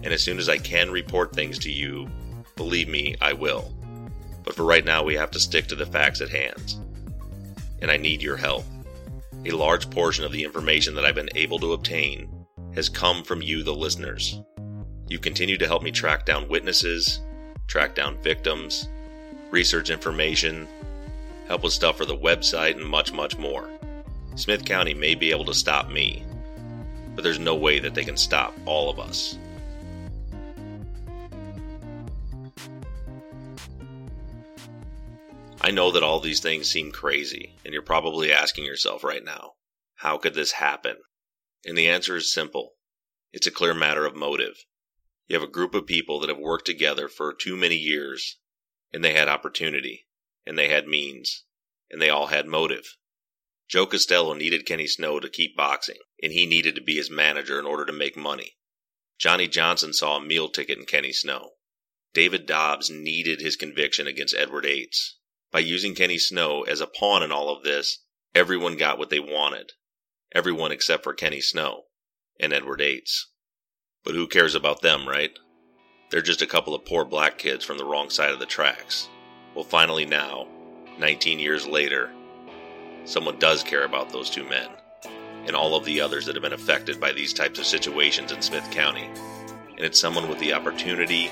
And 0.03 0.13
as 0.13 0.23
soon 0.23 0.39
as 0.39 0.49
I 0.49 0.59
can 0.59 0.91
report 0.91 1.33
things 1.33 1.59
to 1.61 1.73
you, 1.73 2.09
believe 2.55 2.89
me, 2.89 3.17
I 3.21 3.33
will. 3.33 3.75
But 4.45 4.55
for 4.55 4.65
right 4.65 4.85
now, 4.85 5.03
we 5.03 5.15
have 5.15 5.31
to 5.33 5.41
stick 5.41 5.67
to 5.69 5.75
the 5.75 5.87
facts 5.87 6.21
at 6.21 6.29
hand. 6.29 6.75
And 7.85 7.91
I 7.91 7.99
need 7.99 8.23
your 8.23 8.39
help. 8.39 8.65
A 9.45 9.51
large 9.51 9.91
portion 9.91 10.25
of 10.25 10.33
the 10.33 10.43
information 10.43 10.95
that 10.95 11.05
I've 11.05 11.15
been 11.15 11.29
able 11.35 11.59
to 11.59 11.75
obtain 11.75 12.47
has 12.75 12.89
come 12.89 13.23
from 13.23 13.43
you, 13.43 13.63
the 13.63 13.75
listeners. 13.75 14.41
You 15.07 15.19
continue 15.19 15.59
to 15.59 15.67
help 15.67 15.83
me 15.83 15.91
track 15.91 16.25
down 16.25 16.49
witnesses, 16.49 17.21
track 17.67 17.95
down 17.95 18.17
victims, 18.23 18.89
research 19.51 19.91
information, 19.91 20.67
help 21.47 21.63
with 21.63 21.75
stuff 21.75 21.99
for 21.99 22.07
the 22.07 22.17
website, 22.17 22.77
and 22.77 22.87
much, 22.87 23.13
much 23.13 23.37
more. 23.37 23.69
Smith 24.35 24.65
County 24.65 24.95
may 24.95 25.15
be 25.15 25.31
able 25.31 25.45
to 25.45 25.53
stop 25.53 25.91
me, 25.91 26.25
but 27.15 27.23
there's 27.23 27.39
no 27.39 27.55
way 27.55 27.81
that 27.81 27.95
they 27.95 28.03
can 28.03 28.17
stop 28.17 28.55
all 28.65 28.89
of 28.89 28.99
us. 28.99 29.37
I 35.65 35.71
know 35.71 35.91
that 35.93 36.03
all 36.03 36.21
these 36.21 36.41
things 36.41 36.71
seem 36.71 36.93
crazy, 36.93 37.57
and 37.65 37.73
you're 37.73 37.81
probably 37.81 38.31
asking 38.31 38.67
yourself 38.67 39.03
right 39.03 39.25
now, 39.25 39.55
how 39.95 40.19
could 40.19 40.35
this 40.35 40.53
happen? 40.53 40.99
And 41.65 41.79
the 41.79 41.89
answer 41.89 42.17
is 42.17 42.31
simple 42.31 42.75
it's 43.33 43.47
a 43.47 43.51
clear 43.51 43.73
matter 43.73 44.05
of 44.05 44.15
motive. 44.15 44.67
You 45.27 45.37
have 45.37 45.43
a 45.43 45.51
group 45.51 45.75
of 45.75 45.87
people 45.87 46.21
that 46.21 46.29
have 46.29 46.37
worked 46.37 46.67
together 46.67 47.09
for 47.09 47.33
too 47.33 47.57
many 47.57 47.77
years, 47.77 48.37
and 48.93 49.03
they 49.03 49.15
had 49.15 49.27
opportunity, 49.27 50.07
and 50.45 50.59
they 50.59 50.69
had 50.69 50.87
means, 50.87 51.45
and 51.91 51.99
they 51.99 52.11
all 52.11 52.27
had 52.27 52.47
motive. 52.47 52.99
Joe 53.67 53.87
Costello 53.87 54.35
needed 54.35 54.67
Kenny 54.67 54.87
Snow 54.87 55.19
to 55.19 55.31
keep 55.31 55.57
boxing, 55.57 56.01
and 56.23 56.31
he 56.31 56.45
needed 56.45 56.75
to 56.75 56.83
be 56.83 56.97
his 56.97 57.09
manager 57.09 57.59
in 57.59 57.65
order 57.65 57.87
to 57.87 57.93
make 57.95 58.19
money. 58.19 58.59
Johnny 59.17 59.49
Johnson 59.49 59.95
saw 59.95 60.19
a 60.19 60.23
meal 60.23 60.51
ticket 60.51 60.77
in 60.77 60.85
Kenny 60.85 61.15
Snow. 61.15 61.53
David 62.13 62.45
Dobbs 62.45 62.91
needed 62.91 63.41
his 63.41 63.57
conviction 63.57 64.07
against 64.07 64.35
Edward 64.35 64.67
Ates. 64.67 65.17
By 65.55 65.61
using 65.61 65.95
Kenny 65.95 66.19
Snow 66.19 66.63
as 66.63 66.81
a 66.81 66.89
pawn 66.89 67.23
in 67.23 67.31
all 67.31 67.49
of 67.49 67.63
this, 67.63 68.01
everyone 68.35 68.77
got 68.77 68.99
what 68.99 69.09
they 69.09 69.21
wanted. 69.21 69.71
Everyone 70.35 70.73
except 70.73 71.05
for 71.05 71.15
Kenny 71.15 71.41
Snow 71.41 71.83
and 72.41 72.53
Edward 72.53 72.81
Ates. 72.81 73.31
But 74.03 74.17
who 74.17 74.27
cares 74.27 74.57
about 74.57 74.83
them, 74.83 75.07
right? 75.09 75.31
They're 76.11 76.23
just 76.23 76.43
a 76.43 76.49
couple 76.49 76.75
of 76.75 76.85
poor 76.85 77.05
black 77.05 77.39
kids 77.39 77.65
from 77.65 77.79
the 77.79 77.85
wrong 77.85 78.11
side 78.11 78.33
of 78.33 78.41
the 78.41 78.47
tracks. 78.47 79.09
Well, 79.55 79.63
finally, 79.63 80.05
now, 80.05 80.49
19 80.99 81.39
years 81.39 81.69
later, 81.69 82.11
someone 83.05 83.39
does 83.39 83.63
care 83.63 83.85
about 83.85 84.11
those 84.11 84.31
two 84.31 84.43
men 84.49 84.71
and 85.47 85.55
all 85.55 85.77
of 85.77 85.85
the 85.85 86.01
others 86.01 86.27
that 86.27 86.35
have 86.35 86.43
been 86.43 86.53
affected 86.53 86.99
by 86.99 87.13
these 87.13 87.33
types 87.33 87.61
of 87.61 87.65
situations 87.65 88.33
in 88.33 88.43
Smith 88.43 88.69
County. 88.73 89.09
And 89.77 89.85
it's 89.87 90.01
someone 90.01 90.29
with 90.29 90.41
the 90.41 90.53
opportunity, 90.53 91.31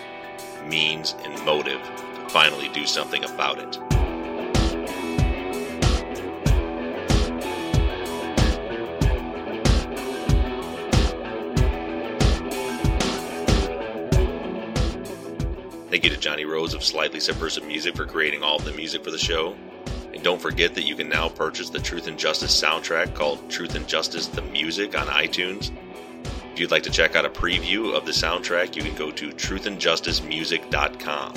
means, 0.68 1.16
and 1.24 1.44
motive 1.44 1.82
to 1.82 2.28
finally 2.28 2.68
do 2.68 2.86
something 2.86 3.24
about 3.24 3.58
it. 3.58 4.01
Thank 16.02 16.14
you 16.14 16.18
to 16.18 16.24
Johnny 16.24 16.44
Rose 16.44 16.74
of 16.74 16.82
Slightly 16.82 17.20
Subversive 17.20 17.64
Music 17.64 17.94
for 17.94 18.06
creating 18.06 18.42
all 18.42 18.56
of 18.56 18.64
the 18.64 18.72
music 18.72 19.04
for 19.04 19.12
the 19.12 19.18
show. 19.18 19.54
And 20.12 20.20
don't 20.20 20.42
forget 20.42 20.74
that 20.74 20.82
you 20.82 20.96
can 20.96 21.08
now 21.08 21.28
purchase 21.28 21.70
the 21.70 21.78
Truth 21.78 22.08
and 22.08 22.18
Justice 22.18 22.60
soundtrack 22.60 23.14
called 23.14 23.48
Truth 23.48 23.76
and 23.76 23.86
Justice 23.86 24.26
the 24.26 24.42
Music 24.42 24.98
on 24.98 25.06
iTunes. 25.06 25.70
If 26.52 26.58
you'd 26.58 26.72
like 26.72 26.82
to 26.82 26.90
check 26.90 27.14
out 27.14 27.24
a 27.24 27.30
preview 27.30 27.96
of 27.96 28.04
the 28.04 28.10
soundtrack, 28.10 28.74
you 28.74 28.82
can 28.82 28.96
go 28.96 29.12
to 29.12 29.30
truthandjusticemusic.com. 29.30 31.34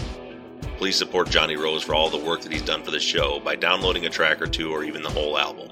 Please 0.77 0.95
support 0.95 1.29
Johnny 1.29 1.57
Rose 1.57 1.83
for 1.83 1.93
all 1.93 2.09
the 2.09 2.17
work 2.17 2.41
that 2.41 2.51
he's 2.51 2.63
done 2.63 2.81
for 2.81 2.89
the 2.89 2.99
show 2.99 3.39
by 3.39 3.55
downloading 3.55 4.07
a 4.07 4.09
track 4.09 4.41
or 4.41 4.47
two 4.47 4.71
or 4.71 4.83
even 4.83 5.03
the 5.03 5.11
whole 5.11 5.37
album. 5.37 5.69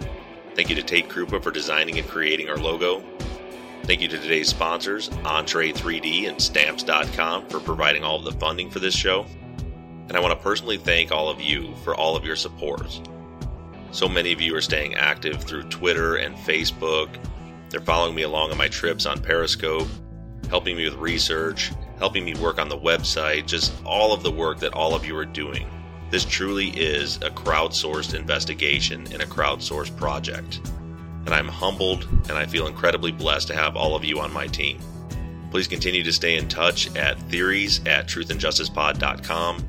Thank 0.54 0.70
you 0.70 0.76
to 0.76 0.84
Tate 0.84 1.10
Krupa 1.10 1.42
for 1.42 1.50
designing 1.50 1.98
and 1.98 2.08
creating 2.08 2.48
our 2.48 2.58
logo. 2.58 3.04
Thank 3.86 4.00
you 4.00 4.08
to 4.08 4.18
today's 4.18 4.48
sponsors, 4.48 5.10
Entre3D 5.10 6.30
and 6.30 6.42
Stamps.com, 6.42 7.48
for 7.48 7.60
providing 7.60 8.06
all 8.06 8.16
of 8.16 8.24
the 8.24 8.40
funding 8.40 8.70
for 8.70 8.80
this 8.80 8.96
show. 8.96 9.26
And 10.08 10.14
I 10.16 10.22
want 10.22 10.32
to 10.32 10.42
personally 10.42 10.78
thank 10.78 11.12
all 11.12 11.28
of 11.28 11.42
you 11.42 11.76
for 11.84 11.94
all 11.94 12.16
of 12.16 12.24
your 12.24 12.38
support. 12.38 13.02
So 13.92 14.08
many 14.08 14.32
of 14.32 14.40
you 14.40 14.56
are 14.56 14.62
staying 14.62 14.96
active 14.96 15.44
through 15.44 15.64
Twitter 15.64 16.16
and 16.16 16.34
Facebook. 16.34 17.10
They're 17.70 17.82
following 17.82 18.16
me 18.16 18.22
along 18.22 18.52
on 18.52 18.58
my 18.58 18.70
trips 18.70 19.06
on 19.06 19.22
Periscope, 19.22 19.90
helping 20.50 20.78
me 20.78 20.86
with 20.86 20.98
research, 20.98 21.74
helping 22.00 22.24
me 22.24 22.36
work 22.36 22.60
on 22.60 22.70
the 22.70 22.78
website, 22.78 23.48
just 23.48 23.74
all 23.86 24.14
of 24.14 24.24
the 24.24 24.32
work 24.32 24.60
that 24.60 24.74
all 24.74 24.96
of 24.96 25.06
you 25.06 25.18
are 25.18 25.26
doing. 25.26 25.68
This 26.10 26.24
truly 26.24 26.70
is 26.70 27.18
a 27.18 27.30
crowdsourced 27.30 28.18
investigation 28.18 29.12
and 29.12 29.22
a 29.22 29.26
crowdsourced 29.26 29.98
project 29.98 30.62
and 31.26 31.34
I'm 31.34 31.48
humbled 31.48 32.08
and 32.30 32.34
I 32.34 32.46
feel 32.46 32.68
incredibly 32.68 33.12
blessed 33.12 33.48
to 33.50 33.56
have 33.56 33.76
all 33.76 33.96
of 33.96 34.04
you 34.04 34.20
on 34.20 34.34
my 34.34 34.48
team. 34.48 34.80
Please 35.52 35.68
continue 35.68 36.04
to 36.04 36.12
stay 36.12 36.38
in 36.38 36.48
touch 36.48 36.96
at 36.96 37.20
theories 37.30 37.80
at 37.86 38.08
truthandjusticepod.com. 38.08 39.64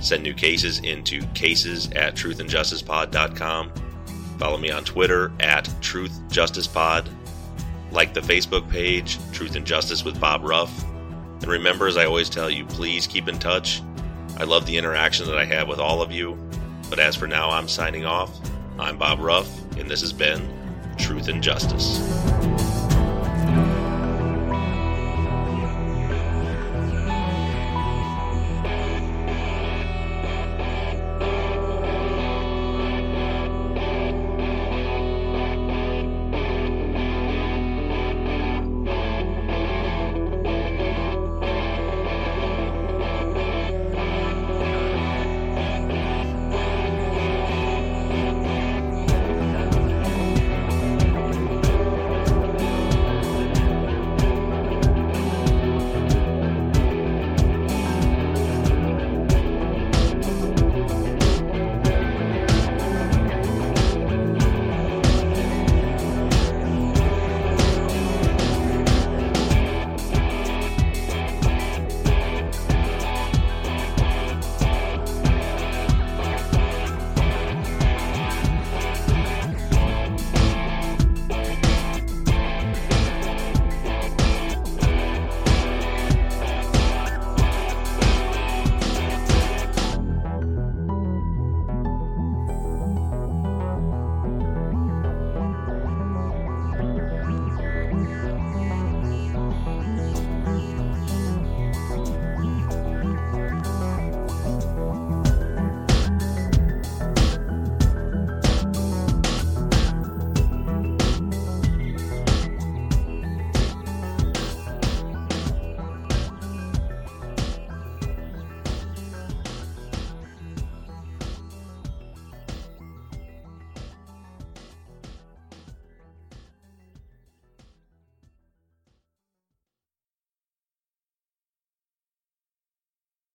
Send 0.00 0.22
new 0.22 0.34
cases 0.34 0.80
into 0.80 1.22
cases 1.28 1.90
at 1.92 2.14
truthandjusticepod.com. 2.14 3.72
Follow 4.38 4.58
me 4.58 4.70
on 4.70 4.84
Twitter 4.84 5.32
at 5.40 5.64
truthjusticepod. 5.80 7.08
Like 7.90 8.12
the 8.12 8.20
Facebook 8.20 8.68
page, 8.68 9.18
Truth 9.32 9.56
and 9.56 9.64
Justice 9.64 10.04
with 10.04 10.20
Bob 10.20 10.42
Ruff. 10.42 10.84
And 11.40 11.46
remember, 11.46 11.86
as 11.86 11.96
I 11.96 12.04
always 12.04 12.28
tell 12.28 12.50
you, 12.50 12.66
please 12.66 13.06
keep 13.06 13.28
in 13.28 13.38
touch. 13.38 13.82
I 14.36 14.44
love 14.44 14.66
the 14.66 14.76
interaction 14.76 15.26
that 15.26 15.38
I 15.38 15.44
have 15.44 15.68
with 15.68 15.78
all 15.78 16.02
of 16.02 16.10
you. 16.12 16.36
But 16.90 16.98
as 16.98 17.16
for 17.16 17.26
now, 17.26 17.50
I'm 17.50 17.68
signing 17.68 18.04
off. 18.04 18.38
I'm 18.78 18.98
Bob 18.98 19.20
Ruff, 19.20 19.48
and 19.78 19.88
this 19.88 20.00
has 20.00 20.12
been 20.12 20.63
Truth 20.96 21.28
and 21.28 21.42
Justice. 21.42 21.98